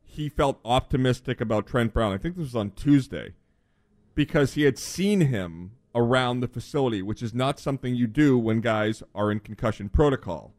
he 0.02 0.28
felt 0.28 0.61
optimistic 0.64 1.40
about 1.40 1.66
Trent 1.66 1.92
Brown. 1.92 2.12
I 2.12 2.18
think 2.18 2.37
this 2.37 2.44
was 2.44 2.56
on 2.56 2.70
Tuesday 2.72 3.35
because 4.14 4.54
he 4.54 4.62
had 4.62 4.78
seen 4.78 5.22
him 5.22 5.72
around 5.94 6.40
the 6.40 6.48
facility, 6.48 7.02
which 7.02 7.22
is 7.22 7.35
not 7.35 7.59
something 7.59 7.94
you 7.94 8.07
do 8.07 8.38
when 8.38 8.61
guys 8.61 9.02
are 9.14 9.31
in 9.31 9.40
concussion 9.40 9.88
protocol. 9.88 10.55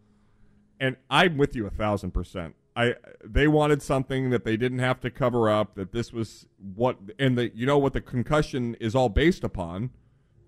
And 0.80 0.96
I'm 1.10 1.38
with 1.38 1.56
you 1.56 1.66
a 1.66 1.70
thousand 1.70 2.12
percent. 2.12 2.56
I 2.76 2.96
they 3.24 3.48
wanted 3.48 3.82
something 3.82 4.32
that 4.32 4.44
they 4.46 4.58
didn't 4.58 4.80
have 4.80 5.00
to 5.02 5.10
cover 5.12 5.50
up. 5.50 5.76
That 5.76 5.92
this 5.92 6.12
was 6.12 6.48
what 6.76 6.98
and 7.20 7.38
the 7.38 7.56
you 7.56 7.66
know 7.66 7.78
what 7.78 7.94
the 7.94 8.02
concussion 8.02 8.76
is 8.80 8.96
all 8.96 9.10
based 9.10 9.44
upon, 9.44 9.92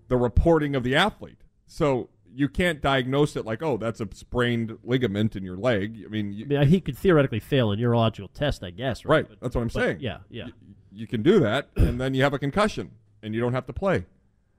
the 0.08 0.16
reporting 0.16 0.74
of 0.74 0.82
the 0.82 0.94
athlete. 0.96 1.42
So 1.66 2.08
you 2.34 2.48
can't 2.48 2.82
diagnose 2.82 3.34
it 3.36 3.46
like, 3.46 3.62
oh, 3.62 3.76
that's 3.78 4.00
a 4.00 4.08
sprained 4.12 4.76
ligament 4.84 5.36
in 5.36 5.42
your 5.44 5.56
leg. 5.56 6.02
I 6.04 6.08
mean, 6.08 6.32
you, 6.32 6.44
I 6.56 6.60
mean, 6.60 6.68
he 6.68 6.80
could 6.80 6.98
theoretically 6.98 7.40
fail 7.40 7.70
a 7.70 7.76
neurological 7.76 8.28
test, 8.28 8.62
I 8.62 8.70
guess. 8.70 9.04
Right. 9.06 9.26
right. 9.26 9.38
That's 9.40 9.54
what 9.54 9.62
I'm 9.62 9.68
but- 9.68 9.74
saying. 9.82 9.98
yeah, 10.00 10.18
yeah. 10.28 10.44
Y- 10.46 10.52
you 10.92 11.06
can 11.06 11.22
do 11.22 11.40
that, 11.40 11.68
and 11.76 11.98
then 12.00 12.12
you 12.14 12.22
have 12.22 12.34
a 12.34 12.38
concussion, 12.38 12.90
and 13.22 13.34
you 13.34 13.40
don't 13.40 13.52
have 13.54 13.66
to 13.66 13.72
play. 13.72 14.04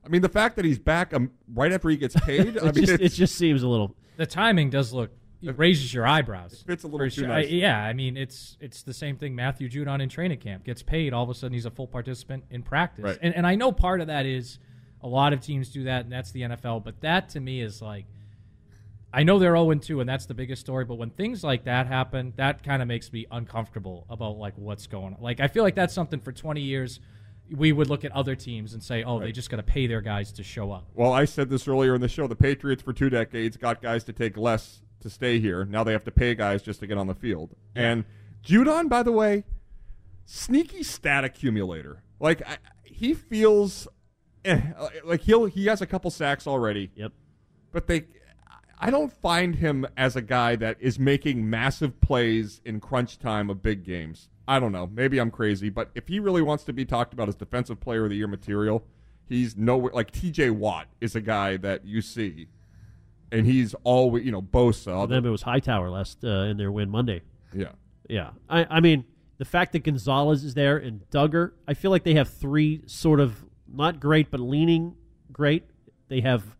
I 0.08 0.10
mean, 0.10 0.22
the 0.22 0.30
fact 0.30 0.56
that 0.56 0.66
he's 0.66 0.80
back 0.80 1.14
um, 1.14 1.32
right 1.54 1.72
after 1.72 1.90
he 1.90 1.98
gets 1.98 2.16
paid. 2.22 2.58
I 2.58 2.68
It 2.70 2.76
mean, 2.76 2.86
just, 2.86 3.02
it 3.02 3.10
just 3.10 3.36
seems 3.36 3.62
a 3.64 3.68
little. 3.68 3.96
the 4.16 4.26
timing 4.26 4.70
does 4.70 4.94
look 4.94 5.12
it 5.40 5.56
raises 5.60 5.94
your 5.94 6.08
eyebrows. 6.08 6.64
It's 6.68 6.84
a 6.84 6.88
little 6.88 7.06
too 7.06 7.12
sure. 7.22 7.28
nice. 7.28 7.46
I- 7.46 7.50
yeah, 7.50 7.80
I 7.84 7.94
mean 7.94 8.18
it's 8.18 8.58
it's 8.60 8.82
the 8.82 8.94
same 8.94 9.18
thing. 9.18 9.36
Matthew 9.36 9.70
Judon 9.70 10.02
in 10.02 10.10
training 10.10 10.40
camp 10.40 10.64
gets 10.64 10.82
paid. 10.82 11.14
All 11.14 11.24
of 11.24 11.30
a 11.30 11.36
sudden, 11.36 11.54
he's 11.54 11.66
a 11.68 11.72
full 11.72 11.86
participant 11.86 12.46
in 12.50 12.64
practice. 12.64 13.04
Right. 13.04 13.20
And 13.22 13.36
and 13.36 13.46
I 13.46 13.54
know 13.56 13.72
part 13.72 14.02
of 14.02 14.08
that 14.08 14.26
is 14.26 14.58
a 15.02 15.08
lot 15.08 15.34
of 15.34 15.42
teams 15.42 15.70
do 15.70 15.84
that, 15.84 16.06
and 16.06 16.12
that's 16.12 16.32
the 16.32 16.42
NFL. 16.42 16.84
But 16.84 17.02
that 17.02 17.30
to 17.30 17.40
me 17.40 17.62
is 17.62 17.82
like. 17.82 18.06
I 19.14 19.24
know 19.24 19.40
they're 19.40 19.56
0 19.56 19.74
2, 19.74 20.02
and 20.02 20.08
that's 20.10 20.26
the 20.26 20.34
biggest 20.34 20.60
story. 20.62 20.84
But 20.84 20.96
when 20.96 21.12
things 21.12 21.42
like 21.44 21.64
that 21.64 21.88
happen, 21.88 22.34
that 22.36 22.62
kind 22.62 22.82
of 22.82 22.88
makes 22.90 23.12
me 23.14 23.26
uncomfortable 23.32 24.06
about 24.10 24.38
like 24.38 24.54
what's 24.58 24.86
going 24.86 25.14
on. 25.14 25.22
Like 25.22 25.40
I 25.40 25.48
feel 25.48 25.64
like 25.64 25.76
that's 25.76 25.94
something 25.94 26.20
for 26.20 26.32
20 26.34 26.62
years 26.62 27.00
we 27.56 27.72
would 27.72 27.90
look 27.90 28.06
at 28.06 28.12
other 28.12 28.36
teams 28.36 28.74
and 28.74 28.84
say, 28.84 29.04
"Oh, 29.04 29.20
they 29.20 29.32
just 29.32 29.50
got 29.50 29.58
to 29.58 29.64
pay 29.64 29.88
their 29.88 30.02
guys 30.02 30.32
to 30.34 30.44
show 30.44 30.72
up." 30.72 30.88
Well, 30.94 31.14
I 31.14 31.26
said 31.26 31.50
this 31.50 31.68
earlier 31.68 31.96
in 31.96 32.02
the 32.02 32.08
show. 32.08 32.28
The 32.28 32.36
Patriots 32.36 32.82
for 32.82 32.94
two 32.94 33.10
decades 33.10 33.58
got 33.58 33.82
guys 33.82 34.04
to 34.06 34.14
take 34.14 34.38
less 34.38 34.82
to 35.02 35.10
stay 35.10 35.40
here. 35.40 35.66
Now 35.66 35.84
they 35.84 35.92
have 35.92 36.04
to 36.06 36.12
pay 36.12 36.36
guys 36.36 36.62
just 36.62 36.80
to 36.82 36.88
get 36.88 36.98
on 36.98 37.08
the 37.08 37.16
field. 37.16 37.56
And 37.76 38.06
Judon, 38.44 38.90
by 38.90 39.04
the 39.04 39.12
way, 39.12 39.44
sneaky 40.26 40.84
stat 40.84 41.24
accumulator. 41.24 42.04
Like 42.20 42.42
I, 42.48 42.58
he 42.84 43.14
feels 43.14 43.88
eh, 44.46 44.62
like 45.04 45.22
he'll 45.22 45.46
he 45.46 45.66
has 45.68 45.82
a 45.82 45.86
couple 45.86 46.12
sacks 46.12 46.48
already. 46.48 46.92
Yep. 46.96 47.14
But 47.72 47.88
they 47.88 48.06
I 48.80 48.92
don't 48.92 49.12
find 49.12 49.56
him 49.56 49.88
as 49.96 50.16
a 50.16 50.22
guy 50.22 50.56
that 50.58 50.78
is 50.80 51.00
making 51.00 51.50
massive 51.50 52.00
plays 52.00 52.62
in 52.64 52.80
crunch 52.80 53.18
time 53.18 53.50
of 53.50 53.62
big 53.64 53.84
games. 53.84 54.30
I 54.48 54.60
don't 54.60 54.72
know. 54.72 54.88
Maybe 54.88 55.20
I'm 55.20 55.32
crazy, 55.32 55.70
but 55.70 55.90
if 55.94 56.08
he 56.08 56.20
really 56.20 56.42
wants 56.42 56.64
to 56.66 56.74
be 56.74 56.86
talked 56.86 57.14
about 57.14 57.28
as 57.28 57.36
defensive 57.36 57.80
player 57.80 58.06
of 58.06 58.10
the 58.12 58.16
year 58.16 58.28
material, 58.28 58.86
he's 59.28 59.58
nowhere 59.58 59.92
like 59.94 60.12
TJ 60.12 60.52
Watt 60.52 60.88
is 61.02 61.16
a 61.16 61.22
guy 61.22 61.58
that 61.58 61.86
you 61.86 62.02
see 62.02 62.48
and 63.32 63.46
he's 63.46 63.74
always, 63.84 64.26
you 64.26 64.32
know, 64.32 64.42
Bosa. 64.42 65.02
For 65.02 65.08
them, 65.08 65.26
it 65.26 65.30
was 65.30 65.42
Hightower 65.42 65.90
last 65.90 66.24
uh, 66.24 66.44
in 66.44 66.58
their 66.58 66.72
win 66.72 66.90
Monday. 66.90 67.22
yeah. 67.54 67.72
Yeah, 68.10 68.30
I, 68.50 68.66
I 68.70 68.80
mean 68.80 69.04
the 69.38 69.44
fact 69.44 69.74
that 69.74 69.84
Gonzalez 69.84 70.46
is 70.46 70.54
there 70.54 70.78
and 70.78 71.02
Dugger, 71.12 71.52
I 71.68 71.74
feel 71.74 71.92
like 71.92 72.04
they 72.06 72.14
have 72.14 72.30
three 72.30 72.84
sort 72.86 73.20
of 73.20 73.44
not 73.70 74.00
great 74.00 74.32
but 74.32 74.40
leaning 74.40 74.96
great. 75.30 75.66
They 76.08 76.22
have 76.22 76.56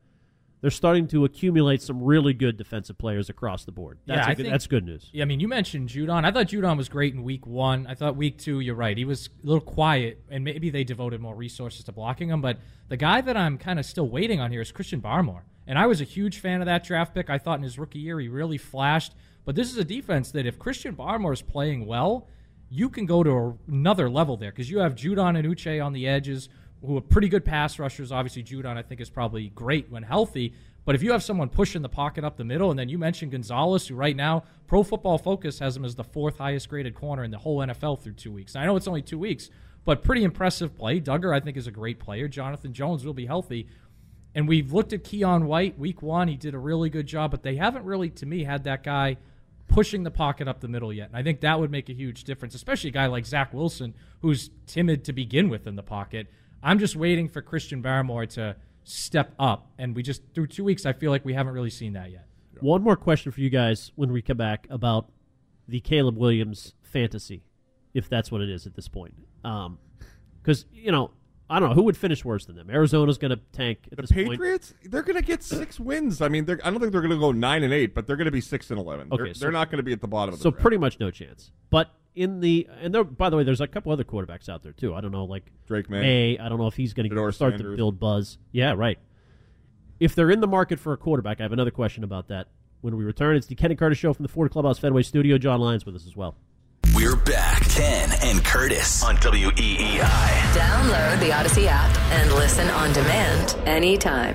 they're 0.62 0.72
starting 0.72 1.08
to 1.08 1.26
accumulate 1.26 1.82
some 1.82 2.02
really 2.02 2.34
good 2.34 2.58
defensive 2.58 2.98
players 2.98 3.30
across 3.30 3.64
the 3.66 3.72
board. 3.72 4.00
That's 4.06 4.20
yeah, 4.20 4.28
good, 4.34 4.38
think, 4.38 4.50
that's 4.50 4.68
good 4.68 4.86
news. 4.86 5.10
Yeah, 5.14 5.22
I 5.22 5.26
mean, 5.26 5.40
you 5.40 5.48
mentioned 5.48 5.90
Judon. 5.90 6.26
I 6.26 6.32
thought 6.32 6.48
Judon 6.48 6.78
was 6.78 6.90
great 6.90 7.14
in 7.14 7.24
week 7.24 7.46
one. 7.46 7.86
I 7.88 7.94
thought 7.94 8.16
week 8.16 8.40
two, 8.40 8.60
you're 8.60 8.76
right. 8.76 8.98
He 8.98 9.06
was 9.06 9.30
a 9.44 9.46
little 9.46 9.62
quiet, 9.62 10.24
and 10.30 10.44
maybe 10.44 10.70
they 10.70 10.84
devoted 10.84 11.22
more 11.22 11.36
resources 11.36 11.84
to 11.86 11.92
blocking 11.92 12.30
him. 12.30 12.42
But 12.42 12.58
the 12.88 12.98
guy 12.98 13.22
that 13.22 13.38
I'm 13.38 13.58
kind 13.58 13.80
of 13.80 13.86
still 13.86 14.08
waiting 14.08 14.40
on 14.40 14.52
here 14.52 14.62
is 14.62 14.72
Christian 14.72 15.02
Barmore. 15.02 15.44
And 15.68 15.78
I 15.78 15.86
was 15.86 16.02
a 16.02 16.06
huge 16.06 16.40
fan 16.40 16.62
of 16.62 16.66
that 16.66 16.84
draft 16.84 17.14
pick. 17.14 17.30
I 17.30 17.38
thought 17.38 17.60
in 17.60 17.64
his 17.64 17.78
rookie 17.78 18.00
year 18.00 18.20
he 18.20 18.30
really 18.30 18.58
flashed. 18.58 19.14
But 19.46 19.56
this 19.56 19.72
is 19.72 19.78
a 19.78 19.84
defense 19.84 20.32
that 20.32 20.46
if 20.46 20.58
Christian 20.58 20.96
Barmore 20.96 21.34
is 21.34 21.42
playing 21.42 21.86
well, 21.86 22.28
you 22.70 22.90
can 22.90 23.06
go 23.06 23.24
to 23.24 23.58
another 23.68 24.10
level 24.10 24.38
there 24.38 24.52
because 24.52 24.70
you 24.70 24.80
have 24.80 24.96
Judon 24.96 25.38
and 25.38 25.48
Uche 25.48 25.84
on 25.84 25.94
the 25.94 26.08
edges 26.08 26.50
who 26.88 26.98
are 26.98 27.02
pretty 27.02 27.30
good 27.30 27.46
pass 27.46 27.78
rushers. 27.78 28.12
Obviously, 28.12 28.44
Judon, 28.44 28.78
I 28.78 28.82
think, 28.82 29.02
is 29.02 29.10
probably 29.10 29.50
great 29.50 29.92
when 29.92 30.04
healthy. 30.04 30.54
But 30.86 30.96
if 30.96 31.04
you 31.04 31.12
have 31.12 31.22
someone 31.22 31.50
pushing 31.50 31.82
the 31.82 31.90
pocket 31.90 32.24
up 32.24 32.38
the 32.38 32.46
middle, 32.46 32.72
and 32.72 32.80
then 32.80 32.88
you 32.88 32.98
mentioned 32.98 33.34
Gonzalez, 33.34 33.88
who 33.88 33.96
right 33.96 34.16
now 34.16 34.46
Pro 34.68 34.84
Football 34.84 35.18
Focus 35.18 35.60
has 35.60 35.76
him 35.76 35.84
as 35.84 35.96
the 35.96 36.04
fourth 36.04 36.38
highest 36.38 36.70
graded 36.70 36.96
corner 36.96 37.24
in 37.24 37.32
the 37.32 37.38
whole 37.38 37.60
NFL 37.60 38.02
through 38.02 38.14
two 38.14 38.32
weeks. 38.32 38.56
I 38.56 38.66
know 38.66 38.78
it's 38.78 38.88
only 38.88 39.02
two 39.02 39.20
weeks, 39.20 39.50
but 39.84 40.04
pretty 40.04 40.24
impressive 40.24 40.76
play. 40.76 41.02
Dugger, 41.02 41.36
I 41.36 41.42
think, 41.42 41.58
is 41.58 41.68
a 41.68 41.72
great 41.72 42.00
player. 42.00 42.30
Jonathan 42.30 42.72
Jones 42.72 43.06
will 43.06 43.14
be 43.14 43.26
healthy. 43.26 43.68
And 44.34 44.48
we've 44.48 44.72
looked 44.72 44.94
at 44.94 45.04
Keion 45.04 45.44
White 45.44 45.78
week 45.78 46.02
one. 46.02 46.30
He 46.30 46.38
did 46.38 46.54
a 46.54 46.60
really 46.60 46.90
good 46.90 47.08
job, 47.08 47.32
but 47.32 47.44
they 47.44 47.58
haven't 47.58 47.84
really, 47.84 48.10
to 48.12 48.26
me, 48.26 48.46
had 48.46 48.64
that 48.64 48.84
guy 48.84 49.18
pushing 49.68 50.04
the 50.04 50.12
pocket 50.12 50.48
up 50.48 50.62
the 50.62 50.68
middle 50.68 50.94
yet. 50.94 51.10
And 51.10 51.18
I 51.18 51.24
think 51.24 51.42
that 51.42 51.60
would 51.60 51.72
make 51.72 51.90
a 51.90 51.94
huge 51.94 52.24
difference, 52.24 52.56
especially 52.56 52.90
a 52.90 52.94
guy 52.94 53.08
like 53.08 53.26
Zach 53.26 53.54
Wilson, 53.54 53.94
who's 54.22 54.50
timid 54.66 55.04
to 55.06 55.14
begin 55.14 55.50
with 55.50 55.68
in 55.68 55.76
the 55.76 55.84
pocket. 55.84 56.28
I'm 56.62 56.80
just 56.80 56.96
waiting 56.96 57.30
for 57.30 57.42
Christian 57.42 57.82
Barmore 57.82 58.28
to 58.32 58.56
step 58.84 59.34
up. 59.40 59.72
And 59.78 59.96
we 59.96 60.04
just, 60.04 60.22
through 60.34 60.48
two 60.48 60.64
weeks, 60.64 60.86
I 60.86 60.94
feel 60.94 61.12
like 61.12 61.26
we 61.26 61.34
haven't 61.34 61.54
really 61.54 61.70
seen 61.70 61.94
that 61.94 62.12
yet. 62.12 62.26
One 62.60 62.82
more 62.82 62.96
question 62.96 63.32
for 63.32 63.42
you 63.42 63.50
guys 63.50 63.92
when 63.96 64.12
we 64.12 64.22
come 64.22 64.38
back 64.38 64.66
about 64.70 65.12
the 65.68 65.80
Caleb 65.80 66.18
Williams 66.18 66.74
fantasy, 66.82 67.44
if 67.94 68.10
that's 68.10 68.32
what 68.32 68.42
it 68.42 68.50
is 68.50 68.66
at 68.66 68.76
this 68.76 68.88
point. 68.88 69.14
Um, 69.44 69.78
because 70.42 70.66
you 70.72 70.92
know, 70.92 71.12
I 71.50 71.60
don't 71.60 71.70
know 71.70 71.76
who 71.76 71.84
would 71.84 71.96
finish 71.96 72.26
worse 72.26 72.46
than 72.46 72.56
them. 72.58 72.70
Arizona's 72.70 73.18
going 73.18 73.32
to 73.32 73.40
tank 73.54 73.80
at 73.92 73.96
The 73.96 74.02
this 74.04 74.12
point. 74.12 74.32
Patriots, 74.32 74.74
they're 74.84 75.02
going 75.02 75.16
to 75.16 75.22
get 75.22 75.44
six 75.44 75.80
wins. 75.80 76.22
I 76.22 76.28
mean, 76.28 76.44
they're, 76.46 76.60
I 76.64 76.70
don't 76.70 76.80
think 76.82 76.92
they're 76.92 77.02
going 77.02 77.12
to 77.14 77.18
go 77.20 77.32
nine 77.32 77.64
and 77.64 77.72
eight, 77.74 77.96
but 77.96 78.06
they're 78.06 78.18
going 78.18 78.26
to 78.26 78.32
be 78.32 78.42
six 78.42 78.70
and 78.70 78.80
eleven. 78.80 79.08
Okay, 79.12 79.24
they're, 79.24 79.34
so- 79.34 79.40
they're 79.46 79.52
not 79.52 79.70
going 79.72 79.78
to 79.78 79.84
be 79.84 79.94
at 79.94 80.02
the 80.02 80.08
bottom 80.10 80.34
of 80.34 80.40
the 80.40 80.44
So 80.44 80.52
draft. 80.52 80.62
pretty 80.62 80.78
much 80.78 81.00
no 81.00 81.10
chance. 81.10 81.52
But 81.70 81.90
in 82.16 82.40
the 82.42 82.68
and 82.82 82.94
there, 82.94 83.04
by 83.04 83.30
the 83.30 83.38
way, 83.38 83.44
there's 83.44 83.62
a 83.62 83.68
couple 83.68 83.92
other 83.92 84.04
quarterbacks 84.04 84.50
out 84.50 84.62
there 84.64 84.72
too. 84.74 84.94
I 84.94 85.02
don't 85.02 85.12
know, 85.12 85.24
like 85.26 85.46
Drake 85.68 85.90
Maye. 85.90 86.02
Maye. 86.02 86.38
I 86.40 86.50
don't 86.50 86.58
know 86.60 86.68
if 86.68 86.76
he's 86.76 86.94
going 86.94 87.10
to 87.10 87.32
start 87.32 87.58
to 87.60 87.76
build 87.76 88.00
buzz. 88.00 88.38
Yeah, 88.52 88.74
right. 88.76 88.98
If 90.00 90.16
they're 90.16 90.30
in 90.32 90.42
the 90.42 90.48
market 90.48 90.80
for 90.80 90.94
a 90.94 90.98
quarterback, 90.98 91.40
I 91.40 91.44
have 91.44 91.54
another 91.54 91.72
question 91.72 92.04
about 92.04 92.28
that. 92.28 92.48
When 92.82 92.96
we 92.96 93.04
return, 93.04 93.36
it's 93.36 93.48
the 93.48 93.56
Kenny 93.56 93.76
Carter 93.76 93.96
Show 93.96 94.14
from 94.14 94.24
the 94.24 94.30
Ford 94.30 94.52
Clubhouse 94.52 94.78
Fenway 94.80 95.02
Studio. 95.04 95.38
Jon 95.40 95.60
Lyons 95.60 95.86
with 95.86 95.96
us 95.96 96.06
as 96.06 96.16
well. 96.16 96.36
We're 96.98 97.16
back. 97.16 97.62
Ken 97.70 98.10
and 98.24 98.44
Curtis 98.44 99.04
on 99.04 99.18
E 99.18 99.20
WEEI. 99.20 100.00
Download 100.56 101.20
the 101.20 101.30
Audacy 101.30 101.68
app 101.68 101.96
and 102.12 102.34
listen 102.34 102.68
on 102.70 102.92
demand 102.92 103.56
anytime. 103.68 104.34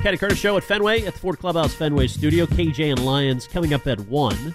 Kenny 0.00 0.16
Curtis 0.16 0.38
Show 0.38 0.56
at 0.56 0.64
Fenway 0.64 1.04
at 1.04 1.12
the 1.12 1.20
Ford 1.20 1.38
Clubhouse 1.38 1.74
Fenway 1.74 2.06
Studio. 2.06 2.46
KJ 2.46 2.92
and 2.92 3.04
Lyons 3.04 3.46
coming 3.46 3.74
up 3.74 3.86
at 3.86 4.00
1. 4.00 4.54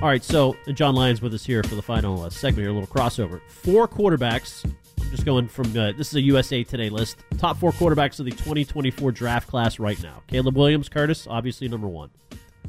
All 0.00 0.08
right, 0.08 0.24
so 0.24 0.56
Jon 0.74 0.96
Lyons 0.96 1.22
with 1.22 1.32
us 1.32 1.44
here 1.44 1.62
for 1.62 1.76
the 1.76 1.82
final 1.82 2.24
uh, 2.24 2.30
segment 2.30 2.64
here, 2.64 2.70
a 2.70 2.72
little 2.72 2.92
crossover. 2.92 3.40
Four 3.46 3.86
quarterbacks. 3.86 4.68
Just 5.12 5.26
going 5.26 5.46
from 5.46 5.66
uh, 5.76 5.92
this 5.92 6.08
is 6.08 6.14
a 6.14 6.22
USA 6.22 6.64
Today 6.64 6.88
list. 6.88 7.18
Top 7.36 7.58
four 7.58 7.70
quarterbacks 7.72 8.18
of 8.18 8.24
the 8.24 8.30
2024 8.30 9.12
draft 9.12 9.46
class 9.46 9.78
right 9.78 10.02
now. 10.02 10.22
Caleb 10.26 10.56
Williams, 10.56 10.88
Curtis, 10.88 11.26
obviously 11.28 11.68
number 11.68 11.86
one. 11.86 12.08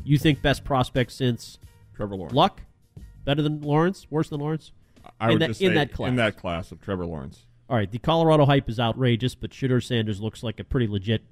You 0.04 0.18
think 0.18 0.42
best 0.42 0.66
prospect 0.66 1.14
since 1.14 1.58
Trevor 1.96 2.18
Lawrence. 2.18 2.36
Luck, 2.36 2.62
better 3.24 3.42
than 3.42 3.62
Lawrence, 3.62 4.08
worse 4.10 4.28
than 4.28 4.42
Lawrence. 4.42 4.74
I 5.22 5.28
in 5.28 5.32
would 5.32 5.42
that, 5.42 5.48
just 5.48 5.62
in 5.62 5.74
that 5.76 5.94
class. 5.94 6.10
in 6.10 6.18
that 6.18 6.36
class 6.36 6.74
of 6.74 6.82
Trevor 6.82 7.06
Lawrence. 7.06 7.46
All 7.70 7.78
right, 7.78 7.90
the 7.90 7.98
Colorado 7.98 8.46
hype 8.46 8.68
is 8.68 8.78
outrageous, 8.78 9.36
but 9.36 9.52
Shedeur 9.52 9.82
Sanders 9.82 10.20
looks 10.20 10.44
like 10.44 10.60
a 10.60 10.66
pretty 10.66 10.88
legit 10.88 11.24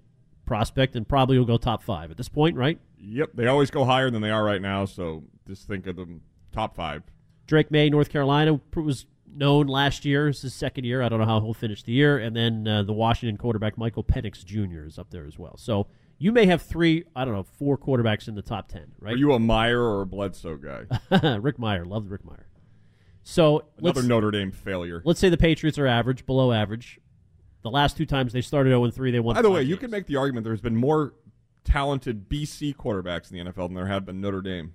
prospect 0.46 0.96
and 0.96 1.06
probably 1.06 1.38
will 1.38 1.44
go 1.46 1.58
top 1.58 1.84
five 1.84 2.10
at 2.10 2.16
this 2.16 2.30
point, 2.30 2.56
right? 2.56 2.80
Yep, 3.02 3.32
they 3.34 3.48
always 3.48 3.70
go 3.70 3.84
higher 3.84 4.10
than 4.10 4.22
they 4.22 4.32
are 4.32 4.46
right 4.46 4.62
now. 4.62 4.86
So 4.86 5.26
just 5.46 5.68
think 5.68 5.88
of 5.88 5.98
them 5.98 6.22
top 6.54 6.74
five. 6.74 7.04
Drake 7.48 7.70
Maye, 7.70 7.90
North 7.90 8.08
Carolina, 8.08 8.62
was 8.76 9.08
known 9.36 9.68
last 9.68 10.06
year. 10.06 10.28
It's 10.30 10.42
his 10.42 10.54
second 10.54 10.84
year. 10.86 11.02
I 11.02 11.10
don't 11.10 11.20
know 11.20 11.26
how 11.26 11.40
he'll 11.42 11.54
finish 11.54 11.84
the 11.84 11.92
year. 11.92 12.18
And 12.18 12.36
then 12.36 12.68
uh, 12.68 12.84
the 12.84 12.94
Washington 12.94 13.38
quarterback, 13.38 13.78
Michael 13.78 14.04
Penix 14.04 14.44
Jr., 14.46 14.86
is 14.86 14.98
up 15.00 15.10
there 15.12 15.26
as 15.26 15.38
well. 15.40 15.58
So 15.58 15.88
you 16.18 16.32
may 16.32 16.46
have 16.46 16.62
three, 16.62 17.06
I 17.16 17.26
don't 17.26 17.34
know, 17.34 17.44
four 17.44 17.78
quarterbacks 17.78 18.28
in 18.28 18.36
the 18.36 18.42
top 18.42 18.68
10, 18.70 18.94
right? 19.00 19.14
Are 19.14 19.18
you 19.18 19.34
a 19.34 19.40
Mirer 19.40 19.80
or 19.80 20.02
a 20.02 20.06
Bledsoe 20.06 20.58
guy? 20.58 20.86
Rick 21.38 21.58
Mirer. 21.58 21.88
Love 21.88 22.12
Rick 22.12 22.24
Mirer. 22.24 22.46
So 23.24 23.64
Another 23.78 24.04
Notre 24.04 24.32
Dame 24.32 24.52
failure. 24.52 25.02
let's 25.06 25.20
say 25.20 25.30
the 25.30 25.38
Patriots 25.38 25.78
are 25.78 25.88
average, 25.88 26.26
below 26.26 26.52
average. 26.52 27.00
The 27.64 27.70
last 27.70 27.96
two 27.96 28.06
times 28.06 28.34
they 28.34 28.42
started 28.42 28.72
0 28.72 28.90
3, 28.90 29.12
they 29.12 29.20
won. 29.20 29.36
By 29.36 29.42
the 29.44 29.52
way, 29.52 29.62
you 29.62 29.78
can 29.78 29.92
make 29.92 30.08
the 30.08 30.16
argument 30.16 30.44
there's 30.44 30.62
been 30.62 30.76
more 30.76 31.14
talented 31.64 32.28
BC 32.28 32.76
quarterbacks 32.76 33.32
in 33.32 33.38
the 33.46 33.52
NFL 33.52 33.68
than 33.68 33.76
there 33.76 33.86
have 33.86 34.06
been 34.06 34.20
Notre 34.20 34.42
Dame. 34.42 34.74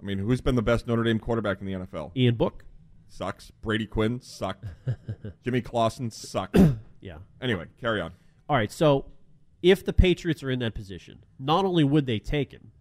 I 0.00 0.04
mean, 0.04 0.18
who's 0.18 0.40
been 0.40 0.54
the 0.54 0.62
best 0.62 0.86
Notre 0.86 1.04
Dame 1.04 1.18
quarterback 1.18 1.60
in 1.60 1.66
the 1.66 1.72
NFL? 1.72 2.12
Ian 2.16 2.34
Book. 2.36 2.64
Sucks. 3.08 3.50
Brady 3.62 3.86
Quinn 3.86 4.20
sucked. 4.20 4.64
Jimmy 5.44 5.60
Clausen 5.60 6.10
sucked. 6.10 6.58
Yeah. 7.00 7.18
Anyway, 7.40 7.66
carry 7.80 8.00
on. 8.00 8.12
All 8.48 8.56
right. 8.56 8.72
So 8.72 9.06
if 9.62 9.84
the 9.84 9.92
Patriots 9.92 10.42
are 10.42 10.50
in 10.50 10.58
that 10.60 10.74
position, 10.74 11.20
not 11.38 11.64
only 11.64 11.84
would 11.84 12.06
they 12.06 12.18
take 12.18 12.52
him, 12.52 12.72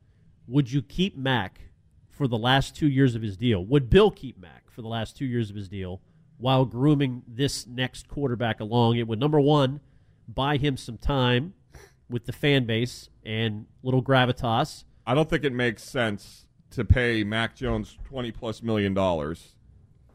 would 0.47 0.71
you 0.71 0.81
keep 0.81 1.17
Mac 1.17 1.61
for 2.09 2.27
the 2.27 2.37
last 2.37 2.75
two 2.75 2.87
years 2.87 3.15
of 3.15 3.21
his 3.21 3.37
deal? 3.37 3.63
Would 3.65 3.89
Bill 3.89 4.11
keep 4.11 4.39
Mac 4.39 4.69
for 4.71 4.81
the 4.81 4.87
last 4.87 5.15
two 5.15 5.25
years 5.25 5.49
of 5.49 5.55
his 5.55 5.69
deal 5.69 6.01
while 6.37 6.65
grooming 6.65 7.23
this 7.27 7.67
next 7.67 8.07
quarterback 8.07 8.59
along? 8.59 8.97
It 8.97 9.07
would, 9.07 9.19
number 9.19 9.39
one, 9.39 9.79
buy 10.27 10.57
him 10.57 10.77
some 10.77 10.97
time 10.97 11.53
with 12.09 12.25
the 12.25 12.33
fan 12.33 12.65
base 12.65 13.09
and 13.25 13.65
little 13.81 14.03
gravitas. 14.03 14.83
I 15.05 15.13
don't 15.13 15.29
think 15.29 15.43
it 15.43 15.53
makes 15.53 15.83
sense 15.83 16.47
to 16.71 16.83
pay 16.83 17.23
Mac 17.23 17.55
Jones 17.55 17.97
twenty 18.03 18.31
plus 18.31 18.63
million 18.63 18.93
dollars 18.93 19.55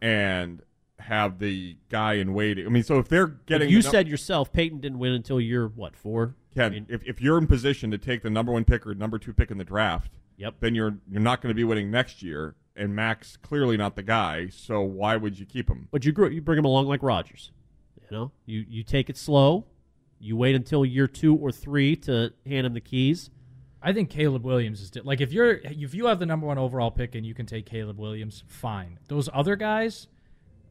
and 0.01 0.63
have 0.99 1.39
the 1.39 1.77
guy 1.89 2.15
in 2.15 2.35
waiting. 2.35 2.67
I 2.67 2.69
mean, 2.71 2.83
so 2.83 2.99
if 2.99 3.09
they're 3.09 3.27
getting, 3.27 3.69
you 3.69 3.79
the 3.79 3.85
num- 3.85 3.93
said 3.93 4.09
yourself, 4.09 4.53
Peyton 4.53 4.81
didn't 4.81 4.99
win 4.99 5.13
until 5.13 5.41
year 5.41 5.67
what 5.69 5.97
four? 5.97 6.35
Ken, 6.55 6.65
I 6.67 6.69
mean, 6.71 6.87
if, 6.89 7.03
if 7.05 7.21
you're 7.21 7.39
in 7.39 7.47
position 7.47 7.91
to 7.93 7.99
take 7.99 8.23
the 8.23 8.31
number 8.31 8.53
one 8.53 8.65
pick 8.65 8.87
or 8.87 8.95
number 8.95 9.19
two 9.19 9.33
pick 9.33 9.51
in 9.51 9.59
the 9.59 9.65
draft, 9.65 10.13
Yep. 10.39 10.57
then 10.61 10.75
you're 10.75 10.99
you're 11.11 11.21
not 11.21 11.41
going 11.41 11.51
to 11.51 11.55
be 11.55 11.65
winning 11.65 11.91
next 11.91 12.23
year. 12.23 12.55
And 12.77 12.95
Mac's 12.95 13.37
clearly 13.37 13.77
not 13.77 13.97
the 13.97 14.05
guy, 14.05 14.49
so 14.51 14.81
why 14.83 15.17
would 15.17 15.37
you 15.39 15.45
keep 15.45 15.69
him? 15.69 15.89
But 15.91 16.05
you 16.05 16.13
grew, 16.13 16.29
you 16.29 16.41
bring 16.41 16.59
him 16.61 16.65
along 16.65 16.87
like 16.87 17.03
Rodgers. 17.03 17.51
You 18.01 18.17
know, 18.17 18.31
you 18.47 18.65
you 18.69 18.83
take 18.85 19.11
it 19.11 19.17
slow. 19.17 19.65
You 20.21 20.37
wait 20.37 20.55
until 20.55 20.85
year 20.85 21.07
two 21.09 21.35
or 21.35 21.51
three 21.53 21.97
to 21.97 22.33
hand 22.47 22.67
him 22.67 22.75
the 22.75 22.81
keys. 22.81 23.31
I 23.81 23.93
think 23.93 24.11
Caleb 24.11 24.45
Williams 24.45 24.81
is 24.81 24.93
like 25.05 25.21
if 25.21 25.33
you're 25.33 25.53
if 25.53 25.95
you 25.95 26.07
have 26.07 26.19
the 26.19 26.27
number 26.27 26.47
one 26.47 26.59
overall 26.59 26.91
pick 26.91 27.15
and 27.15 27.25
you 27.25 27.35
can 27.35 27.47
take 27.47 27.67
Caleb 27.67 27.99
Williams, 27.99 28.43
fine. 28.47 28.99
Those 29.09 29.29
other 29.33 29.55
guys, 29.57 30.09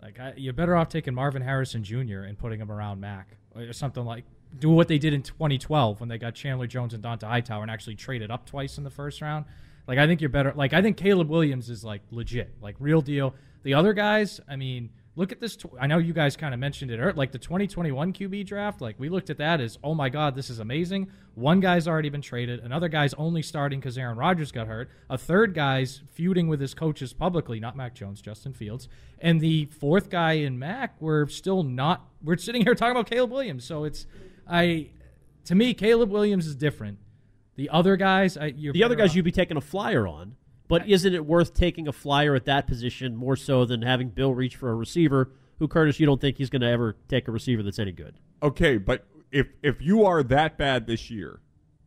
like 0.01 0.19
I, 0.19 0.33
you're 0.35 0.53
better 0.53 0.75
off 0.75 0.89
taking 0.89 1.13
Marvin 1.13 1.41
Harrison 1.41 1.83
Jr. 1.83 2.21
and 2.21 2.37
putting 2.37 2.59
him 2.59 2.71
around 2.71 2.99
Mac 2.99 3.37
or 3.55 3.71
something 3.73 4.03
like 4.03 4.25
do 4.59 4.69
what 4.69 4.87
they 4.87 4.97
did 4.97 5.13
in 5.13 5.21
2012 5.21 5.99
when 5.99 6.09
they 6.09 6.17
got 6.17 6.35
Chandler 6.35 6.67
Jones 6.67 6.93
and 6.93 7.03
Dont'a 7.03 7.27
Hightower 7.27 7.61
and 7.61 7.71
actually 7.71 7.95
traded 7.95 8.31
up 8.31 8.45
twice 8.45 8.77
in 8.77 8.83
the 8.83 8.89
first 8.89 9.21
round. 9.21 9.45
Like 9.87 9.99
I 9.99 10.05
think 10.07 10.19
you're 10.19 10.29
better. 10.29 10.51
Like 10.53 10.73
I 10.73 10.81
think 10.81 10.97
Caleb 10.97 11.29
Williams 11.29 11.69
is 11.69 11.83
like 11.83 12.01
legit, 12.11 12.53
like 12.61 12.75
real 12.79 13.01
deal. 13.01 13.35
The 13.63 13.73
other 13.73 13.93
guys, 13.93 14.41
I 14.49 14.55
mean, 14.57 14.89
look 15.17 15.31
at 15.33 15.41
this. 15.41 15.57
Tw- 15.57 15.65
I 15.81 15.87
know 15.87 15.97
you 15.97 16.13
guys 16.13 16.37
kind 16.37 16.53
of 16.53 16.59
mentioned 16.59 16.91
it. 16.91 17.17
Like 17.17 17.31
the 17.33 17.39
2021 17.39 18.13
QB 18.13 18.45
draft, 18.45 18.79
like 18.79 18.95
we 18.99 19.09
looked 19.09 19.29
at 19.29 19.39
that 19.39 19.59
as, 19.59 19.77
oh 19.83 19.93
my 19.95 20.07
god, 20.09 20.35
this 20.35 20.49
is 20.49 20.59
amazing. 20.59 21.11
One 21.33 21.59
guy's 21.59 21.87
already 21.87 22.09
been 22.09 22.21
traded. 22.21 22.59
Another 22.61 22.87
guy's 22.87 23.13
only 23.15 23.41
starting 23.41 23.79
because 23.79 23.97
Aaron 23.97 24.17
Rodgers 24.17 24.51
got 24.51 24.67
hurt. 24.67 24.89
A 25.09 25.17
third 25.17 25.53
guy's 25.53 26.01
feuding 26.13 26.47
with 26.47 26.61
his 26.61 26.73
coaches 26.73 27.11
publicly, 27.13 27.59
not 27.59 27.75
Mac 27.75 27.95
Jones, 27.95 28.21
Justin 28.21 28.53
Fields. 28.53 28.87
And 29.19 29.41
the 29.41 29.65
fourth 29.65 30.09
guy 30.09 30.33
in 30.33 30.57
Mac, 30.59 30.95
we're 31.01 31.27
still 31.27 31.63
not. 31.63 32.07
We're 32.23 32.37
sitting 32.37 32.63
here 32.63 32.75
talking 32.75 32.91
about 32.91 33.09
Caleb 33.09 33.31
Williams. 33.31 33.65
So 33.65 33.83
it's, 33.83 34.05
I, 34.47 34.91
to 35.45 35.55
me, 35.55 35.73
Caleb 35.73 36.11
Williams 36.11 36.45
is 36.47 36.55
different. 36.55 36.99
The 37.55 37.69
other 37.71 37.97
guys, 37.97 38.37
I, 38.37 38.53
you're 38.55 38.71
The 38.71 38.83
other 38.83 38.95
guys 38.95 39.09
off- 39.09 39.15
you'd 39.15 39.25
be 39.25 39.31
taking 39.31 39.57
a 39.57 39.61
flyer 39.61 40.07
on. 40.07 40.35
But 40.67 40.87
isn't 40.87 41.13
it 41.13 41.25
worth 41.25 41.53
taking 41.53 41.87
a 41.87 41.93
flyer 41.93 42.35
at 42.35 42.45
that 42.45 42.67
position 42.67 43.15
more 43.15 43.35
so 43.35 43.65
than 43.65 43.81
having 43.81 44.09
Bill 44.09 44.33
reach 44.33 44.55
for 44.55 44.69
a 44.69 44.75
receiver 44.75 45.31
who, 45.59 45.67
Curtis, 45.67 45.99
you 45.99 46.05
don't 46.05 46.19
think 46.19 46.37
he's 46.37 46.49
going 46.49 46.61
to 46.61 46.67
ever 46.67 46.95
take 47.07 47.27
a 47.27 47.31
receiver 47.31 47.63
that's 47.63 47.79
any 47.79 47.91
good? 47.91 48.15
Okay, 48.43 48.77
but 48.77 49.05
if 49.31 49.47
if 49.63 49.81
you 49.81 50.05
are 50.05 50.23
that 50.23 50.57
bad 50.57 50.87
this 50.87 51.09
year 51.09 51.39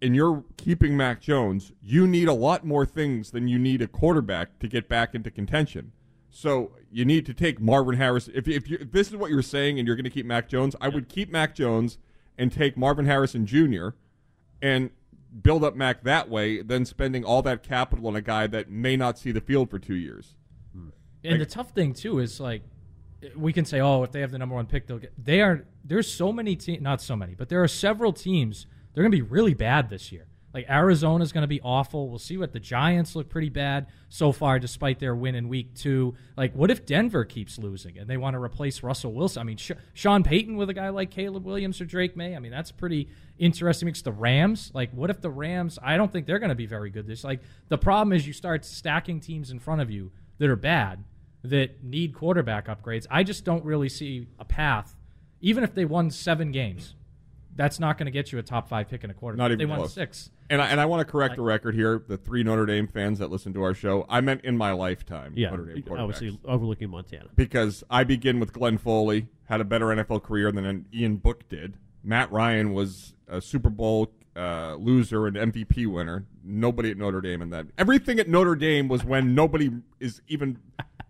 and 0.03 0.17
you're 0.17 0.45
keeping 0.57 0.97
Mac 0.97 1.21
Jones, 1.21 1.73
you 1.83 2.07
need 2.07 2.29
a 2.29 2.33
lot 2.33 2.65
more 2.65 2.87
things 2.87 3.31
than 3.31 3.49
you 3.49 3.59
need 3.59 3.83
a 3.83 3.87
quarterback 3.87 4.59
to 4.61 4.69
get 4.69 4.89
back 4.89 5.15
into 5.15 5.31
contention. 5.31 5.93
So 6.31 6.73
you 6.91 7.05
need 7.05 7.27
to 7.27 7.35
take 7.35 7.61
Marvin 7.61 7.97
Harris. 7.97 8.29
If 8.29 8.49
if, 8.49 8.69
you, 8.69 8.79
if 8.81 8.93
this 8.93 9.09
is 9.09 9.17
what 9.17 9.31
you're 9.31 9.43
saying 9.43 9.79
and 9.79 9.87
you're 9.87 9.97
going 9.97 10.05
to 10.05 10.11
keep 10.11 10.27
Mac 10.27 10.49
Jones, 10.49 10.75
I 10.81 10.89
would 10.89 11.09
keep 11.09 11.31
Mac 11.31 11.55
Jones 11.55 11.99
and 12.39 12.51
take 12.51 12.77
Marvin 12.77 13.07
Harrison 13.07 13.47
Jr. 13.47 13.91
and 14.63 14.91
build 15.43 15.65
up 15.65 15.77
Mac 15.77 16.03
that 16.05 16.29
way, 16.29 16.63
than 16.63 16.85
spending 16.85 17.25
all 17.25 17.43
that 17.43 17.63
capital 17.63 18.07
on 18.07 18.17
a 18.17 18.21
guy 18.21 18.47
that 18.47 18.71
may 18.71 18.97
not 18.97 19.19
see 19.19 19.33
the 19.33 19.41
field 19.41 19.71
for 19.71 19.79
two 19.79 19.95
years. 19.95 20.35
Hmm. 20.73 20.89
And 21.25 21.41
the 21.41 21.47
tough 21.47 21.71
thing 21.71 21.93
too 21.93 22.19
is 22.19 22.41
like 22.41 22.63
we 23.37 23.53
can 23.53 23.65
say, 23.65 23.81
oh, 23.81 24.03
if 24.03 24.13
they 24.13 24.21
have 24.21 24.31
the 24.31 24.39
number 24.39 24.55
one 24.55 24.67
pick, 24.67 24.87
they'll 24.87 24.99
get. 24.99 25.13
They 25.23 25.41
are 25.41 25.67
there's 25.85 26.13
so 26.13 26.33
many 26.33 26.57
teams, 26.57 26.83
not 26.83 27.01
so 27.01 27.17
many, 27.17 27.35
but 27.35 27.49
there 27.49 27.63
are 27.63 27.69
several 27.69 28.13
teams. 28.13 28.67
They're 28.93 29.03
going 29.05 29.13
to 29.13 29.17
be 29.17 29.23
really 29.23 29.55
bad 29.55 29.89
this 29.89 30.11
year. 30.11 30.27
Like 30.53 30.69
Arizona's 30.69 31.33
going 31.33 31.43
to 31.43 31.49
be 31.49 31.61
awful. 31.61 32.09
We'll 32.09 32.19
see 32.19 32.37
what 32.37 32.53
the 32.53 32.59
Giants 32.59 33.15
look 33.15 33.29
pretty 33.29 33.51
bad 33.51 33.87
so 34.09 34.33
far, 34.33 34.59
despite 34.59 34.99
their 34.99 35.15
win 35.15 35.37
in 35.37 35.49
week 35.49 35.75
two. 35.75 36.15
Like, 36.37 36.55
what 36.55 36.71
if 36.73 36.85
Denver 36.85 37.25
keeps 37.25 37.57
losing 37.57 37.99
and 37.99 38.09
they 38.09 38.17
want 38.17 38.35
to 38.35 38.43
replace 38.43 38.83
Russell 38.83 39.13
Wilson? 39.13 39.41
I 39.41 39.45
mean, 39.45 39.57
Sh- 39.59 39.73
Sean 39.95 40.25
Payton 40.25 40.57
with 40.57 40.69
a 40.69 40.75
guy 40.75 40.89
like 40.89 41.11
Caleb 41.11 41.45
Williams 41.45 41.81
or 41.81 41.85
Drake 41.85 42.17
Maye. 42.17 42.35
I 42.35 42.41
mean, 42.41 42.51
that's 42.51 42.73
pretty 42.73 43.09
interesting. 43.39 43.87
Mix 43.87 44.03
the 44.03 44.11
Rams. 44.11 44.73
Like, 44.75 44.91
what 44.91 45.09
if 45.09 45.21
the 45.21 45.31
Rams? 45.31 45.79
I 45.83 45.97
don't 45.97 46.11
think 46.13 46.27
they're 46.27 46.41
going 46.41 46.49
to 46.49 46.57
be 46.57 46.67
very 46.67 46.91
good 46.91 47.07
this. 47.07 47.23
Like, 47.23 47.41
the 47.69 47.79
problem 47.79 48.13
is 48.13 48.27
you 48.27 48.33
start 48.33 48.65
stacking 48.65 49.21
teams 49.21 49.53
in 49.53 49.61
front 49.61 49.81
of 49.81 49.91
you 49.91 50.11
that 50.39 50.51
are 50.51 50.57
bad 50.57 51.05
that 51.43 51.83
need 51.83 52.13
quarterback 52.13 52.67
upgrades. 52.67 53.07
I 53.11 53.23
just 53.23 53.45
don't 53.45 53.65
really 53.65 53.89
see 53.89 54.27
a 54.39 54.45
path. 54.45 54.97
Even 55.41 55.65
if 55.65 55.75
they 55.75 55.85
won 55.85 56.11
seven 56.11 56.51
games, 56.53 56.97
that's 57.57 57.81
not 57.81 57.97
going 57.97 58.07
to 58.07 58.11
get 58.11 58.33
you 58.33 58.39
a 58.39 58.43
top 58.43 58.69
five 58.69 58.89
pick 58.89 59.05
in 59.05 59.11
a 59.11 59.15
quarterback. 59.15 59.39
Not 59.39 59.51
even 59.53 59.59
they 59.59 59.65
won 59.65 59.89
six. 59.89 60.31
And 60.51 60.61
I, 60.61 60.67
and 60.67 60.81
I 60.81 60.87
want 60.87 61.07
to 61.07 61.11
correct 61.11 61.37
the 61.37 61.43
record 61.43 61.75
here. 61.77 62.03
The 62.07 62.17
three 62.17 62.43
Notre 62.43 62.67
Dame 62.67 62.89
fans 62.89 63.21
that 63.21 63.31
listen 63.31 63.55
to 63.55 63.63
our 63.63 63.73
show, 63.73 64.05
I 64.09 64.21
meant 64.21 64.43
in 64.45 64.57
my 64.57 64.73
lifetime. 64.73 65.33
Yeah, 65.37 65.51
Notre 65.51 65.65
Dame 65.67 65.83
quarterbacks. 65.83 66.01
obviously 66.01 66.39
overlooking 66.45 66.91
Montana. 66.91 67.29
because 67.37 67.85
I 67.89 68.03
begin 68.03 68.41
with 68.41 68.53
Glenn 68.53 68.77
Foley, 68.77 69.29
had 69.45 69.61
a 69.61 69.65
better 69.65 69.87
NFL 69.87 70.25
career 70.25 70.51
than 70.51 70.87
Ian 70.93 71.17
Book 71.17 71.49
did. 71.49 71.77
Matt 72.03 72.33
Ryan 72.33 72.73
was 72.73 73.15
a 73.29 73.41
Super 73.41 73.71
Bowl 73.71 74.13
uh, 74.35 74.75
loser 74.75 75.27
and 75.27 75.37
MVP 75.37 75.87
winner. 75.87 76.27
Nobody 76.43 76.91
at 76.91 76.97
Notre 76.97 77.21
Dame 77.21 77.43
in 77.43 77.51
that. 77.51 77.67
Everything 77.79 78.19
at 78.19 78.29
Notre 78.29 78.57
Dame 78.57 78.89
was 78.89 79.05
when 79.05 79.35
nobody 79.35 79.71
is 80.01 80.21
even 80.29 80.59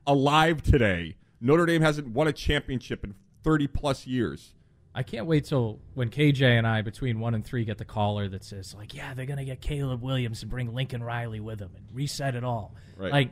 alive 0.06 0.62
today. 0.62 1.16
Notre 1.40 1.64
Dame 1.64 1.80
hasn't 1.82 2.08
won 2.08 2.26
a 2.28 2.32
championship 2.32 3.04
in 3.04 3.14
30 3.42 3.66
plus 3.68 4.06
years. 4.06 4.52
I 4.94 5.02
can't 5.04 5.26
wait 5.26 5.44
till 5.44 5.78
when 5.94 6.10
KJ 6.10 6.42
and 6.42 6.66
I, 6.66 6.82
between 6.82 7.20
one 7.20 7.34
and 7.34 7.44
three, 7.44 7.64
get 7.64 7.78
the 7.78 7.84
caller 7.84 8.28
that 8.28 8.42
says 8.42 8.74
like, 8.74 8.92
"Yeah, 8.94 9.14
they're 9.14 9.26
gonna 9.26 9.44
get 9.44 9.60
Caleb 9.60 10.02
Williams 10.02 10.42
and 10.42 10.50
bring 10.50 10.74
Lincoln 10.74 11.02
Riley 11.02 11.38
with 11.40 11.60
them 11.60 11.70
and 11.76 11.84
reset 11.92 12.34
it 12.34 12.42
all." 12.42 12.74
Right. 12.96 13.12
Like 13.12 13.30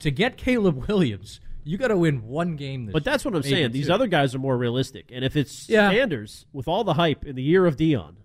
to 0.00 0.10
get 0.10 0.36
Caleb 0.36 0.86
Williams, 0.88 1.40
you 1.62 1.78
got 1.78 1.88
to 1.88 1.96
win 1.96 2.26
one 2.26 2.56
game. 2.56 2.86
This 2.86 2.92
But 2.92 3.04
that's 3.04 3.24
what 3.24 3.34
I'm 3.34 3.42
saying. 3.42 3.72
These 3.72 3.86
two. 3.86 3.92
other 3.94 4.06
guys 4.06 4.34
are 4.34 4.38
more 4.38 4.56
realistic. 4.58 5.10
And 5.10 5.24
if 5.24 5.36
it's 5.36 5.68
Yeah. 5.68 5.90
Sanders 5.90 6.46
with 6.52 6.68
all 6.68 6.84
the 6.84 6.94
hype 6.94 7.24
in 7.24 7.36
the 7.36 7.42
year 7.42 7.64
of 7.64 7.76
Deion, 7.76 8.16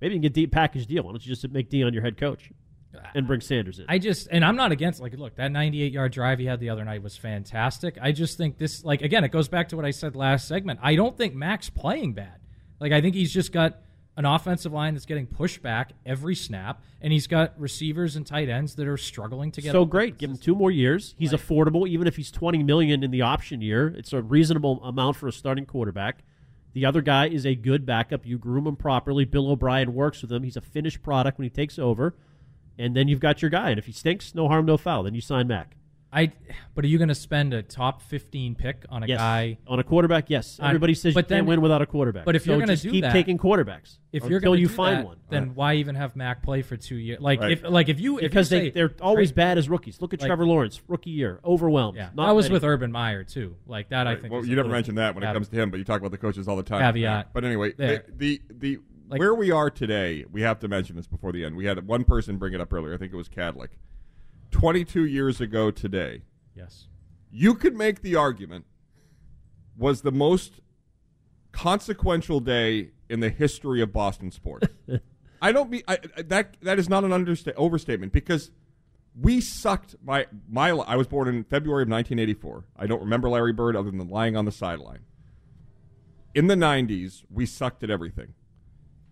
maybe 0.00 0.14
you 0.14 0.16
can 0.18 0.22
get 0.22 0.34
deep 0.34 0.52
package 0.52 0.86
deal. 0.86 1.04
Why 1.04 1.12
don't 1.12 1.24
you 1.24 1.34
just 1.34 1.48
make 1.50 1.70
Deion 1.70 1.92
your 1.94 2.02
head 2.02 2.18
coach 2.18 2.50
and 3.14 3.26
bring 3.26 3.40
Sanders 3.40 3.78
in? 3.78 3.86
I 3.88 3.98
just 3.98 4.28
and 4.30 4.44
I'm 4.44 4.56
not 4.56 4.72
against 4.72 5.00
like 5.00 5.14
look 5.16 5.36
that 5.36 5.50
98 5.52 5.92
yard 5.92 6.12
drive 6.12 6.38
he 6.38 6.46
had 6.46 6.60
the 6.60 6.70
other 6.70 6.84
night 6.84 7.02
was 7.02 7.16
fantastic. 7.16 7.98
I 8.00 8.12
just 8.12 8.38
think 8.38 8.58
this 8.58 8.84
like 8.84 9.02
again 9.02 9.24
it 9.24 9.30
goes 9.30 9.48
back 9.48 9.68
to 9.70 9.76
what 9.76 9.84
I 9.84 9.90
said 9.90 10.16
last 10.16 10.48
segment. 10.48 10.80
I 10.82 10.94
don't 10.96 11.16
think 11.16 11.34
Mac's 11.34 11.70
playing 11.70 12.14
bad. 12.14 12.38
Like 12.80 12.92
I 12.92 13.00
think 13.00 13.14
he's 13.14 13.32
just 13.32 13.52
got 13.52 13.80
an 14.16 14.24
offensive 14.24 14.72
line 14.72 14.94
that's 14.94 15.06
getting 15.06 15.26
pushed 15.26 15.60
back 15.60 15.90
every 16.06 16.36
snap, 16.36 16.82
and 17.00 17.12
he's 17.12 17.26
got 17.26 17.58
receivers 17.58 18.14
and 18.14 18.24
tight 18.24 18.48
ends 18.48 18.76
that 18.76 18.86
are 18.86 18.96
struggling 18.96 19.50
to 19.50 19.60
get. 19.60 19.72
so 19.72 19.84
great. 19.84 20.18
Give 20.18 20.30
him 20.30 20.36
two 20.36 20.54
more 20.54 20.70
years. 20.70 21.16
He's 21.18 21.32
affordable, 21.32 21.88
even 21.88 22.06
if 22.06 22.16
he's 22.16 22.30
twenty 22.30 22.62
million 22.62 23.02
in 23.02 23.10
the 23.10 23.22
option 23.22 23.60
year. 23.60 23.88
It's 23.96 24.12
a 24.12 24.22
reasonable 24.22 24.82
amount 24.84 25.16
for 25.16 25.26
a 25.26 25.32
starting 25.32 25.66
quarterback. 25.66 26.20
The 26.74 26.86
other 26.86 27.02
guy 27.02 27.28
is 27.28 27.46
a 27.46 27.54
good 27.54 27.86
backup. 27.86 28.26
You 28.26 28.36
groom 28.36 28.66
him 28.66 28.76
properly. 28.76 29.24
Bill 29.24 29.48
O'Brien 29.50 29.94
works 29.94 30.22
with 30.22 30.32
him. 30.32 30.42
He's 30.42 30.56
a 30.56 30.60
finished 30.60 31.02
product 31.02 31.38
when 31.38 31.44
he 31.44 31.50
takes 31.50 31.78
over. 31.78 32.16
And 32.78 32.94
then 32.96 33.08
you've 33.08 33.20
got 33.20 33.42
your 33.42 33.50
guy. 33.50 33.70
And 33.70 33.78
if 33.78 33.86
he 33.86 33.92
stinks, 33.92 34.34
no 34.34 34.48
harm, 34.48 34.66
no 34.66 34.76
foul. 34.76 35.02
Then 35.04 35.14
you 35.14 35.20
sign 35.20 35.46
Mac. 35.48 35.76
I. 36.12 36.30
But 36.76 36.84
are 36.84 36.88
you 36.88 36.96
going 36.96 37.08
to 37.08 37.14
spend 37.14 37.52
a 37.54 37.60
top 37.62 38.00
15 38.02 38.54
pick 38.54 38.84
on 38.88 39.02
a 39.02 39.06
yes. 39.08 39.18
guy 39.18 39.58
on 39.66 39.80
a 39.80 39.82
quarterback? 39.82 40.30
Yes. 40.30 40.60
On- 40.60 40.68
Everybody 40.68 40.94
says 40.94 41.12
but 41.12 41.24
you 41.24 41.28
can't 41.28 41.28
then- 41.40 41.46
win 41.46 41.60
without 41.60 41.82
a 41.82 41.86
quarterback. 41.86 42.24
But 42.24 42.36
if 42.36 42.44
So 42.44 42.50
you're 42.52 42.58
going 42.58 42.68
to 42.68 42.74
just 42.76 42.88
keep 42.88 43.02
that, 43.02 43.12
taking 43.12 43.36
quarterbacks 43.36 43.98
if 44.12 44.22
you're 44.26 44.36
until 44.36 44.50
going 44.52 44.58
to 44.58 44.62
you 44.62 44.68
do 44.68 44.74
find 44.74 44.98
that, 44.98 45.06
one, 45.06 45.16
then 45.28 45.56
why 45.56 45.74
even 45.74 45.96
have 45.96 46.14
Mac 46.14 46.44
play 46.44 46.62
for 46.62 46.76
two 46.76 46.94
years? 46.94 47.20
Like 47.20 47.40
Right. 47.40 47.50
if 47.50 47.64
like 47.64 47.88
if 47.88 47.98
you 47.98 48.18
if 48.18 48.22
because 48.30 48.52
you 48.52 48.58
they 48.60 48.66
say 48.66 48.70
they're 48.70 48.92
always 49.00 49.30
trade- 49.30 49.36
bad 49.36 49.58
as 49.58 49.68
rookies. 49.68 50.00
Look 50.00 50.14
at 50.14 50.20
Like- 50.20 50.28
Trevor 50.28 50.46
Lawrence, 50.46 50.80
rookie 50.86 51.10
year, 51.10 51.40
overwhelmed. 51.44 51.96
Yeah, 51.96 52.10
Not 52.14 52.26
that 52.28 52.34
was 52.36 52.44
many- 52.44 52.52
with 52.54 52.64
Urban 52.64 52.92
Meyer 52.92 53.24
too. 53.24 53.56
Like 53.66 53.88
that, 53.88 54.06
I 54.06 54.14
think. 54.14 54.32
Well, 54.32 54.42
is 54.42 54.48
you 54.48 54.54
never 54.54 54.68
mentioned 54.68 54.98
that 54.98 55.16
when 55.16 55.24
it 55.24 55.32
comes 55.32 55.48
to 55.48 55.56
him, 55.60 55.70
but 55.70 55.78
you 55.78 55.84
talk 55.84 55.98
about 56.00 56.12
the 56.12 56.18
coaches 56.18 56.46
all 56.46 56.56
the 56.56 56.62
time. 56.62 56.80
Caveat. 56.80 57.32
But 57.32 57.44
anyway, 57.44 57.72
the 57.72 58.04
the, 58.16 58.40
the 58.50 58.78
Like- 59.08 59.20
where 59.20 59.34
we 59.34 59.50
are 59.50 59.70
today, 59.70 60.24
we 60.30 60.40
have 60.42 60.58
to 60.60 60.68
mention 60.68 60.96
this 60.96 61.06
before 61.06 61.32
the 61.32 61.44
end. 61.44 61.56
We 61.56 61.66
had 61.66 61.86
one 61.86 62.04
person 62.04 62.36
bring 62.38 62.54
it 62.54 62.60
up 62.60 62.72
earlier. 62.72 62.94
I 62.94 62.96
think 62.96 63.12
it 63.12 63.16
was 63.16 63.28
Cadlick. 63.28 63.70
Twenty-two 64.50 65.04
years 65.04 65.40
ago 65.40 65.70
today, 65.70 66.22
Yes. 66.54 66.86
you 67.30 67.54
could 67.54 67.74
make 67.76 68.02
the 68.02 68.14
argument 68.16 68.64
was 69.76 70.02
the 70.02 70.12
most 70.12 70.60
consequential 71.52 72.40
day 72.40 72.90
in 73.08 73.20
the 73.20 73.30
history 73.30 73.80
of 73.82 73.92
Boston 73.92 74.30
sports. 74.30 74.68
I 75.42 75.52
don't 75.52 75.70
mean 75.70 75.82
I, 75.88 75.98
I- 76.16 76.22
that. 76.22 76.56
That 76.62 76.78
is 76.78 76.88
not 76.88 77.04
an 77.04 77.10
understa- 77.10 77.52
overstatement 77.56 78.12
because 78.12 78.50
we 79.20 79.40
sucked. 79.40 79.96
My 80.02 80.26
my. 80.48 80.70
I 80.70 80.96
was 80.96 81.06
born 81.08 81.28
in 81.28 81.44
February 81.44 81.82
of 81.82 81.88
1984. 81.88 82.64
I 82.76 82.86
don't 82.86 83.00
remember 83.00 83.28
Larry 83.28 83.52
Bird 83.52 83.76
other 83.76 83.90
than 83.90 84.08
lying 84.08 84.36
on 84.36 84.44
the 84.44 84.52
sideline. 84.52 85.00
In 86.34 86.46
the 86.48 86.54
90s, 86.56 87.22
we 87.30 87.46
sucked 87.46 87.84
at 87.84 87.90
everything, 87.90 88.34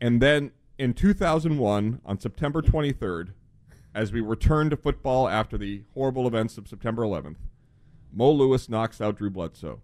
and 0.03 0.21
then 0.21 0.51
in 0.79 0.95
2001, 0.95 2.01
on 2.05 2.19
September 2.19 2.61
23rd, 2.61 3.29
as 3.95 4.13
we 4.13 4.21
returned 4.21 4.73
to 4.73 4.77
football 4.77 5.29
after 5.29 5.57
the 5.57 5.85
horrible 5.95 6.27
events 6.27 6.59
of 6.59 6.67
September 6.67 7.03
11th, 7.03 7.37
Mo 8.13 8.33
Lewis 8.33 8.69
knocks 8.69 9.01
out 9.01 9.17
Drew 9.17 9.31
Bledsoe. 9.31 9.81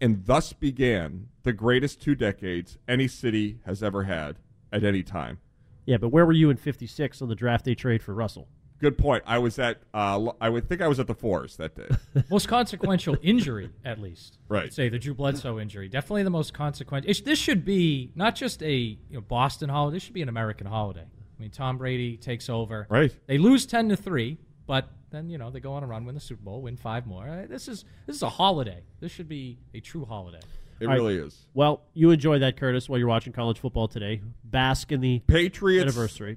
And 0.00 0.24
thus 0.26 0.52
began 0.52 1.26
the 1.42 1.52
greatest 1.52 2.00
two 2.00 2.14
decades 2.14 2.78
any 2.86 3.08
city 3.08 3.58
has 3.66 3.82
ever 3.82 4.04
had 4.04 4.36
at 4.72 4.84
any 4.84 5.02
time. 5.02 5.38
Yeah, 5.86 5.96
but 5.96 6.10
where 6.10 6.24
were 6.24 6.32
you 6.32 6.48
in 6.48 6.56
'56 6.56 7.20
on 7.20 7.28
the 7.28 7.34
draft 7.34 7.64
day 7.64 7.74
trade 7.74 8.02
for 8.02 8.14
Russell? 8.14 8.46
Good 8.78 8.98
point. 8.98 9.22
I 9.26 9.38
was 9.38 9.58
at, 9.58 9.78
uh, 9.94 10.32
I 10.40 10.48
would 10.48 10.68
think 10.68 10.82
I 10.82 10.88
was 10.88 11.00
at 11.00 11.06
the 11.06 11.14
Fours 11.14 11.56
that 11.56 11.74
day. 11.74 11.88
most 12.30 12.46
consequential 12.48 13.16
injury, 13.22 13.70
at 13.84 14.00
least. 14.00 14.38
Right. 14.48 14.64
I'd 14.64 14.74
say 14.74 14.88
the 14.88 14.98
Drew 14.98 15.14
Bledsoe 15.14 15.58
injury, 15.58 15.88
definitely 15.88 16.24
the 16.24 16.30
most 16.30 16.52
consequential. 16.52 17.10
This 17.24 17.38
should 17.38 17.64
be 17.64 18.12
not 18.14 18.34
just 18.36 18.62
a 18.62 18.74
you 18.74 18.98
know, 19.10 19.20
Boston 19.22 19.70
holiday. 19.70 19.96
This 19.96 20.02
should 20.02 20.14
be 20.14 20.22
an 20.22 20.28
American 20.28 20.66
holiday. 20.66 21.04
I 21.38 21.42
mean, 21.42 21.50
Tom 21.50 21.78
Brady 21.78 22.16
takes 22.16 22.48
over. 22.48 22.86
Right. 22.90 23.14
They 23.26 23.38
lose 23.38 23.66
ten 23.66 23.88
to 23.90 23.96
three, 23.96 24.38
but 24.66 24.88
then 25.10 25.28
you 25.30 25.38
know 25.38 25.50
they 25.50 25.60
go 25.60 25.72
on 25.72 25.82
a 25.82 25.86
run, 25.86 26.04
win 26.04 26.14
the 26.14 26.20
Super 26.20 26.42
Bowl, 26.42 26.62
win 26.62 26.76
five 26.76 27.06
more. 27.06 27.28
Uh, 27.28 27.46
This 27.46 27.68
is 27.68 27.84
this 28.06 28.16
is 28.16 28.22
a 28.22 28.28
holiday. 28.28 28.82
This 29.00 29.12
should 29.12 29.28
be 29.28 29.58
a 29.74 29.80
true 29.80 30.04
holiday. 30.04 30.40
It 30.80 30.84
All 30.84 30.90
right. 30.90 30.96
really 30.96 31.16
is. 31.16 31.46
Well, 31.54 31.82
you 31.94 32.10
enjoy 32.10 32.38
that, 32.40 32.58
Curtis, 32.58 32.88
while 32.88 32.98
you're 32.98 33.08
watching 33.08 33.32
college 33.32 33.58
football 33.58 33.88
today. 33.88 34.20
Bask 34.44 34.92
in 34.92 35.00
the 35.00 35.20
Patriots 35.20 35.82
anniversary. 35.82 36.36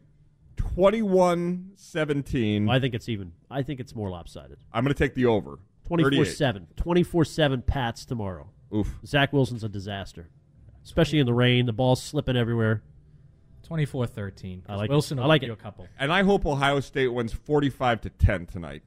21 0.60 1.72
17. 1.76 2.70
I 2.70 2.80
think 2.80 2.94
it's 2.94 3.08
even. 3.08 3.32
I 3.50 3.64
think 3.64 3.80
it's 3.80 3.96
more 3.96 4.10
lopsided. 4.10 4.58
I'm 4.74 4.84
going 4.84 4.94
to 4.94 4.98
take 4.98 5.16
the 5.16 5.26
over. 5.26 5.60
24 5.88 6.26
7. 6.26 6.68
24 6.76 7.26
7 7.26 7.62
Pats 7.62 8.06
tomorrow. 8.06 8.50
Oof. 8.76 9.00
Zach 9.06 9.32
Wilson's 9.34 9.64
a 9.64 9.70
disaster, 9.70 10.30
especially 10.84 11.20
in 11.20 11.26
the 11.26 11.34
rain. 11.34 11.66
The 11.66 11.74
ball's 11.74 12.04
slipping 12.04 12.36
everywhere. 12.36 12.84
24-13. 13.68 14.64
I 14.68 14.76
like 14.76 14.90
it. 14.90 14.92
Wilson 14.92 15.18
will 15.18 15.26
I 15.26 15.28
like 15.28 15.44
it. 15.44 15.48
you 15.48 15.54
a 15.54 15.56
couple. 15.56 15.88
And 16.00 16.12
I 16.12 16.24
hope 16.24 16.46
Ohio 16.46 16.80
State 16.80 17.10
wins 17.10 17.34
45 17.34 18.02
to 18.02 18.10
10 18.10 18.48
tonight. 18.48 18.82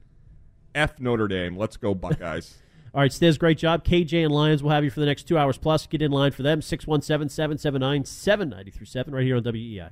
F 0.75 0.99
Notre 0.99 1.27
Dame. 1.27 1.55
Let's 1.55 1.77
go, 1.77 1.93
Buckeyes. 1.95 2.57
All 2.93 3.01
right, 3.01 3.11
Stiz, 3.11 3.39
great 3.39 3.57
job. 3.57 3.85
KJ 3.85 4.25
and 4.25 4.33
Lyons 4.33 4.61
will 4.61 4.71
have 4.71 4.83
you 4.83 4.91
for 4.91 4.99
the 4.99 5.05
next 5.05 5.23
two 5.23 5.37
hours 5.37 5.57
plus. 5.57 5.87
Get 5.87 6.01
in 6.01 6.11
line 6.11 6.31
for 6.31 6.43
them. 6.43 6.61
617 6.61 7.29
779 7.29 8.05
7937 8.05 9.13
right 9.15 9.23
here 9.23 9.37
on 9.37 9.43
WEEI. 9.43 9.91